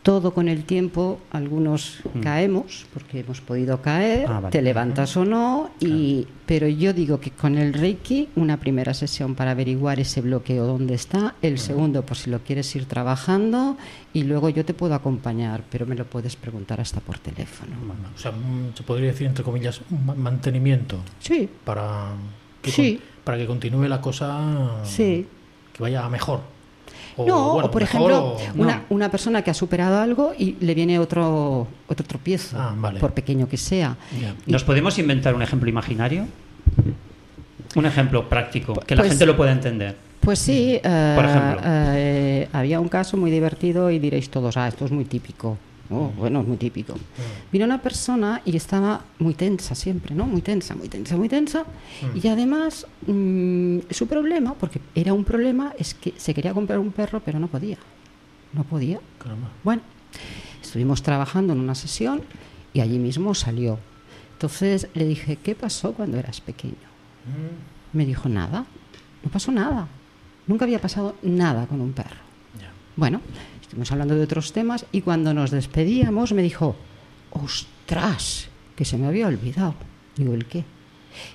Todo 0.02 0.32
con 0.32 0.48
el 0.48 0.64
tiempo, 0.64 1.20
algunos 1.30 1.98
Mm. 2.14 2.20
caemos, 2.20 2.86
porque 2.94 3.20
hemos 3.20 3.42
podido 3.42 3.82
caer, 3.82 4.24
Ah, 4.30 4.40
vale. 4.40 4.50
te 4.50 4.62
levantas 4.62 5.14
o 5.18 5.26
no, 5.26 5.72
y, 5.78 6.26
pero 6.46 6.66
yo 6.68 6.94
digo 6.94 7.20
que 7.20 7.30
con 7.32 7.58
el 7.58 7.74
Reiki, 7.74 8.30
una 8.34 8.56
primera 8.58 8.94
sesión 8.94 9.34
para 9.34 9.50
averiguar 9.50 10.00
ese 10.00 10.22
bloqueo 10.22 10.64
dónde 10.64 10.94
está, 10.94 11.34
el 11.42 11.58
segundo 11.58 12.00
por 12.06 12.16
si 12.16 12.30
lo 12.30 12.38
quieres 12.38 12.74
ir 12.76 12.86
trabajando, 12.86 13.76
y 14.14 14.22
luego 14.22 14.48
yo 14.48 14.64
te 14.64 14.72
puedo 14.72 14.94
acompañar, 14.94 15.64
pero 15.70 15.84
me 15.84 15.94
lo 15.94 16.06
puedes 16.06 16.34
preguntar 16.34 16.80
hasta 16.80 17.00
por 17.00 17.18
teléfono. 17.18 17.72
O 18.16 18.18
sea, 18.18 18.32
mm, 18.32 18.74
se 18.74 18.82
podría 18.82 19.08
decir, 19.08 19.26
entre 19.26 19.44
comillas, 19.44 19.82
un 19.90 20.06
ma- 20.06 20.14
mantenimiento 20.14 20.96
Sí, 21.18 21.46
para 21.62 22.12
que, 22.62 22.70
Sí. 22.70 23.00
para 23.22 23.36
que 23.36 23.46
continúe 23.46 23.86
la 23.86 24.00
cosa, 24.00 24.82
sí. 24.82 25.26
que 25.74 25.82
vaya 25.82 26.06
a 26.06 26.08
mejor. 26.08 26.40
O, 27.16 27.26
no, 27.26 27.52
bueno, 27.54 27.68
o 27.68 27.70
por 27.70 27.82
mejor 27.82 28.10
ejemplo, 28.12 28.24
o- 28.24 28.60
una, 28.62 28.76
no. 28.76 28.82
una 28.90 29.10
persona 29.10 29.42
que 29.42 29.50
ha 29.50 29.54
superado 29.54 29.98
algo 29.98 30.32
y 30.38 30.56
le 30.60 30.74
viene 30.74 30.98
otro, 30.98 31.66
otro 31.88 32.06
tropiezo, 32.06 32.56
Ah, 32.58 32.74
vale. 32.76 33.00
por 33.00 33.12
pequeño 33.12 33.48
que 33.48 33.56
sea. 33.56 33.96
¿Nos 34.46 34.64
podemos 34.64 34.98
inventar 34.98 35.34
un 35.34 35.42
ejemplo 35.42 35.68
imaginario? 35.68 36.26
Un 37.76 37.86
ejemplo 37.86 38.28
práctico, 38.28 38.74
que 38.74 38.94
la 38.96 39.02
Pues- 39.02 39.10
gente 39.12 39.26
lo 39.26 39.36
pueda 39.36 39.52
entender. 39.52 39.96
Pues 40.20 40.38
sí, 40.38 40.78
eh, 40.82 41.12
Por 41.16 41.24
ejemplo. 41.24 41.60
eh, 41.64 42.48
había 42.52 42.78
un 42.80 42.88
caso 42.88 43.16
muy 43.16 43.30
divertido 43.30 43.90
y 43.90 43.98
diréis 43.98 44.28
todos, 44.28 44.56
ah, 44.56 44.68
esto 44.68 44.84
es 44.84 44.90
muy 44.90 45.04
típico. 45.06 45.56
Oh, 45.90 46.12
bueno, 46.16 46.40
es 46.40 46.46
muy 46.46 46.56
típico. 46.56 46.94
Vino 47.50 47.64
una 47.64 47.82
persona 47.82 48.42
y 48.44 48.56
estaba 48.56 49.04
muy 49.18 49.34
tensa 49.34 49.74
siempre, 49.74 50.14
¿no? 50.14 50.24
Muy 50.24 50.40
tensa, 50.40 50.76
muy 50.76 50.88
tensa, 50.88 51.16
muy 51.16 51.28
tensa. 51.28 51.64
Y 52.14 52.28
además, 52.28 52.86
mm, 53.06 53.78
su 53.90 54.06
problema, 54.06 54.54
porque 54.54 54.80
era 54.94 55.12
un 55.12 55.24
problema, 55.24 55.74
es 55.76 55.94
que 55.94 56.14
se 56.16 56.32
quería 56.32 56.54
comprar 56.54 56.78
un 56.78 56.92
perro, 56.92 57.20
pero 57.24 57.40
no 57.40 57.48
podía. 57.48 57.78
No 58.52 58.62
podía. 58.62 59.00
Caramba. 59.18 59.48
Bueno, 59.64 59.82
estuvimos 60.62 61.02
trabajando 61.02 61.52
en 61.52 61.60
una 61.60 61.74
sesión 61.74 62.22
y 62.72 62.80
allí 62.80 62.98
mismo 62.98 63.34
salió. 63.34 63.78
Entonces 64.34 64.88
le 64.94 65.04
dije, 65.06 65.36
¿qué 65.36 65.56
pasó 65.56 65.92
cuando 65.92 66.18
eras 66.18 66.40
pequeño? 66.40 66.74
Me 67.92 68.06
dijo, 68.06 68.28
nada, 68.28 68.64
no 69.24 69.30
pasó 69.30 69.50
nada. 69.50 69.88
Nunca 70.46 70.64
había 70.64 70.80
pasado 70.80 71.16
nada 71.22 71.66
con 71.66 71.80
un 71.80 71.92
perro. 71.92 72.30
Bueno, 72.96 73.20
estuvimos 73.70 73.92
hablando 73.92 74.16
de 74.16 74.24
otros 74.24 74.52
temas 74.52 74.84
y 74.90 75.00
cuando 75.00 75.32
nos 75.32 75.52
despedíamos 75.52 76.32
me 76.32 76.42
dijo, 76.42 76.74
ostras, 77.30 78.48
que 78.74 78.84
se 78.84 78.96
me 78.98 79.06
había 79.06 79.28
olvidado. 79.28 79.74
Digo, 80.16 80.34
¿el 80.34 80.44
qué? 80.46 80.64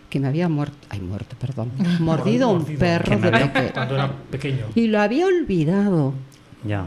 Que 0.10 0.20
me 0.20 0.28
había 0.28 0.50
muerto, 0.50 0.76
ay, 0.90 1.00
muerto, 1.00 1.38
perdón, 1.40 1.72
mordido 2.02 2.50
un 2.50 2.58
Mordido. 2.60 2.80
perro 2.80 3.22
Que 3.22 3.30
de 3.32 3.38
había-. 3.38 3.72
Cuando 3.74 3.96
era 3.96 4.12
pequeño. 4.30 4.66
Y 4.76 4.88
lo 4.88 5.00
había 5.00 5.28
olvidado. 5.28 6.14
Ya. 6.66 6.84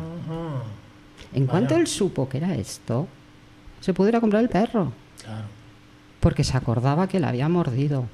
En 1.32 1.46
Vaya. 1.46 1.50
cuanto 1.50 1.76
él 1.76 1.86
supo 1.86 2.28
que 2.28 2.36
era 2.36 2.54
esto, 2.54 3.08
se 3.80 3.94
pudo 3.94 4.10
ir 4.10 4.16
a 4.16 4.20
comprar 4.20 4.42
el 4.42 4.50
perro, 4.50 4.92
Claro. 5.24 5.44
porque 6.20 6.44
se 6.44 6.58
acordaba 6.58 7.08
que 7.08 7.20
la 7.20 7.30
había 7.30 7.48
mordido. 7.48 8.04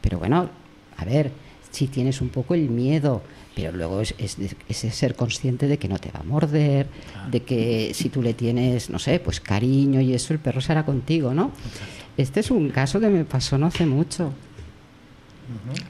Pero 0.00 0.18
bueno, 0.18 0.48
a 0.96 1.04
ver, 1.04 1.32
si 1.70 1.86
tienes 1.86 2.22
un 2.22 2.30
poco 2.30 2.54
el 2.54 2.70
miedo, 2.70 3.20
pero 3.58 3.76
luego 3.76 4.00
es, 4.00 4.14
es 4.18 4.76
ser 4.94 5.16
consciente 5.16 5.66
de 5.66 5.78
que 5.78 5.88
no 5.88 5.98
te 5.98 6.12
va 6.12 6.20
a 6.20 6.22
morder, 6.22 6.86
de 7.28 7.42
que 7.42 7.90
si 7.92 8.08
tú 8.08 8.22
le 8.22 8.32
tienes, 8.32 8.88
no 8.88 9.00
sé, 9.00 9.18
pues 9.18 9.40
cariño 9.40 10.00
y 10.00 10.14
eso, 10.14 10.32
el 10.32 10.38
perro 10.38 10.60
será 10.60 10.84
contigo, 10.84 11.34
¿no? 11.34 11.50
Este 12.16 12.38
es 12.38 12.52
un 12.52 12.70
caso 12.70 13.00
que 13.00 13.08
me 13.08 13.24
pasó 13.24 13.58
no 13.58 13.66
hace 13.66 13.84
mucho. 13.84 14.26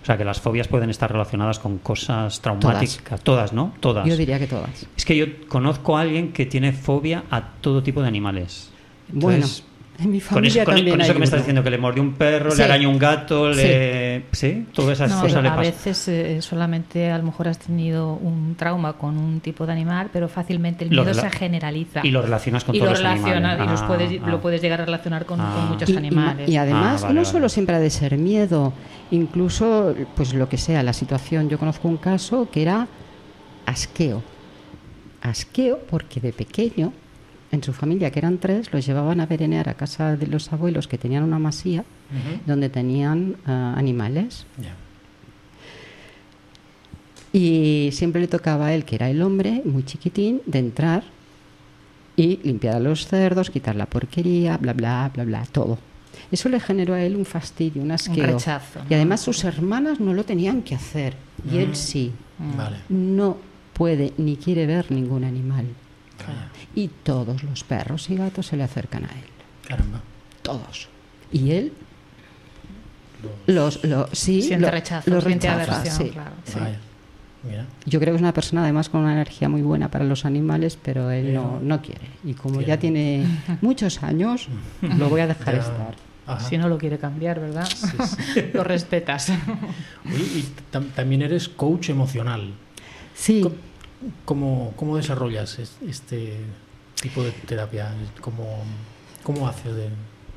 O 0.03 0.07
sea, 0.07 0.17
que 0.17 0.25
las 0.25 0.41
fobias 0.41 0.67
pueden 0.67 0.89
estar 0.89 1.13
relacionadas 1.13 1.59
con 1.59 1.77
cosas 1.77 2.41
traumáticas. 2.41 3.21
Todas, 3.23 3.53
¿no? 3.53 3.75
Todas. 3.81 4.07
Yo 4.07 4.17
diría 4.17 4.39
que 4.39 4.47
todas. 4.47 4.87
Es 4.97 5.05
que 5.05 5.15
yo 5.15 5.27
conozco 5.49 5.99
a 5.99 6.03
alguien 6.03 6.33
que 6.33 6.47
tiene 6.47 6.73
fobia 6.73 7.25
a 7.31 7.51
todo 7.61 7.83
tipo 7.83 8.01
de 8.01 8.09
animales. 8.09 8.71
Bueno, 9.13 9.47
en 10.01 10.11
mi 10.13 10.21
con 10.21 10.45
eso, 10.45 10.59
con- 10.65 10.75
también 10.75 10.91
con 10.91 11.01
eso 11.01 11.11
hay 11.11 11.15
que 11.15 11.19
me 11.19 11.25
estás 11.25 11.41
diciendo, 11.41 11.63
que 11.65 11.71
le 11.71 11.79
mordió 11.79 12.03
un 12.03 12.15
perro, 12.15 12.51
Sí. 12.53 12.59
le 12.59 12.65
arañó 12.65 12.89
un 12.91 12.99
gato, 12.99 13.53
Sí. 13.53 13.61
le... 13.63 14.25
¿Sí? 14.33 14.67
Todas 14.73 14.93
esas 14.93 15.11
No, 15.11 15.23
cosas 15.23 15.43
le 15.43 15.49
a 15.49 15.57
pasan. 15.57 15.73
veces 15.73 16.09
eh, 16.09 16.41
solamente 16.43 17.11
a 17.11 17.19
lo 17.19 17.25
mejor 17.25 17.49
has 17.49 17.59
tenido 17.59 18.13
un 18.15 18.55
trauma 18.57 18.93
con 18.93 19.19
un 19.19 19.41
tipo 19.41 19.67
de 19.67 19.73
animal, 19.73 20.11
pero 20.13 20.29
fácilmente 20.29 20.85
el 20.85 20.91
miedo 20.91 21.13
se 21.13 21.31
generaliza. 21.31 22.01
Y 22.05 22.11
lo 22.13 22.23
relacionas 22.23 22.63
con 22.65 22.75
y 22.75 22.79
todos 22.79 23.01
lo 23.01 23.09
los 23.09 23.13
animales. 23.25 23.67
y 23.67 23.69
los 23.71 23.83
Ah, 23.83 23.87
puedes, 23.89 24.21
ah. 24.23 24.29
lo 24.29 24.41
puedes 24.41 24.63
llegar 24.63 24.81
a 24.81 24.85
relacionar 24.85 25.25
con, 25.27 25.39
con 25.39 25.47
Ah. 25.49 25.67
muchos 25.71 25.89
Y- 25.91 25.97
animales. 25.97 26.49
Y, 26.49 26.57
además, 26.57 27.01
Ah, 27.03 27.07
vale, 27.09 27.15
no 27.15 27.21
vale. 27.23 27.33
solo 27.33 27.49
siempre 27.49 27.75
ha 27.75 27.81
de 27.81 27.91
ser 27.91 28.17
miedo, 28.19 28.73
incluso, 29.11 29.95
pues 30.15 30.33
lo 30.33 30.49
que 30.49 30.59
sea, 30.59 30.83
la 30.85 30.93
situación. 30.93 31.49
Yo 31.49 31.59
conozco 31.59 31.89
un 31.89 31.97
caso 31.97 32.49
que 32.53 32.63
era 32.63 32.87
asqueo. 33.67 34.23
Asqueo 35.23 35.81
porque 35.91 36.21
de 36.21 36.33
pequeño, 36.33 36.93
en 37.51 37.63
su 37.63 37.73
familia, 37.73 38.11
que 38.11 38.19
eran 38.19 38.39
tres, 38.39 38.73
los 38.73 38.85
llevaban 38.85 39.21
a 39.21 39.27
verenear 39.27 39.69
a 39.69 39.75
casa 39.75 40.17
de 40.17 40.27
los 40.27 40.53
abuelos 40.53 40.87
que 40.87 40.99
tenían 40.99 41.23
una 41.23 41.39
masía 41.39 41.85
donde 42.47 42.69
tenían 42.69 43.37
ah, 43.47 43.75
animales. 43.77 44.45
Y 47.33 47.91
siempre 47.93 48.21
le 48.21 48.29
tocaba 48.29 48.67
a 48.67 48.75
él, 48.75 48.85
que 48.85 48.97
era 48.97 49.11
el 49.11 49.23
hombre, 49.23 49.63
muy 49.65 49.85
chiquitín, 49.85 50.41
de 50.47 50.59
entrar 50.59 51.05
y 52.17 52.39
limpiar 52.43 52.77
a 52.77 52.81
los 52.81 53.07
cerdos, 53.07 53.51
quitar 53.51 53.77
la 53.77 53.87
porquería, 53.87 54.57
bla, 54.57 54.73
bla, 54.73 55.11
bla, 55.15 55.25
bla, 55.25 55.47
todo. 55.51 55.79
Eso 56.33 56.49
le 56.49 56.61
generó 56.61 56.95
a 56.95 57.03
él 57.03 57.17
un 57.17 57.25
fastidio, 57.25 57.83
un 57.83 57.93
asqueo. 57.93 58.27
rechazo, 58.27 58.81
Y 58.91 58.95
además 58.95 59.21
sus 59.21 59.45
hermanas 59.45 60.01
no 60.01 60.13
lo 60.15 60.25
tenían 60.25 60.63
que 60.63 60.75
hacer. 60.75 61.15
Y 61.51 61.59
él 61.59 61.77
sí. 61.77 62.13
Vale. 62.57 62.79
No 62.89 63.37
puede 63.73 64.13
ni 64.19 64.37
quiere 64.37 64.67
ver 64.67 64.91
ningún 64.91 65.25
animal. 65.25 65.67
Y 66.75 66.89
todos 66.89 67.43
los 67.45 67.65
perros 67.65 68.09
y 68.11 68.17
gatos 68.17 68.47
se 68.47 68.57
le 68.57 68.65
acercan 68.65 69.05
a 69.05 69.09
él. 69.09 69.25
Caramba. 69.67 70.01
Todos. 70.43 70.89
Y 71.33 71.51
él 71.53 71.73
los, 73.47 73.83
lo- 73.85 74.09
sí, 74.13 74.43
Siente 74.43 74.67
lo- 74.67 74.71
rechazo, 74.73 75.11
los 75.11 75.25
siente 75.25 75.49
rechaza, 75.53 75.81
aversión, 75.81 76.07
sí. 76.07 76.13
claro. 76.13 76.31
Vaya. 76.55 76.79
Mira. 77.49 77.67
Yo 77.87 78.01
creo 78.01 78.13
que 78.13 78.17
es 78.17 78.21
una 78.23 78.35
persona 78.35 78.63
además 78.65 78.89
con 78.89 79.03
una 79.03 79.13
energía 79.13 79.49
muy 79.49 79.63
buena 79.63 79.91
para 79.91 80.05
los 80.05 80.25
animales, 80.25 80.77
pero 80.81 81.11
él 81.11 81.33
no, 81.35 81.61
no 81.63 81.81
quiere. 81.81 82.07
Y 82.25 82.35
como 82.35 82.61
ya 82.61 82.79
tiene 82.79 83.25
muchos 83.61 84.03
años, 84.03 84.49
lo 84.83 85.09
voy 85.09 85.21
a 85.21 85.27
dejar 85.29 85.55
Ya. 85.55 85.61
estar. 85.61 85.95
Ajá. 86.27 86.41
Si 86.41 86.59
no 86.59 86.69
lo 86.69 86.77
quiere 86.79 86.99
cambiar, 86.99 87.41
¿verdad? 87.41 87.67
lo 88.53 88.63
respetas. 88.65 89.31
Oye, 90.05 90.25
y 90.25 90.45
tam- 90.73 90.91
también 90.95 91.23
eres 91.23 91.49
coach 91.49 91.89
emocional. 91.91 92.53
Sí, 93.15 93.41
Co- 93.43 93.53
¿Cómo, 94.25 94.73
cómo 94.77 94.97
desarrollas 94.97 95.59
es- 95.59 95.77
este 95.87 96.37
tipo 97.01 97.23
de 97.23 97.33
terapia? 97.33 97.93
¿Cómo, 98.21 98.63
cómo 99.23 99.49
haces 99.49 99.75
de...? 99.75 99.89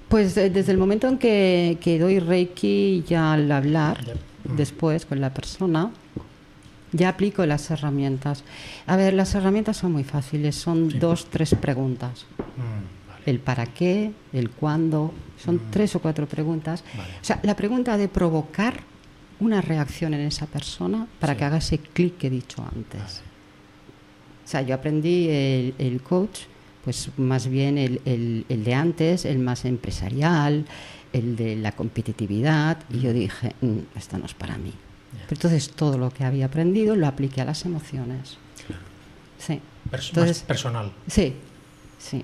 pues 0.09 0.36
eh, 0.36 0.49
desde 0.49 0.74
el 0.74 0.78
momento 0.78 1.07
en 1.07 1.18
que, 1.18 1.78
que 1.80 1.97
doy 1.97 2.20
Reiki, 2.20 3.03
ya 3.07 3.34
al 3.34 3.51
hablar. 3.51 3.99
Mm. 4.43 4.55
después 4.55 5.05
con 5.05 5.22
la 5.22 5.32
persona, 5.34 5.91
ya 6.91 7.09
aplico 7.09 7.45
las 7.45 7.70
herramientas. 7.70 8.43
A 8.88 8.95
ver, 8.97 9.14
las 9.14 9.36
herramientas 9.36 9.78
son 9.78 9.91
muy 9.91 10.03
fáciles, 10.03 10.55
son 10.55 10.89
Sí. 10.91 10.97
dos, 10.97 11.28
tres 11.30 11.53
preguntas. 11.55 12.26
Mm, 12.39 13.07
vale. 13.09 13.22
El 13.28 13.39
para 13.39 13.68
qué, 13.68 14.12
el 14.34 14.49
cuándo, 14.49 15.14
son 15.41 15.62
tres 15.70 15.95
o 15.95 15.99
cuatro 15.99 16.28
preguntas. 16.28 16.84
Vale. 16.97 17.12
O 17.22 17.24
sea, 17.24 17.39
la 17.43 17.55
pregunta 17.55 17.95
de 17.97 18.07
provocar 18.07 18.82
una 19.39 19.62
reacción 19.62 20.14
en 20.16 20.22
esa 20.22 20.47
persona 20.47 21.05
para 21.20 21.34
Sí. 21.34 21.39
que 21.39 21.45
haga 21.45 21.57
ese 21.57 21.78
clic 21.78 22.18
que 22.18 22.28
he 22.28 22.32
dicho 22.32 22.66
antes. 22.76 23.22
O 24.44 24.48
sea, 24.48 24.62
yo 24.62 24.76
aprendí 24.76 25.28
el, 25.30 25.74
el 25.78 26.02
coach, 26.02 26.42
pues 26.84 27.10
más 27.18 27.48
bien 27.48 27.78
el, 27.78 28.02
el- 28.06 28.46
el 28.50 28.64
de 28.64 28.74
antes, 28.74 29.26
el 29.26 29.39
más 29.39 29.66
empresarial, 29.66 30.66
el 31.14 31.36
de 31.36 31.56
la 31.56 31.74
competitividad, 31.74 32.78
y 32.89 33.00
yo 33.02 33.14
dije, 33.14 33.54
"Mm, 33.62 33.80
esto 33.96 34.18
no 34.18 34.26
es 34.26 34.34
para 34.34 34.58
mí. 34.58 34.74
Pero 35.28 35.28
entonces 35.39 35.70
todo 35.72 35.98
lo 35.98 36.10
que 36.10 36.24
había 36.24 36.46
aprendido 36.46 36.96
lo 36.96 37.06
apliqué 37.08 37.42
a 37.42 37.46
las 37.46 37.66
emociones. 37.66 38.38
Sí, 39.38 39.60
Pers- 39.92 40.10
Entonces- 40.10 40.38
más 40.38 40.44
personal. 40.48 40.92
sí, 41.08 41.34
sí, 42.00 42.24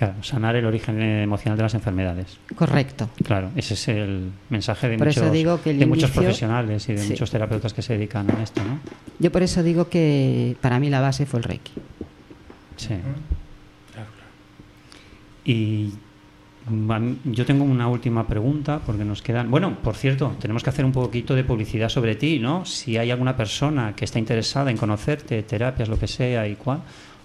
Claro, 0.00 0.22
sanar 0.22 0.56
el 0.56 0.64
origen 0.64 0.98
emocional 1.02 1.58
de 1.58 1.62
las 1.62 1.74
enfermedades. 1.74 2.38
correcto. 2.56 3.10
Claro, 3.22 3.50
ese 3.54 3.74
es 3.74 3.86
el 3.88 4.30
mensaje 4.48 4.88
de, 4.88 4.96
Por 4.96 5.08
muchos, 5.08 5.30
digo 5.30 5.60
que 5.62 5.72
el 5.72 5.78
de 5.78 5.84
muchos 5.84 6.04
inicio- 6.08 6.22
profesionales 6.22 6.88
y 6.88 6.94
de 6.94 7.02
Sí. 7.02 7.10
muchos 7.10 7.30
terapeutas 7.30 7.74
que 7.74 7.82
se 7.82 7.92
dedican 7.98 8.30
a 8.30 8.42
esto, 8.42 8.62
¿no? 8.64 8.78
Yo 9.18 9.30
por 9.30 9.42
eso 9.42 9.62
digo 9.62 9.90
que 9.90 10.56
para 10.62 10.80
mí 10.80 10.88
la 10.88 11.00
base 11.02 11.26
fue 11.26 11.40
el 11.40 11.44
Reiki. 11.44 11.72
Sí. 12.76 12.94
Claro, 13.92 14.08
claro. 14.08 14.08
Y 15.44 15.92
mm, 16.66 17.02
yo 17.32 17.44
tengo 17.44 17.64
una 17.64 17.88
última 17.88 18.26
pregunta 18.26 18.80
porque 18.86 19.04
nos 19.04 19.20
quedan. 19.20 19.50
Bueno, 19.50 19.76
por 19.82 19.96
cierto, 19.96 20.34
tenemos 20.40 20.62
que 20.62 20.70
hacer 20.70 20.86
un 20.86 20.92
poquito 20.92 21.34
de 21.34 21.44
publicidad 21.44 21.90
sobre 21.90 22.14
ti, 22.14 22.38
¿no? 22.38 22.64
Si 22.64 22.96
hay 22.96 23.10
alguna 23.10 23.36
persona 23.36 23.94
que 23.94 24.06
está 24.06 24.18
interesada 24.18 24.70
en 24.70 24.78
conocerte, 24.78 25.42
terapias, 25.42 25.90
lo 25.90 25.98
que 25.98 26.06
sea 26.06 26.48
y 26.48 26.54
cuál, 26.56 26.80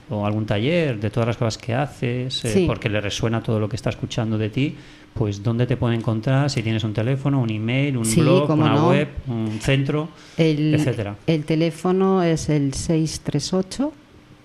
o 0.10 0.26
algún 0.26 0.46
taller 0.46 1.00
de 1.00 1.10
todas 1.10 1.28
las 1.28 1.38
cosas 1.38 1.58
que 1.58 1.74
haces, 1.74 2.46
eh, 2.46 2.50
Sí. 2.50 2.64
porque 2.68 2.90
le 2.90 3.02
resuena 3.02 3.42
todo 3.42 3.60
lo 3.60 3.68
que 3.68 3.76
está 3.76 3.90
escuchando 3.90 4.38
de 4.38 4.50
ti, 4.50 4.76
pues 5.14 5.42
¿dónde 5.42 5.66
te 5.66 5.78
puede 5.78 5.96
encontrar? 5.96 6.50
Si 6.50 6.62
tienes 6.62 6.84
un 6.84 6.94
teléfono, 6.94 7.42
un 7.42 7.50
email, 7.50 7.98
un 7.98 8.06
Sí, 8.06 8.20
blog, 8.22 8.50
una 8.52 8.74
no. 8.76 8.90
web, 8.90 9.08
un 9.28 9.60
centro, 9.62 10.10
El, 10.38 10.76
etcétera. 10.76 11.16
el 11.26 11.44
teléfono 11.46 12.22
es 12.22 12.50
el 12.50 12.74
638 12.74 13.94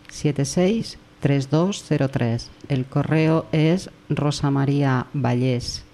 76 0.09 0.97
3203. 1.21 2.51
El 2.69 2.85
correo 2.87 3.47
es 3.53 3.91
rosamariavallés 4.09 5.85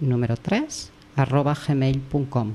número 0.00 0.36
3 0.36 0.90
arroba 1.16 1.54
gmail.com. 1.66 2.54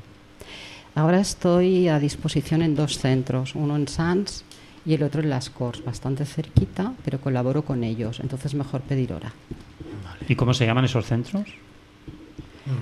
Ahora 0.96 1.20
estoy 1.20 1.90
a 1.90 2.00
disposición 2.00 2.62
en 2.62 2.76
dos 2.76 2.98
centros, 3.00 3.54
uno 3.56 3.76
en 3.76 3.88
Sans 3.88 4.46
y 4.86 4.94
el 4.94 5.04
otro 5.04 5.22
en 5.22 5.30
Las 5.30 5.50
Corts, 5.50 5.84
bastante 5.84 6.26
cerquita, 6.26 6.94
pero 7.04 7.20
colaboro 7.20 7.64
con 7.64 7.84
ellos, 7.84 8.20
entonces 8.20 8.54
mejor 8.54 8.82
pedir 8.82 9.14
hora. 9.14 9.32
¿Y 10.28 10.36
cómo 10.36 10.54
se 10.54 10.66
llaman 10.66 10.86
esos 10.86 11.06
centros? 11.06 11.44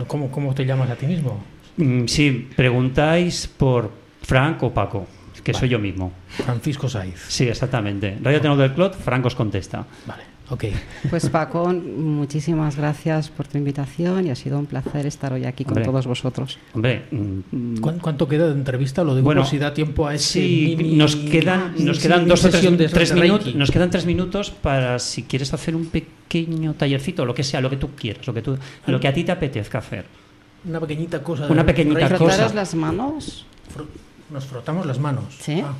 ¿cómo, 0.07 0.31
¿cómo 0.31 0.53
te 0.55 0.65
llamas 0.65 0.89
a 0.89 0.95
ti 0.95 1.05
mismo? 1.05 1.43
Mm, 1.77 2.05
Sí, 2.05 2.49
preguntáis 2.55 3.47
por 3.47 3.91
Frank 4.21 4.63
o 4.63 4.73
Paco, 4.73 5.07
que 5.41 5.53
soy 5.53 5.69
yo 5.69 5.79
mismo. 5.79 6.11
Francisco 6.29 6.87
Saiz. 6.89 7.25
Sí, 7.27 7.45
exactamente. 7.47 8.17
Radio 8.21 8.41
Teneu 8.41 8.57
del 8.57 8.73
Clot, 8.73 8.95
Frank 8.97 9.25
os 9.25 9.35
contesta. 9.35 9.85
Vale, 10.05 10.23
ok. 10.49 10.63
Pues 11.09 11.29
Paco, 11.29 11.67
muchísimas 11.73 12.75
gracias 12.75 13.29
por 13.29 13.47
tu 13.47 13.57
invitación 13.57 14.27
y 14.27 14.29
ha 14.31 14.35
sido 14.35 14.59
un 14.59 14.65
placer 14.65 15.05
estar 15.05 15.33
hoy 15.33 15.45
aquí 15.45 15.63
con 15.63 15.73
Hombre. 15.73 15.85
todos 15.85 16.07
vosotros. 16.07 16.57
Hombre, 16.73 17.05
mm, 17.11 17.77
¿Cuán- 17.79 17.99
¿Cuánto 17.99 18.27
queda 18.27 18.47
de 18.47 18.53
entrevista? 18.53 19.03
Lo 19.03 19.15
digo 19.15 19.25
Bueno, 19.25 19.41
por 19.41 19.49
si 19.49 19.57
da 19.57 19.73
tiempo 19.73 20.07
a 20.07 20.15
ese 20.15 20.33
Sí, 20.41 20.75
mini- 20.77 20.95
nos 20.97 21.15
quedan, 21.15 21.73
nos 21.73 21.79
mini 21.83 21.97
quedan 21.99 22.27
dos 22.27 22.45
o 22.45 22.49
tres, 22.49 22.77
de 22.77 22.87
tres 22.89 23.13
minutos. 23.13 23.55
Nos 23.55 23.71
quedan 23.71 23.89
tres 23.89 24.05
minutos 24.05 24.51
para 24.51 24.99
si 24.99 25.23
quieres 25.23 25.53
hacer 25.53 25.75
un 25.75 25.85
pequeño 25.87 26.73
tallercito, 26.73 27.25
lo 27.25 27.33
que 27.33 27.43
sea, 27.43 27.61
lo 27.61 27.69
que 27.69 27.77
tú 27.77 27.89
quieras, 27.95 28.25
lo 28.27 28.33
que 28.33 28.41
tú, 28.41 28.57
lo 28.87 28.99
que 28.99 29.07
a 29.07 29.13
ti 29.13 29.23
te 29.23 29.31
apetezca 29.31 29.77
hacer. 29.79 30.05
Una 30.65 30.79
pequeñita 30.81 31.23
cosa. 31.23 31.47
Una 31.47 31.65
pequeñita 31.65 32.17
cosa. 32.17 32.53
Las 32.53 32.75
manos, 32.75 33.45
Nos 34.29 34.45
frotamos 34.45 34.85
las 34.85 34.99
manos. 34.99 35.25
Sí. 35.39 35.61
Ah, 35.63 35.73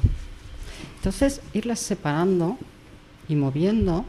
entonces 0.97 1.41
irlas 1.53 1.79
separando 1.79 2.57
y 3.27 3.35
moviendo, 3.35 4.05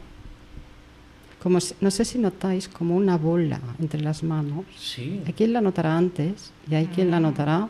como 1.41 1.59
si- 1.59 1.75
no 1.81 1.91
sé 1.91 2.05
si 2.05 2.17
notáis 2.17 2.67
como 2.67 2.95
una 2.95 3.17
bola 3.17 3.59
entre 3.79 4.01
las 4.01 4.23
manos. 4.23 4.65
sí. 4.77 5.21
Hay 5.25 5.33
quien 5.33 5.53
la 5.53 5.61
notará 5.61 5.97
antes 5.97 6.51
y 6.69 6.75
hay 6.75 6.87
quien 6.87 7.11
la 7.11 7.19
notará 7.19 7.69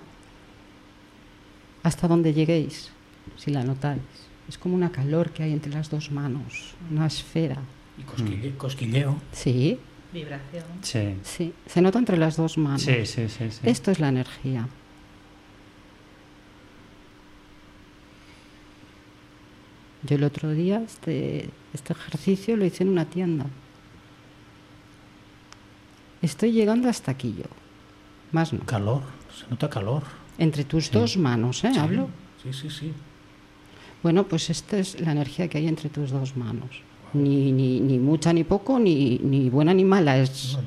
hasta 1.83 2.07
donde 2.07 2.33
lleguéis, 2.33 2.91
si 3.37 3.51
la 3.51 3.63
notáis. 3.63 4.01
Es 4.47 4.57
como 4.57 4.75
una 4.75 4.91
calor 4.91 5.31
que 5.31 5.43
hay 5.43 5.53
entre 5.53 5.71
las 5.71 5.89
dos 5.89 6.11
manos, 6.11 6.73
una 6.91 7.05
esfera. 7.07 7.57
Y 7.97 8.03
cosquille- 8.03 8.55
cosquilleo. 8.57 9.15
Sí, 9.31 9.79
Vibración. 10.13 10.65
Sí, 10.81 11.15
sí, 11.23 11.53
se 11.65 11.81
nota 11.81 11.97
entre 11.97 12.17
las 12.17 12.35
dos 12.35 12.57
manos. 12.57 12.81
sí, 12.81 13.05
sí, 13.05 13.29
sí. 13.29 13.49
sí. 13.49 13.59
Esto 13.63 13.91
es 13.91 13.99
la 14.01 14.09
energía. 14.09 14.67
Yo 20.03 20.15
el 20.15 20.23
otro 20.23 20.51
día 20.51 20.81
este, 20.85 21.49
este 21.73 21.93
ejercicio 21.93 22.55
lo 22.55 22.65
hice 22.65 22.83
en 22.83 22.89
una 22.89 23.05
tienda. 23.05 23.45
Estoy 26.21 26.51
llegando 26.51 26.89
hasta 26.89 27.11
aquí 27.11 27.35
yo. 27.37 27.45
Más 28.31 28.53
no. 28.53 28.59
Calor. 28.61 29.01
Se 29.37 29.49
nota 29.49 29.69
calor. 29.69 30.03
Entre 30.37 30.63
tus 30.63 30.91
dos 30.91 31.17
manos, 31.17 31.63
¿eh? 31.63 31.71
Sí, 31.73 31.79
Hablo. 31.79 32.09
Sí, 32.41 32.53
sí, 32.53 32.69
sí. 32.69 32.93
Bueno, 34.03 34.27
pues 34.27 34.49
esta 34.49 34.77
es 34.77 34.99
la 34.99 35.11
energía 35.11 35.47
que 35.47 35.59
hay 35.59 35.67
entre 35.67 35.89
tus 35.89 36.11
dos 36.11 36.35
manos. 36.35 36.81
Ni, 37.13 37.51
ni, 37.51 37.79
ni 37.79 37.99
mucha 37.99 38.33
ni 38.33 38.43
poco, 38.43 38.79
ni, 38.79 39.19
ni 39.19 39.49
buena 39.49 39.73
ni 39.73 39.83
mala. 39.83 40.17
Es... 40.17 40.57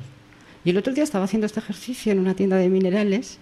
Y 0.63 0.69
el 0.69 0.77
otro 0.77 0.93
día 0.93 1.03
estaba 1.03 1.25
haciendo 1.25 1.45
este 1.45 1.59
ejercicio 1.59 2.11
en 2.11 2.19
una 2.19 2.35
tienda 2.35 2.55
de 2.57 2.69
minerales 2.69 3.39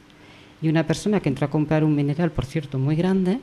y 0.61 0.69
una 0.69 0.87
persona 0.87 1.19
que 1.19 1.29
entró 1.29 1.45
a 1.45 1.49
comprar 1.49 1.83
un 1.83 1.95
mineral, 1.95 2.31
por 2.31 2.45
cierto, 2.45 2.79
muy 2.79 2.95
grande, 2.95 3.39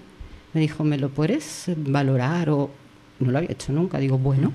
me 0.53 0.61
dijo, 0.61 0.85
¿me 0.85 0.99
lo 0.99 1.11
puedes 1.11 1.71
valorar? 1.77 2.51
O 2.51 2.71
no 3.21 3.31
lo 3.31 3.39
había 3.39 3.53
hecho 3.53 3.73
nunca. 3.73 3.99
Digo, 3.99 4.19
bueno. 4.19 4.53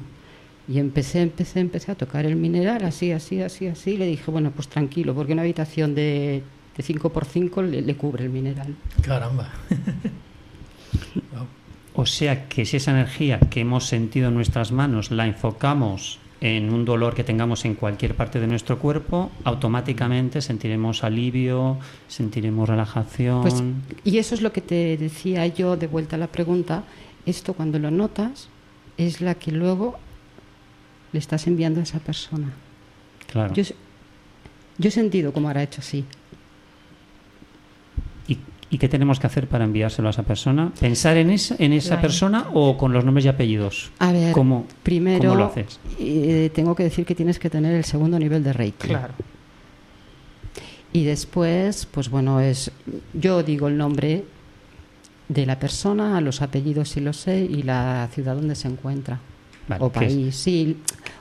Y 0.68 0.80
empecé, 0.80 1.22
empecé, 1.22 1.60
empecé 1.60 1.92
a 1.92 1.96
tocar 1.96 2.26
el 2.26 2.36
mineral, 2.36 2.84
así, 2.86 3.12
así, 3.12 3.42
así, 3.42 3.68
así. 3.68 3.92
Y 3.92 3.98
le 3.98 4.08
dije, 4.08 4.32
bueno, 4.32 4.52
pues 4.52 4.68
tranquilo, 4.68 5.14
porque 5.14 5.34
una 5.34 5.44
habitación 5.44 5.94
de, 5.94 6.42
de 6.76 6.84
5x5 6.84 7.64
le, 7.70 7.82
le 7.82 7.96
cubre 7.96 8.26
el 8.26 8.32
mineral. 8.32 8.76
Caramba. 9.02 9.50
O 11.98 12.06
sea 12.06 12.50
que 12.50 12.66
si 12.66 12.76
esa 12.76 12.92
energía 12.92 13.40
que 13.40 13.62
hemos 13.62 13.86
sentido 13.86 14.28
en 14.28 14.34
nuestras 14.34 14.74
manos 14.74 15.12
la 15.12 15.28
enfocamos 15.28 16.20
en 16.42 16.72
un 16.74 16.84
dolor 16.86 17.16
que 17.16 17.24
tengamos 17.24 17.64
en 17.66 17.76
cualquier 17.76 18.14
parte 18.16 18.40
de 18.40 18.48
nuestro 18.48 18.78
cuerpo, 18.78 19.32
automáticamente 19.46 20.42
sentiremos 20.42 21.04
alivio, 21.04 21.78
sentiremos 22.08 22.68
relajación. 22.70 23.42
Pues, 23.42 23.64
y 24.04 24.18
eso 24.18 24.36
es 24.36 24.42
lo 24.42 24.52
que 24.52 24.62
te 24.62 24.98
decía 24.98 25.48
yo 25.48 25.78
de 25.78 25.88
vuelta 25.88 26.16
a 26.18 26.20
la 26.20 26.28
pregunta. 26.28 26.84
Esto 27.26 27.54
cuando 27.54 27.80
lo 27.80 27.90
notas 27.90 28.50
es 28.98 29.22
la 29.22 29.36
que 29.36 29.52
luego 29.52 29.96
le 31.14 31.20
estás 31.20 31.48
enviando 31.48 31.80
a 31.80 31.84
esa 31.84 32.00
persona. 32.00 32.52
claro. 33.28 33.54
Yo, 33.54 33.64
he- 33.64 33.76
yo 34.78 34.90
he 34.90 34.92
sentido 34.92 35.32
como 35.34 35.48
ahora 35.48 35.64
hecho 35.64 35.80
así. 35.82 36.04
¿Y, 38.70 38.78
qué 38.78 38.90
tenemos 38.90 39.20
que 39.20 39.28
hacer 39.28 39.48
para 39.48 39.64
enviárselo 39.64 40.08
a 40.08 40.12
esa 40.12 40.24
persona? 40.24 40.72
¿Pensar 40.80 41.18
en 41.18 41.30
esa, 41.30 41.56
en 41.60 41.72
esa 41.72 42.02
persona 42.02 42.48
o 42.54 42.78
con 42.78 42.94
los 42.94 43.06
nombres 43.06 43.26
y 43.26 43.30
apellidos? 43.30 43.92
A 44.00 44.12
ver, 44.12 44.34
¿Cómo, 44.34 44.66
primero 44.84 45.30
cómo 45.30 45.36
lo 45.36 45.46
haces? 45.46 45.80
eh, 46.00 46.52
tengo 46.54 46.76
que 46.76 46.84
decir 46.84 47.06
que 47.06 47.16
tienes 47.16 47.40
que 47.40 47.50
tener 47.50 47.74
el 47.76 47.86
segundo 47.86 48.18
nivel 48.20 48.44
de 48.44 48.54
Reiki. 48.54 48.88
Claro. 48.88 49.14
Y 50.94 51.04
después, 51.04 51.88
pues 51.92 52.10
bueno, 52.10 52.40
es 52.40 52.72
yo 53.14 53.44
digo 53.44 53.68
el 53.68 53.78
nombre 53.78 54.24
de 55.28 55.46
la 55.46 55.60
persona, 55.60 56.22
los 56.22 56.42
apellidos 56.42 56.90
si 56.90 57.02
lo 57.02 57.14
sé 57.14 57.40
y 57.40 57.64
la 57.64 58.08
ciudad 58.12 58.36
donde 58.36 58.56
se 58.56 58.68
encuentra. 58.68 59.20
Vale, 59.68 59.84
o 59.84 59.92
que 59.92 60.06
es- 60.06 60.14
país, 60.14 60.36
sí. 60.36 60.78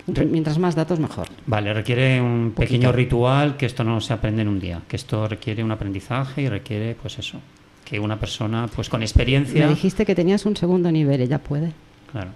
Mientras 0.07 0.59
más 0.59 0.75
datos, 0.75 1.01
mejor. 1.01 1.29
Vale, 1.47 1.73
requiere 1.73 2.21
un 2.21 2.53
Poquito. 2.55 2.61
pequeño 2.73 2.93
ritual 2.93 3.57
que 3.57 3.65
esto 3.65 3.85
no 3.85 4.01
se 4.03 4.13
aprende 4.13 4.43
en 4.43 4.49
un 4.49 4.61
día, 4.61 4.83
que 4.87 4.97
esto 4.97 5.27
requiere 5.27 5.65
un 5.65 5.71
aprendizaje 5.71 6.43
y 6.43 6.49
requiere, 6.51 6.95
pues 6.95 7.19
eso, 7.19 7.41
que 7.87 7.99
una 7.99 8.21
persona, 8.21 8.69
pues 8.75 8.91
con 8.91 9.01
experiencia, 9.03 9.65
Me 9.67 9.71
dijiste 9.73 10.05
que 10.05 10.15
tenías 10.15 10.45
un 10.45 10.57
segundo 10.57 10.93
nivel, 10.93 11.23
ella 11.23 11.39
puede. 11.39 11.73
claro, 12.13 12.31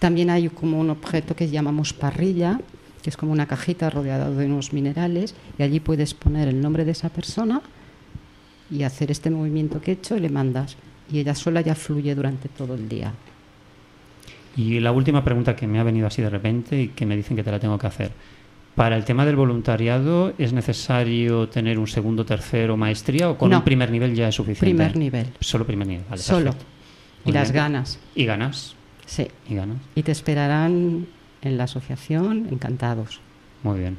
También 0.00 0.28
hay 0.28 0.48
como 0.48 0.78
un 0.80 0.90
objeto 0.90 1.34
que 1.36 1.48
llamamos 1.48 1.92
parrilla, 1.92 2.60
que 3.02 3.10
es 3.10 3.16
como 3.16 3.32
una 3.32 3.46
cajita 3.46 3.88
rodeada 3.90 4.28
de 4.30 4.46
unos 4.46 4.72
minerales, 4.72 5.34
y 5.58 5.62
allí 5.62 5.78
puedes 5.80 6.14
poner 6.14 6.48
el 6.48 6.60
nombre 6.60 6.84
de 6.84 6.90
esa 6.92 7.08
persona 7.10 7.62
y 8.70 8.82
hacer 8.82 9.10
este 9.10 9.30
movimiento 9.30 9.80
que 9.80 9.92
he 9.92 9.94
hecho 9.94 10.16
y 10.16 10.20
le 10.20 10.28
mandas. 10.30 10.76
Y 11.10 11.20
ella 11.20 11.34
sola 11.34 11.60
ya 11.60 11.74
fluye 11.74 12.14
durante 12.14 12.48
todo 12.48 12.74
el 12.74 12.88
día. 12.88 13.12
Y 14.56 14.78
la 14.80 14.92
última 14.92 15.24
pregunta 15.24 15.56
que 15.56 15.66
me 15.66 15.78
ha 15.80 15.82
venido 15.82 16.06
así 16.06 16.22
de 16.22 16.30
repente 16.30 16.80
y 16.82 16.88
que 16.88 17.06
me 17.06 17.16
dicen 17.16 17.36
que 17.36 17.42
te 17.42 17.50
la 17.50 17.58
tengo 17.58 17.78
que 17.78 17.86
hacer. 17.86 18.12
Para 18.74 18.96
el 18.96 19.04
tema 19.04 19.24
del 19.24 19.36
voluntariado, 19.36 20.32
¿es 20.38 20.52
necesario 20.52 21.48
tener 21.48 21.78
un 21.78 21.86
segundo, 21.86 22.24
tercero 22.24 22.76
maestría 22.76 23.30
o 23.30 23.38
con 23.38 23.50
No. 23.50 23.58
un 23.58 23.64
primer 23.64 23.90
nivel 23.90 24.14
ya 24.14 24.28
es 24.28 24.34
suficiente? 24.34 24.66
Primer 24.66 24.96
nivel. 24.96 25.26
Solo 25.40 25.64
primer 25.66 25.86
nivel, 25.86 26.04
vale. 26.08 26.20
Solo. 26.22 26.44
perfecto. 26.52 26.66
Y 27.24 27.28
Muy 27.28 27.34
las 27.34 27.52
bien. 27.52 27.62
ganas. 27.64 27.98
Y 28.14 28.24
ganas. 28.24 28.74
Sí. 29.06 29.28
Y 29.48 29.54
ganas. 29.54 29.76
Y 29.94 30.02
te 30.02 30.12
esperarán 30.12 31.06
en 31.42 31.56
la 31.56 31.64
asociación 31.64 32.48
encantados. 32.50 33.20
Muy 33.62 33.78
bien. 33.78 33.96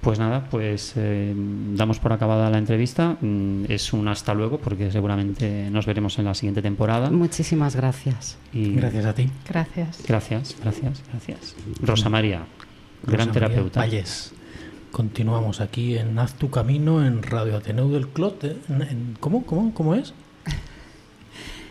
Pues 0.00 0.18
nada, 0.18 0.48
pues 0.50 0.94
eh, 0.96 1.34
damos 1.74 1.98
por 1.98 2.12
acabada 2.12 2.50
la 2.50 2.58
entrevista. 2.58 3.16
Mm, 3.20 3.64
Es 3.68 3.92
un 3.92 4.08
hasta 4.08 4.34
luego 4.34 4.58
porque 4.58 4.90
seguramente 4.90 5.68
nos 5.70 5.86
veremos 5.86 6.18
en 6.18 6.24
la 6.26 6.34
siguiente 6.34 6.62
temporada. 6.62 7.10
Muchísimas 7.10 7.76
gracias. 7.76 8.38
Y 8.52 8.74
Gracias 8.74 9.04
a 9.06 9.14
ti. 9.14 9.30
Gracias. 9.48 10.02
Gracias, 10.06 10.56
gracias, 10.62 11.02
gracias. 11.10 11.54
Rosa 11.82 12.08
María, 12.08 12.44
gran 13.06 13.28
María 13.28 13.32
terapeuta. 13.32 13.80
Valles. 13.80 14.32
Continuamos 14.90 15.60
aquí 15.60 15.98
en 15.98 16.18
Haz 16.18 16.34
tu 16.34 16.50
camino 16.50 17.04
en 17.04 17.22
Radio 17.22 17.56
Ateneu 17.56 17.88
del 17.90 18.08
Clot. 18.08 18.44
eh, 18.44 18.56
¿Cómo, 19.20 19.44
cómo, 19.44 19.74
cómo 19.74 19.94
es? 19.94 20.14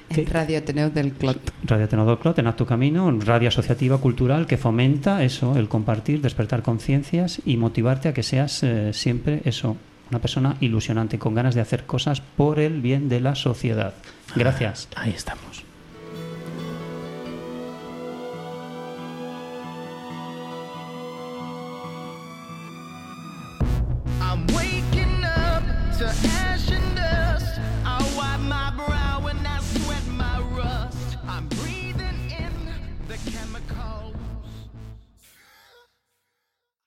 ¿Qué? 0.09 0.21
En 0.21 0.27
Radio 0.27 0.57
Ateneo 0.57 0.89
del 0.89 1.13
Clot. 1.13 1.53
Radio 1.63 1.87
Tenedor 1.87 2.19
Clot, 2.19 2.39
en 2.39 2.47
Haz 2.47 2.55
tu 2.55 2.65
camino, 2.65 3.11
radio 3.19 3.47
asociativa 3.47 3.97
cultural 3.97 4.47
que 4.47 4.57
fomenta 4.57 5.23
eso, 5.23 5.57
el 5.57 5.67
compartir, 5.67 6.21
despertar 6.21 6.61
conciencias 6.61 7.41
y 7.45 7.57
motivarte 7.57 8.09
a 8.09 8.13
que 8.13 8.23
seas 8.23 8.63
eh, 8.63 8.91
siempre 8.93 9.41
eso, 9.45 9.77
una 10.09 10.19
persona 10.19 10.57
ilusionante, 10.59 11.17
con 11.19 11.33
ganas 11.33 11.55
de 11.55 11.61
hacer 11.61 11.85
cosas 11.85 12.21
por 12.21 12.59
el 12.59 12.81
bien 12.81 13.09
de 13.09 13.21
la 13.21 13.35
sociedad. 13.35 13.93
Gracias. 14.35 14.87
Ahí 14.95 15.11
estamos. 15.11 15.62